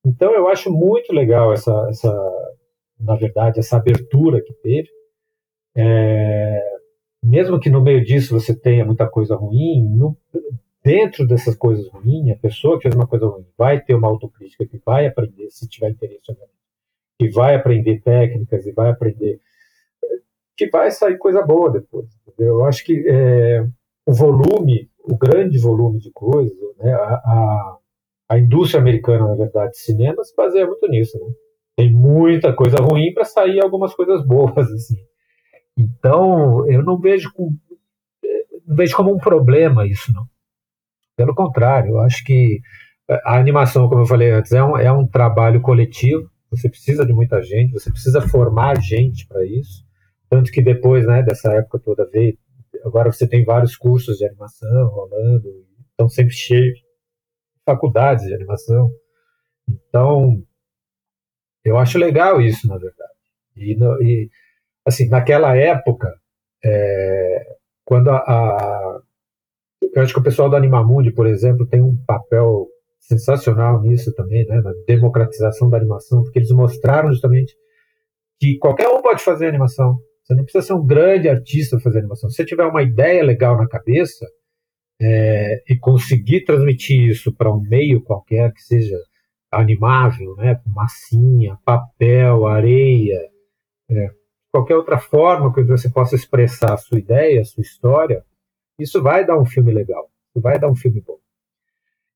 Então, 0.04 0.32
eu 0.34 0.48
acho 0.48 0.72
muito 0.72 1.12
legal 1.12 1.52
essa, 1.52 1.86
essa, 1.90 2.12
na 2.98 3.14
verdade, 3.16 3.58
essa 3.58 3.76
abertura 3.76 4.40
que 4.40 4.54
teve. 4.54 4.88
É, 5.76 6.78
mesmo 7.22 7.60
que 7.60 7.68
no 7.68 7.82
meio 7.82 8.04
disso 8.04 8.38
você 8.38 8.58
tenha 8.58 8.84
muita 8.84 9.06
coisa 9.06 9.36
ruim, 9.36 9.82
no, 9.82 10.16
dentro 10.82 11.26
dessas 11.26 11.54
coisas 11.54 11.86
ruins, 11.88 12.30
a 12.30 12.36
pessoa 12.36 12.76
que 12.76 12.84
fez 12.84 12.94
uma 12.94 13.06
coisa 13.06 13.26
ruim 13.26 13.44
vai 13.56 13.80
ter 13.80 13.94
uma 13.94 14.08
autocrítica 14.08 14.66
que 14.66 14.80
vai 14.84 15.06
aprender, 15.06 15.50
se 15.50 15.68
tiver 15.68 15.90
interesse, 15.90 16.22
e 17.20 17.28
vai 17.28 17.54
aprender 17.54 18.00
técnicas 18.00 18.66
e 18.66 18.72
vai 18.72 18.90
aprender. 18.90 19.40
Que 20.58 20.68
vai 20.68 20.90
sair 20.90 21.16
coisa 21.16 21.40
boa 21.40 21.70
depois. 21.70 22.08
Entendeu? 22.26 22.56
Eu 22.56 22.64
acho 22.64 22.84
que 22.84 23.04
é, 23.08 23.64
o 24.04 24.12
volume, 24.12 24.90
o 25.04 25.16
grande 25.16 25.56
volume 25.56 26.00
de 26.00 26.10
coisas, 26.10 26.56
né, 26.78 26.92
a, 26.92 27.14
a, 27.14 27.78
a, 28.30 28.38
indústria 28.38 28.80
americana, 28.80 29.28
na 29.28 29.36
verdade, 29.36 29.70
de 29.70 29.78
cinema 29.78 30.24
se 30.24 30.34
baseia 30.34 30.66
muito 30.66 30.88
nisso. 30.88 31.16
Né? 31.16 31.32
Tem 31.76 31.92
muita 31.92 32.52
coisa 32.52 32.78
ruim 32.78 33.14
para 33.14 33.24
sair 33.24 33.62
algumas 33.62 33.94
coisas 33.94 34.26
boas. 34.26 34.66
Assim. 34.74 34.96
Então, 35.76 36.68
eu 36.68 36.82
não 36.82 36.98
vejo, 36.98 37.30
não 38.66 38.76
vejo 38.76 38.96
como 38.96 39.14
um 39.14 39.18
problema 39.18 39.86
isso, 39.86 40.12
não. 40.12 40.26
Pelo 41.16 41.34
contrário, 41.34 41.90
eu 41.90 42.00
acho 42.00 42.24
que 42.24 42.60
a 43.24 43.38
animação, 43.38 43.88
como 43.88 44.02
eu 44.02 44.06
falei 44.06 44.30
antes, 44.32 44.52
é 44.52 44.62
um, 44.62 44.76
é 44.76 44.90
um 44.90 45.06
trabalho 45.06 45.60
coletivo. 45.60 46.28
Você 46.50 46.68
precisa 46.68 47.06
de 47.06 47.12
muita 47.12 47.42
gente, 47.42 47.72
você 47.72 47.90
precisa 47.90 48.20
formar 48.20 48.80
gente 48.80 49.26
para 49.26 49.44
isso. 49.44 49.87
Tanto 50.28 50.50
que 50.50 50.62
depois 50.62 51.06
né, 51.06 51.22
dessa 51.22 51.52
época 51.52 51.78
toda 51.78 52.08
veio. 52.10 52.36
Agora 52.84 53.10
você 53.10 53.26
tem 53.26 53.44
vários 53.44 53.76
cursos 53.76 54.18
de 54.18 54.26
animação 54.26 54.88
rolando, 54.88 55.48
estão 55.90 56.08
sempre 56.08 56.34
cheios 56.34 56.78
faculdades 57.64 58.26
de 58.26 58.34
animação. 58.34 58.90
Então, 59.68 60.42
eu 61.64 61.76
acho 61.76 61.98
legal 61.98 62.40
isso, 62.40 62.66
na 62.66 62.78
verdade. 62.78 63.12
E, 63.56 63.76
e 64.02 64.30
assim, 64.84 65.08
naquela 65.08 65.56
época, 65.56 66.12
é, 66.64 67.56
quando 67.84 68.10
a, 68.10 68.16
a, 68.16 69.00
eu 69.94 70.02
acho 70.02 70.12
que 70.12 70.20
o 70.20 70.22
pessoal 70.22 70.48
do 70.48 70.56
Animamundi, 70.56 71.12
por 71.12 71.26
exemplo, 71.26 71.66
tem 71.66 71.82
um 71.82 71.96
papel 72.06 72.68
sensacional 73.00 73.80
nisso 73.80 74.14
também, 74.14 74.46
né, 74.46 74.60
na 74.60 74.72
democratização 74.86 75.70
da 75.70 75.78
animação, 75.78 76.22
porque 76.22 76.38
eles 76.38 76.50
mostraram 76.50 77.10
justamente 77.10 77.54
que 78.38 78.58
qualquer 78.58 78.88
um 78.88 79.02
pode 79.02 79.22
fazer 79.22 79.48
animação. 79.48 79.98
Você 80.28 80.34
não 80.34 80.44
precisa 80.44 80.66
ser 80.66 80.72
um 80.74 80.84
grande 80.84 81.26
artista 81.26 81.76
para 81.76 81.84
fazer 81.84 82.00
animação. 82.00 82.28
Se 82.28 82.36
você 82.36 82.44
tiver 82.44 82.66
uma 82.66 82.82
ideia 82.82 83.24
legal 83.24 83.56
na 83.56 83.66
cabeça 83.66 84.26
é, 85.00 85.62
e 85.66 85.78
conseguir 85.78 86.44
transmitir 86.44 87.08
isso 87.08 87.34
para 87.34 87.50
um 87.50 87.62
meio 87.62 88.02
qualquer 88.02 88.52
que 88.52 88.60
seja 88.60 88.98
animável, 89.50 90.36
né, 90.36 90.60
massinha, 90.66 91.58
papel, 91.64 92.46
areia, 92.46 93.18
é, 93.90 94.10
qualquer 94.52 94.76
outra 94.76 94.98
forma 94.98 95.52
que 95.54 95.62
você 95.62 95.88
possa 95.88 96.14
expressar 96.14 96.74
a 96.74 96.76
sua 96.76 96.98
ideia, 96.98 97.40
a 97.40 97.44
sua 97.44 97.62
história, 97.62 98.22
isso 98.78 99.02
vai 99.02 99.24
dar 99.24 99.38
um 99.38 99.46
filme 99.46 99.72
legal, 99.72 100.10
vai 100.36 100.58
dar 100.58 100.70
um 100.70 100.76
filme 100.76 101.00
bom. 101.00 101.16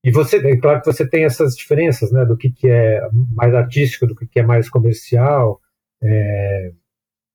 E 0.04 0.10
você, 0.10 0.36
é 0.36 0.56
claro 0.58 0.80
que 0.80 0.92
você 0.92 1.08
tem 1.08 1.24
essas 1.24 1.54
diferenças, 1.54 2.12
né, 2.12 2.26
do 2.26 2.36
que, 2.36 2.50
que 2.50 2.68
é 2.68 3.00
mais 3.34 3.54
artístico, 3.54 4.06
do 4.06 4.14
que, 4.14 4.26
que 4.26 4.40
é 4.40 4.42
mais 4.42 4.68
comercial. 4.68 5.60
É, 6.02 6.72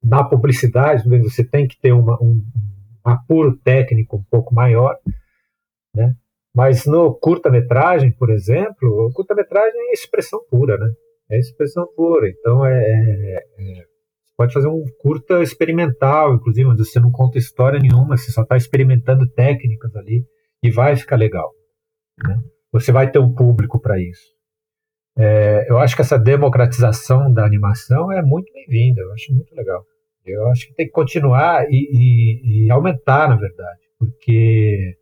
na 0.08 0.24
publicidade, 0.24 1.08
você 1.20 1.44
tem 1.44 1.68
que 1.68 1.78
ter 1.80 1.92
uma, 1.92 2.16
um, 2.22 2.42
um 3.06 3.10
apuro 3.10 3.58
técnico 3.58 4.18
um 4.18 4.24
pouco 4.24 4.56
maior, 4.56 4.98
né? 5.94 6.16
Mas 6.56 6.86
no 6.86 7.14
curta-metragem, 7.14 8.12
por 8.12 8.30
exemplo, 8.32 9.12
curta-metragem 9.14 9.80
é 9.90 9.94
expressão 9.94 10.40
pura, 10.50 10.78
né? 10.78 10.90
É 11.30 11.38
expressão 11.38 11.86
pura. 11.96 12.30
Então 12.30 12.66
é, 12.66 12.80
é, 12.80 13.36
é 13.36 13.84
pode 14.36 14.54
fazer 14.54 14.68
um 14.68 14.84
curta 15.00 15.42
experimental, 15.42 16.36
inclusive, 16.36 16.70
onde 16.70 16.86
você 16.86 17.00
não 17.00 17.12
conta 17.12 17.38
história 17.38 17.80
nenhuma, 17.80 18.16
você 18.16 18.32
só 18.32 18.44
está 18.44 18.56
experimentando 18.56 19.28
técnicas 19.28 19.94
ali 19.96 20.24
e 20.64 20.72
vai 20.72 20.96
ficar 20.96 21.18
legal. 21.18 21.52
Né? 22.24 22.40
Você 22.72 22.92
vai 22.92 23.12
ter 23.12 23.20
um 23.20 23.34
público 23.34 23.80
para 23.80 24.00
isso. 24.00 24.38
É, 25.18 25.66
eu 25.70 25.80
acho 25.80 25.96
que 25.96 26.02
essa 26.02 26.18
democratização 26.18 27.34
da 27.34 27.44
animação 27.44 28.12
é 28.12 28.22
muito 28.22 28.54
bem-vinda, 28.54 29.02
eu 29.02 29.12
acho 29.14 29.34
muito 29.34 29.54
legal. 29.56 29.84
Eu 30.32 30.48
acho 30.50 30.68
que 30.68 30.76
tem 30.76 30.86
que 30.86 30.92
continuar 30.92 31.66
e, 31.70 31.90
e, 31.92 32.66
e 32.66 32.72
aumentar, 32.72 33.30
na 33.30 33.36
verdade, 33.36 33.82
porque 33.98 34.98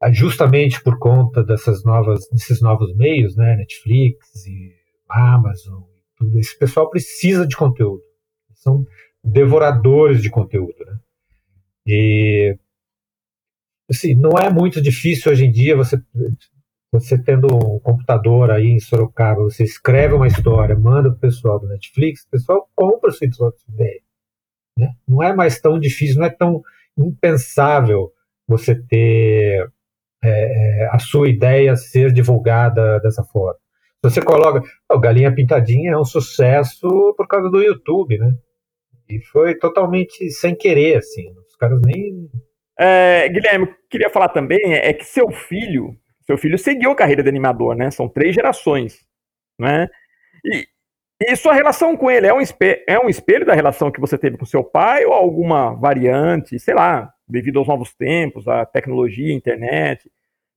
ah, 0.00 0.12
justamente 0.12 0.82
por 0.82 0.98
conta 0.98 1.42
dessas 1.42 1.84
novas, 1.84 2.28
desses 2.30 2.60
novos 2.60 2.94
meios, 2.96 3.36
né, 3.36 3.56
Netflix 3.56 4.46
e 4.46 4.72
Amazon, 5.08 5.82
tudo 6.16 6.38
esse 6.38 6.58
pessoal 6.58 6.90
precisa 6.90 7.46
de 7.46 7.56
conteúdo, 7.56 8.02
são 8.54 8.84
devoradores 9.22 10.22
de 10.22 10.30
conteúdo, 10.30 10.76
né? 10.84 10.96
E 11.86 12.58
assim, 13.88 14.14
não 14.14 14.38
é 14.38 14.50
muito 14.50 14.80
difícil 14.82 15.30
hoje 15.32 15.44
em 15.44 15.52
dia 15.52 15.76
você 15.76 15.96
você 16.92 17.18
tendo 17.22 17.46
um 17.46 17.78
computador 17.80 18.50
aí 18.50 18.66
em 18.66 18.80
Sorocaba, 18.80 19.42
você 19.42 19.64
escreve 19.64 20.14
uma 20.14 20.26
história, 20.26 20.78
manda 20.78 21.10
para 21.10 21.16
o 21.16 21.20
pessoal 21.20 21.58
do 21.58 21.66
Netflix, 21.66 22.22
o 22.22 22.30
pessoal 22.30 22.68
compra 22.74 23.10
sua 23.10 23.26
ideia. 23.68 24.00
Né? 24.78 24.90
Não 25.06 25.22
é 25.22 25.34
mais 25.34 25.60
tão 25.60 25.78
difícil, 25.78 26.18
não 26.18 26.26
é 26.26 26.30
tão 26.30 26.62
impensável 26.96 28.12
você 28.46 28.74
ter 28.74 29.68
é, 30.22 30.82
é 30.82 30.88
a 30.92 30.98
sua 30.98 31.28
ideia 31.28 31.76
ser 31.76 32.12
divulgada 32.12 33.00
dessa 33.00 33.22
forma. 33.24 33.58
Você 34.02 34.22
coloca. 34.22 34.62
O 34.90 35.00
Galinha 35.00 35.34
Pintadinha 35.34 35.92
é 35.92 35.98
um 35.98 36.04
sucesso 36.04 37.14
por 37.16 37.26
causa 37.26 37.50
do 37.50 37.60
YouTube, 37.60 38.18
né? 38.18 38.32
E 39.08 39.20
foi 39.20 39.56
totalmente 39.56 40.30
sem 40.30 40.54
querer, 40.54 40.98
assim. 40.98 41.32
Os 41.48 41.56
caras 41.56 41.80
nem. 41.84 42.30
É, 42.78 43.28
Guilherme, 43.28 43.68
queria 43.90 44.10
falar 44.10 44.28
também 44.28 44.74
é 44.74 44.92
que 44.92 45.04
seu 45.04 45.30
filho 45.30 45.96
seu 46.26 46.36
filho 46.36 46.58
seguiu 46.58 46.90
a 46.90 46.96
carreira 46.96 47.22
de 47.22 47.28
animador, 47.28 47.76
né? 47.76 47.90
São 47.90 48.08
três 48.08 48.34
gerações, 48.34 48.98
né? 49.58 49.88
E, 50.44 50.66
e 51.20 51.34
sua 51.34 51.54
relação 51.54 51.96
com 51.96 52.10
ele 52.10 52.26
é 52.26 52.34
um, 52.34 52.40
espelho, 52.40 52.82
é 52.86 52.98
um 52.98 53.08
espelho 53.08 53.46
da 53.46 53.54
relação 53.54 53.90
que 53.90 54.00
você 54.00 54.18
teve 54.18 54.36
com 54.36 54.44
seu 54.44 54.62
pai 54.62 55.04
ou 55.06 55.12
alguma 55.12 55.74
variante, 55.74 56.58
sei 56.58 56.74
lá, 56.74 57.10
devido 57.26 57.58
aos 57.58 57.68
novos 57.68 57.94
tempos, 57.94 58.46
à 58.46 58.66
tecnologia, 58.66 59.32
internet? 59.32 60.10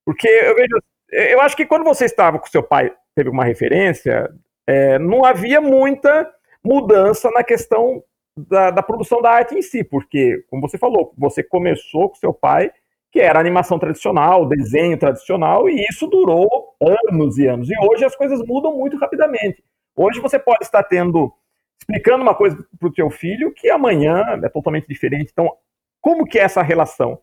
Porque 0.05 0.27
eu 0.27 0.55
vejo, 0.55 0.75
eu 1.11 1.39
acho 1.41 1.55
que 1.55 1.65
quando 1.65 1.85
você 1.85 2.05
estava 2.05 2.37
com 2.37 2.47
seu 2.47 2.61
pai, 2.61 2.91
teve 3.15 3.29
uma 3.29 3.45
referência, 3.45 4.29
é, 4.67 4.99
não 4.99 5.23
havia 5.23 5.61
muita 5.61 6.29
mudança 6.63 7.31
na 7.31 7.43
questão 7.43 8.03
da, 8.35 8.69
da, 8.71 8.83
produção 8.83 9.21
da 9.21 9.31
arte 9.31 9.55
em 9.55 9.61
si, 9.61 9.83
porque, 9.83 10.43
como 10.49 10.61
você 10.61 10.77
falou, 10.77 11.13
você 11.17 11.41
começou 11.41 12.09
com 12.09 12.15
seu 12.15 12.33
pai 12.33 12.71
que 13.11 13.19
era 13.19 13.39
animação 13.39 13.79
tradicional, 13.79 14.45
desenho 14.45 14.97
tradicional, 14.97 15.67
e 15.67 15.83
isso 15.89 16.05
durou 16.05 16.75
anos 16.79 17.37
e 17.39 17.47
anos. 17.47 17.67
E 17.69 17.73
hoje 17.81 18.05
as 18.05 18.15
coisas 18.15 18.39
mudam 18.45 18.77
muito 18.77 18.97
rapidamente. 18.97 19.63
Hoje 19.99 20.21
você 20.21 20.39
pode 20.39 20.63
estar 20.63 20.83
tendo, 20.83 21.33
explicando 21.77 22.23
uma 22.23 22.33
coisa 22.33 22.57
para 22.79 22.89
o 22.89 22.93
seu 22.93 23.09
filho 23.09 23.53
que 23.53 23.69
amanhã 23.69 24.23
é 24.41 24.49
totalmente 24.49 24.87
diferente. 24.87 25.29
Então, 25.31 25.51
como 25.99 26.25
que 26.25 26.39
é 26.39 26.43
essa 26.43 26.61
relação? 26.61 27.19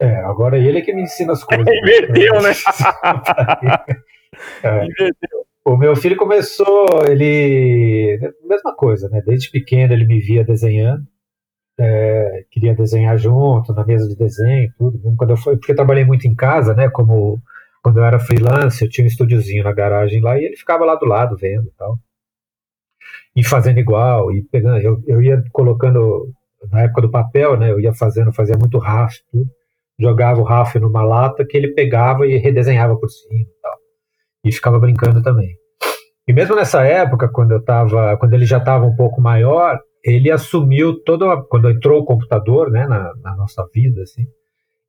É, 0.00 0.16
agora 0.24 0.58
ele 0.58 0.78
é 0.78 0.82
que 0.82 0.92
me 0.92 1.02
ensina 1.02 1.32
as 1.32 1.44
coisas. 1.44 1.64
Inverteu, 1.68 2.42
né? 2.42 2.50
é. 4.64 4.84
Inverteu. 4.84 5.46
O 5.64 5.76
meu 5.76 5.94
filho 5.94 6.16
começou, 6.16 6.86
ele. 7.06 8.18
Mesma 8.42 8.74
coisa, 8.74 9.08
né? 9.08 9.22
Desde 9.24 9.48
pequeno 9.48 9.92
ele 9.92 10.04
me 10.04 10.18
via 10.18 10.44
desenhando 10.44 11.06
é, 11.78 12.44
queria 12.50 12.74
desenhar 12.74 13.16
junto, 13.16 13.72
na 13.72 13.84
mesa 13.84 14.08
de 14.08 14.16
desenho, 14.16 14.72
tudo. 14.78 15.00
Quando 15.16 15.30
eu 15.30 15.36
fui, 15.36 15.56
porque 15.56 15.72
eu 15.72 15.76
trabalhei 15.76 16.04
muito 16.04 16.26
em 16.26 16.34
casa, 16.34 16.74
né? 16.74 16.88
Como 16.90 17.40
quando 17.82 17.98
eu 17.98 18.04
era 18.04 18.20
freelance, 18.20 18.82
eu 18.82 18.88
tinha 18.88 19.04
um 19.04 19.08
estúdiozinho 19.08 19.64
na 19.64 19.72
garagem 19.72 20.20
lá 20.20 20.38
e 20.38 20.44
ele 20.44 20.56
ficava 20.56 20.84
lá 20.84 20.94
do 20.94 21.04
lado 21.04 21.36
vendo 21.36 21.66
e 21.66 21.72
tal. 21.76 21.98
E 23.34 23.42
fazendo 23.42 23.80
igual, 23.80 24.32
e 24.32 24.42
pegando. 24.42 24.78
Eu, 24.78 25.02
eu 25.06 25.22
ia 25.22 25.42
colocando, 25.52 26.28
na 26.70 26.82
época 26.82 27.02
do 27.02 27.10
papel, 27.10 27.58
né? 27.58 27.70
Eu 27.70 27.80
ia 27.80 27.92
fazendo, 27.92 28.32
fazia 28.32 28.56
muito 28.56 28.78
RAF, 28.78 29.16
tudo. 29.30 29.50
Jogava 29.98 30.40
o 30.40 30.44
RAF 30.44 30.78
numa 30.78 31.02
lata 31.02 31.44
que 31.44 31.56
ele 31.56 31.74
pegava 31.74 32.26
e 32.26 32.36
redesenhava 32.36 32.96
por 32.96 33.08
cima 33.08 33.40
e 33.40 33.60
tal. 33.60 33.76
E 34.44 34.52
ficava 34.52 34.78
brincando 34.78 35.22
também. 35.22 35.56
E 36.26 36.32
mesmo 36.32 36.54
nessa 36.54 36.84
época, 36.84 37.28
quando 37.28 37.52
eu 37.52 37.64
tava, 37.64 38.16
quando 38.16 38.34
ele 38.34 38.46
já 38.46 38.58
estava 38.58 38.84
um 38.84 38.94
pouco 38.94 39.20
maior, 39.20 39.78
ele 40.04 40.30
assumiu 40.30 41.02
toda 41.02 41.42
quando 41.44 41.70
entrou 41.70 42.00
o 42.00 42.04
computador, 42.04 42.70
né, 42.70 42.86
na, 42.86 43.12
na 43.22 43.36
nossa 43.36 43.66
vida, 43.74 44.02
assim, 44.02 44.26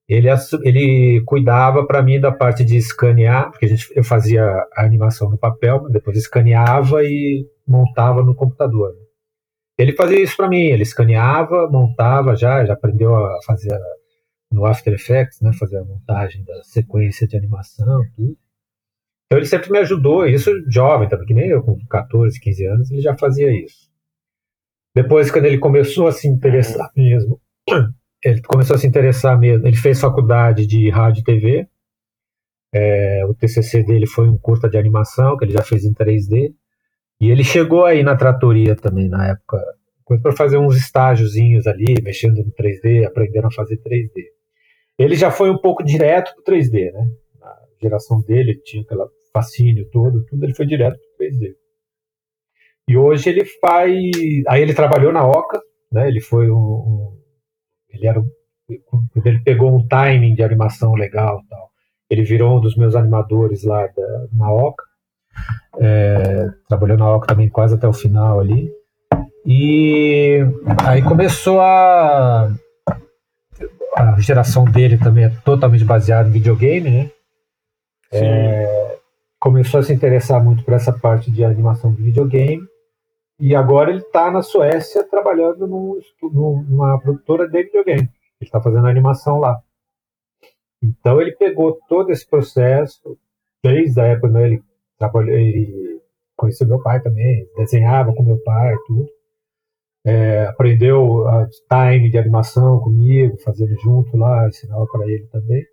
ele, 0.08 0.28
ele 0.64 1.22
cuidava 1.26 1.86
para 1.86 2.01
mim 2.01 2.20
da 2.20 2.32
parte 2.32 2.64
de 2.64 2.76
escanear, 2.76 3.49
porque 3.51 3.66
a 3.66 3.70
gente, 3.70 3.91
eu 3.95 4.04
fazia 4.04 4.43
a 4.74 4.86
animação 4.86 5.30
no 5.30 5.38
papel, 5.38 5.89
depois 5.89 6.18
escaneava 6.18 7.04
e 7.04 7.47
montava 7.68 8.22
no 8.22 8.36
computador. 8.36 8.93
Né. 8.93 9.01
Ele 9.78 9.93
fazia 9.93 10.22
isso 10.22 10.36
para 10.36 10.49
mim, 10.49 10.66
ele 10.66 10.84
escaneava, 10.84 11.70
montava 11.70 12.36
já, 12.36 12.66
já 12.66 12.74
aprendeu 12.74 13.16
a 13.16 13.41
fazer 13.45 13.78
no 14.51 14.66
After 14.66 14.93
Effects, 14.93 15.41
né, 15.41 15.51
fazer 15.54 15.78
a 15.78 15.86
montagem 15.86 16.43
da 16.43 16.64
sequência 16.64 17.28
de 17.28 17.36
animação, 17.36 18.04
tudo. 18.16 18.38
Então 19.26 19.39
ele 19.39 19.47
sempre 19.47 19.72
me 19.72 19.80
ajudou, 19.80 20.28
isso 20.28 20.51
jovem 20.70 21.10
também, 21.10 21.26
que 21.26 21.34
nem 21.34 21.49
eu, 21.49 21.64
com 21.64 21.76
14, 21.88 22.39
15 22.39 22.66
anos, 22.68 22.91
ele 22.91 23.01
já 23.01 23.18
fazia 23.18 23.51
isso. 23.51 23.91
Depois, 24.95 25.32
quando 25.32 25.45
ele 25.45 25.58
começou 25.58 26.08
a 26.08 26.12
se 26.12 26.28
interessar 26.28 26.91
mesmo, 26.95 27.41
ele 28.24 28.41
começou 28.41 28.76
a 28.76 28.80
se 28.80 28.88
interessar 28.88 29.39
mesmo. 29.39 29.67
Ele 29.67 29.76
fez 29.76 29.99
faculdade 29.99 30.65
de 30.65 30.89
rádio 30.89 31.21
e 31.21 31.24
TV. 31.24 31.67
É, 32.74 33.26
o 33.26 33.34
TCC 33.34 33.84
dele 33.84 34.07
foi 34.07 34.28
um 34.30 34.38
curta 34.38 34.69
de 34.69 34.78
animação 34.78 35.38
que 35.38 35.45
ele 35.45 35.53
já 35.53 35.61
fez 35.61 35.86
em 35.86 35.93
3D. 35.93 36.53
E 37.21 37.30
ele 37.30 37.43
chegou 37.43 37.86
aí 37.86 38.03
na 38.03 38.15
tratoria 38.15 38.76
também, 38.76 39.07
na 39.07 39.30
época 39.30 39.57
para 40.21 40.36
fazer 40.36 40.57
uns 40.57 40.76
estágiozinhos 40.76 41.65
ali, 41.65 41.95
mexendo 42.03 42.43
no 42.43 42.51
3D, 42.51 43.05
aprendendo 43.05 43.47
a 43.47 43.51
fazer 43.51 43.78
3D. 43.78 44.26
Ele 44.97 45.15
já 45.15 45.32
foi 45.32 45.49
um 45.49 45.57
pouco 45.57 45.84
direto 45.84 46.34
para 46.36 46.53
3D, 46.53 46.91
né? 46.91 47.07
A 47.41 47.55
geração 47.82 48.21
dele 48.21 48.59
tinha 48.63 48.84
aquele 48.84 49.01
fascínio 49.32 49.89
todo, 49.91 50.24
tudo 50.26 50.43
ele 50.43 50.53
foi 50.53 50.65
direto 50.65 50.99
para 51.17 51.28
3D. 51.28 51.55
E 52.88 52.97
hoje 52.97 53.30
ele 53.30 53.45
faz. 53.45 53.91
Aí 54.47 54.61
ele 54.61 54.74
trabalhou 54.74 55.11
na 55.11 55.26
Oca, 55.26 55.59
né? 55.91 56.07
Ele 56.07 56.19
foi 56.19 56.51
um. 56.51 56.55
um 56.55 57.03
ele 57.94 58.08
era. 58.08 58.22
Ele 59.26 59.39
pegou 59.39 59.76
um 59.76 59.88
timing 59.88 60.34
de 60.34 60.44
animação 60.44 60.94
legal 60.94 61.41
tal. 61.50 61.70
Ele 62.10 62.24
virou 62.24 62.58
um 62.58 62.62
dos 62.62 62.76
meus 62.76 62.96
animadores 62.96 63.64
lá 63.64 63.88
da, 63.88 64.28
na 64.34 64.52
Oca. 64.52 64.84
É, 65.80 66.48
trabalhou 66.68 66.98
na 66.98 67.16
Oca 67.16 67.28
também 67.28 67.50
quase 67.50 67.76
até 67.76 67.88
o 67.88 67.94
final 67.94 68.39
ali. 68.39 68.72
E 69.46 70.39
aí 70.86 71.02
começou 71.02 71.60
a. 71.62 72.52
A 73.96 74.20
geração 74.20 74.66
dele 74.66 74.98
também 74.98 75.26
é 75.26 75.30
totalmente 75.30 75.84
baseada 75.86 76.28
em 76.28 76.32
videogame, 76.32 76.89
né? 76.89 77.12
É, 78.12 78.98
começou 79.39 79.80
a 79.80 79.84
se 79.84 79.94
interessar 79.94 80.44
muito 80.44 80.64
por 80.64 80.74
essa 80.74 80.91
parte 80.91 81.32
de 81.32 81.44
animação 81.44 81.94
de 81.94 82.02
videogame. 82.02 82.62
E 83.39 83.55
agora 83.55 83.89
ele 83.89 83.99
está 83.99 84.31
na 84.31 84.41
Suécia 84.41 85.03
trabalhando 85.09 85.67
num, 85.67 85.99
numa 86.21 86.99
produtora 86.99 87.47
de 87.47 87.63
videogame. 87.63 88.01
Ele 88.01 88.09
está 88.41 88.61
fazendo 88.61 88.88
animação 88.88 89.39
lá. 89.39 89.61
Então 90.81 91.21
ele 91.21 91.36
pegou 91.36 91.79
todo 91.88 92.11
esse 92.11 92.27
processo, 92.29 93.17
desde 93.63 93.99
a 93.99 94.05
época 94.05 94.29
né, 94.29 94.45
ele 94.47 94.63
ele 95.27 96.01
conheceu 96.36 96.67
meu 96.67 96.81
pai 96.81 97.01
também, 97.01 97.47
desenhava 97.57 98.13
com 98.13 98.23
meu 98.23 98.41
pai, 98.43 98.75
tudo. 98.88 99.09
É, 100.05 100.45
aprendeu 100.47 101.27
a 101.27 101.47
time 101.47 102.09
de 102.09 102.17
animação 102.17 102.79
comigo, 102.79 103.38
fazendo 103.38 103.73
junto 103.79 104.17
lá, 104.17 104.47
ensinava 104.47 104.86
para 104.91 105.05
ele 105.07 105.25
também. 105.27 105.65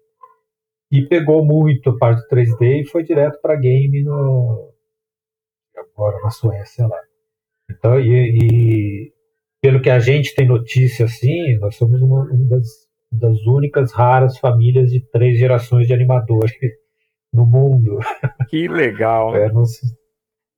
E 0.90 1.06
pegou 1.06 1.44
muito 1.44 1.90
a 1.90 1.98
parte 1.98 2.22
do 2.22 2.28
3D 2.28 2.82
e 2.82 2.86
foi 2.86 3.02
direto 3.02 3.40
para 3.40 3.56
game 3.56 4.02
no, 4.02 4.72
agora 5.76 6.20
na 6.22 6.30
Suécia 6.30 6.86
lá. 6.86 7.09
Então, 7.70 8.00
e, 8.00 8.10
e, 8.10 9.12
pelo 9.62 9.80
que 9.80 9.90
a 9.90 9.98
gente 9.98 10.34
tem 10.34 10.46
notícia 10.46 11.04
assim, 11.04 11.58
nós 11.58 11.76
somos 11.76 12.00
uma, 12.02 12.24
uma 12.24 12.48
das, 12.48 12.66
das, 13.12 13.46
únicas 13.46 13.92
raras 13.92 14.38
famílias 14.38 14.90
de 14.90 15.00
três 15.10 15.38
gerações 15.38 15.86
de 15.86 15.94
animadores 15.94 16.52
no 17.32 17.46
mundo. 17.46 17.98
Que 18.48 18.66
legal. 18.66 19.36
É, 19.36 19.50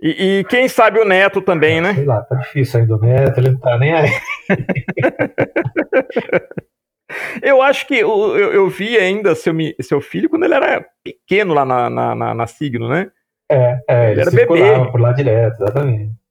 e, 0.00 0.40
e, 0.40 0.44
quem 0.44 0.68
sabe 0.68 0.98
o 0.98 1.04
neto 1.04 1.40
também, 1.40 1.80
né? 1.80 1.94
Sei 1.94 2.04
lá, 2.04 2.22
tá 2.22 2.34
difícil 2.36 2.80
ainda 2.80 2.96
o 2.96 2.98
neto, 2.98 3.38
ele 3.38 3.50
não 3.50 3.60
tá 3.60 3.78
nem 3.78 3.92
aí. 3.92 4.10
eu 7.42 7.62
acho 7.62 7.86
que 7.86 7.98
eu, 7.98 8.36
eu, 8.36 8.68
vi 8.68 8.98
ainda 8.98 9.34
seu, 9.34 9.54
seu 9.80 10.00
filho 10.00 10.28
quando 10.28 10.44
ele 10.44 10.54
era 10.54 10.84
pequeno 11.04 11.54
lá 11.54 11.64
na, 11.64 11.88
na, 11.88 12.14
na, 12.14 12.34
na 12.34 12.46
Signo, 12.48 12.88
né? 12.88 13.10
É, 13.50 13.78
é 13.88 14.10
ele, 14.10 14.12
ele 14.12 14.20
era 14.22 14.30
bebê. 14.30 14.90
por 14.90 15.00
lá 15.00 15.12
direto, 15.12 15.62
exatamente. 15.62 16.21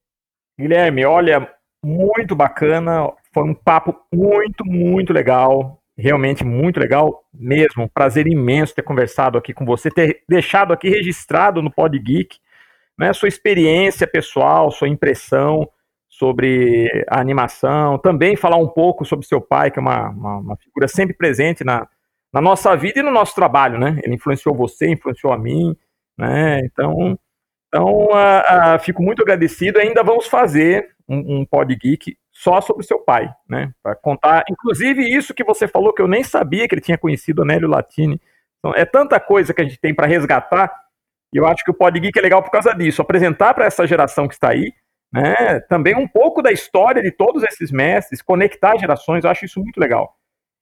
Guilherme, 0.62 1.04
olha, 1.04 1.48
muito 1.84 2.34
bacana. 2.34 3.10
Foi 3.32 3.44
um 3.44 3.54
papo 3.54 3.94
muito, 4.12 4.64
muito 4.64 5.12
legal. 5.12 5.78
Realmente 5.96 6.44
muito 6.44 6.80
legal 6.80 7.22
mesmo. 7.34 7.88
Prazer 7.92 8.26
imenso 8.26 8.74
ter 8.74 8.82
conversado 8.82 9.36
aqui 9.36 9.52
com 9.52 9.64
você, 9.64 9.90
ter 9.90 10.22
deixado 10.28 10.72
aqui 10.72 10.88
registrado 10.88 11.60
no 11.60 11.70
Pod 11.70 11.98
Geek 11.98 12.38
né, 12.98 13.12
sua 13.12 13.28
experiência 13.28 14.06
pessoal, 14.06 14.70
sua 14.70 14.88
impressão 14.88 15.68
sobre 16.08 16.88
a 17.08 17.20
animação. 17.20 17.98
Também 17.98 18.36
falar 18.36 18.56
um 18.56 18.68
pouco 18.68 19.04
sobre 19.04 19.26
seu 19.26 19.40
pai, 19.40 19.70
que 19.70 19.78
é 19.78 19.82
uma, 19.82 20.10
uma, 20.10 20.36
uma 20.38 20.56
figura 20.56 20.86
sempre 20.86 21.14
presente 21.14 21.64
na, 21.64 21.88
na 22.32 22.40
nossa 22.40 22.76
vida 22.76 23.00
e 23.00 23.02
no 23.02 23.10
nosso 23.10 23.34
trabalho, 23.34 23.78
né? 23.78 24.00
Ele 24.04 24.14
influenciou 24.14 24.54
você, 24.54 24.88
influenciou 24.88 25.32
a 25.32 25.38
mim, 25.38 25.76
né? 26.16 26.60
Então, 26.60 27.18
então, 27.72 27.86
uh, 27.86 28.76
uh, 28.76 28.78
fico 28.80 29.02
muito 29.02 29.22
agradecido. 29.22 29.78
Ainda 29.78 30.02
vamos 30.02 30.26
fazer 30.26 30.90
um, 31.08 31.38
um 31.38 31.46
Pod 31.46 31.74
Geek 31.74 32.18
só 32.30 32.60
sobre 32.60 32.84
o 32.84 32.86
seu 32.86 32.98
pai, 32.98 33.32
né? 33.48 33.72
Para 33.82 33.96
contar, 33.96 34.44
inclusive, 34.50 35.02
isso 35.02 35.32
que 35.32 35.42
você 35.42 35.66
falou, 35.66 35.94
que 35.94 36.02
eu 36.02 36.06
nem 36.06 36.22
sabia 36.22 36.68
que 36.68 36.74
ele 36.74 36.82
tinha 36.82 36.98
conhecido 36.98 37.40
o 37.40 37.44
Nélio 37.46 37.68
Latini. 37.68 38.20
Então, 38.58 38.74
é 38.74 38.84
tanta 38.84 39.18
coisa 39.18 39.54
que 39.54 39.62
a 39.62 39.64
gente 39.64 39.80
tem 39.80 39.94
para 39.94 40.06
resgatar, 40.06 40.70
e 41.32 41.38
eu 41.38 41.46
acho 41.46 41.64
que 41.64 41.70
o 41.70 41.74
Pod 41.74 41.98
Geek 41.98 42.18
é 42.18 42.22
legal 42.22 42.42
por 42.42 42.50
causa 42.50 42.74
disso. 42.74 43.00
Apresentar 43.00 43.54
para 43.54 43.64
essa 43.64 43.86
geração 43.86 44.28
que 44.28 44.34
está 44.34 44.50
aí, 44.50 44.70
né? 45.10 45.60
Também 45.60 45.96
um 45.96 46.06
pouco 46.06 46.42
da 46.42 46.52
história 46.52 47.00
de 47.00 47.10
todos 47.10 47.42
esses 47.42 47.70
mestres, 47.70 48.20
conectar 48.20 48.76
gerações, 48.76 49.24
eu 49.24 49.30
acho 49.30 49.46
isso 49.46 49.60
muito 49.60 49.80
legal. 49.80 50.14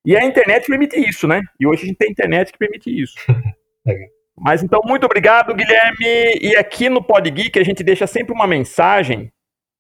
E 0.07 0.17
a 0.17 0.25
internet 0.25 0.69
permite 0.69 0.97
isso, 0.97 1.27
né? 1.27 1.43
E 1.59 1.67
hoje 1.67 1.83
a 1.83 1.87
gente 1.87 1.99
tem 1.99 2.11
internet 2.13 2.53
que 2.53 2.59
permite 2.59 2.89
isso. 2.89 3.15
Mas 4.41 4.63
então, 4.63 4.81
muito 4.85 5.05
obrigado, 5.05 5.55
Guilherme. 5.55 6.39
E 6.41 6.57
aqui 6.57 6.89
no 6.89 7.03
Pod 7.03 7.31
Geek 7.31 7.59
a 7.59 7.65
gente 7.65 7.85
deixa 7.85 8.07
sempre 8.07 8.33
uma 8.33 8.47
mensagem, 8.47 9.31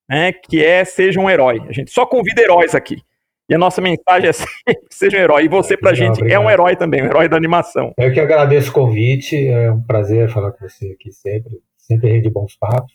né, 0.08 0.32
que 0.32 0.62
é 0.62 0.84
seja 0.84 1.18
um 1.18 1.30
herói. 1.30 1.62
A 1.66 1.72
gente 1.72 1.90
só 1.90 2.04
convida 2.04 2.42
heróis 2.42 2.74
aqui. 2.74 3.02
E 3.48 3.54
a 3.54 3.58
nossa 3.58 3.80
mensagem 3.80 4.28
é 4.28 4.32
sempre 4.32 4.86
seja 4.90 5.16
um 5.16 5.20
herói. 5.20 5.44
E 5.44 5.48
você, 5.48 5.76
pra 5.76 5.90
Legal, 5.90 6.06
gente, 6.06 6.18
obrigado. 6.18 6.40
é 6.42 6.44
um 6.44 6.50
herói 6.50 6.76
também, 6.76 7.02
um 7.02 7.06
herói 7.06 7.28
da 7.28 7.36
animação. 7.36 7.92
Eu 7.98 8.12
que 8.12 8.20
agradeço 8.20 8.70
o 8.70 8.74
convite. 8.74 9.48
É 9.48 9.72
um 9.72 9.82
prazer 9.82 10.28
falar 10.28 10.52
com 10.52 10.68
você 10.68 10.92
aqui 10.92 11.10
sempre. 11.10 11.58
Sempre 11.76 12.10
rende 12.10 12.30
bons 12.30 12.56
papos. 12.56 12.92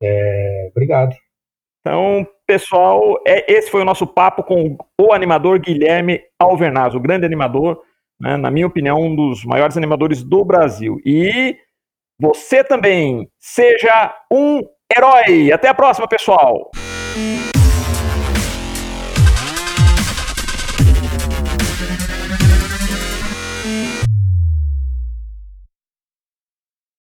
É, 0.00 0.68
obrigado. 0.70 1.16
Então, 1.80 2.26
pessoal, 2.46 3.20
é, 3.26 3.50
esse 3.52 3.70
foi 3.70 3.80
o 3.80 3.84
nosso 3.84 4.06
papo 4.06 4.42
com 4.42 4.76
o 5.00 5.12
animador 5.12 5.58
Guilherme 5.58 6.20
Alvernaz, 6.38 6.94
o 6.94 7.00
grande 7.00 7.24
animador 7.24 7.80
né, 8.20 8.36
na 8.36 8.50
minha 8.50 8.66
opinião, 8.66 9.00
um 9.00 9.14
dos 9.14 9.44
maiores 9.44 9.76
animadores 9.76 10.22
do 10.22 10.44
Brasil. 10.44 10.96
E 11.04 11.56
você 12.20 12.64
também 12.64 13.28
seja 13.38 14.14
um 14.32 14.62
herói. 14.94 15.52
Até 15.52 15.68
a 15.68 15.74
próxima, 15.74 16.08
pessoal! 16.08 16.70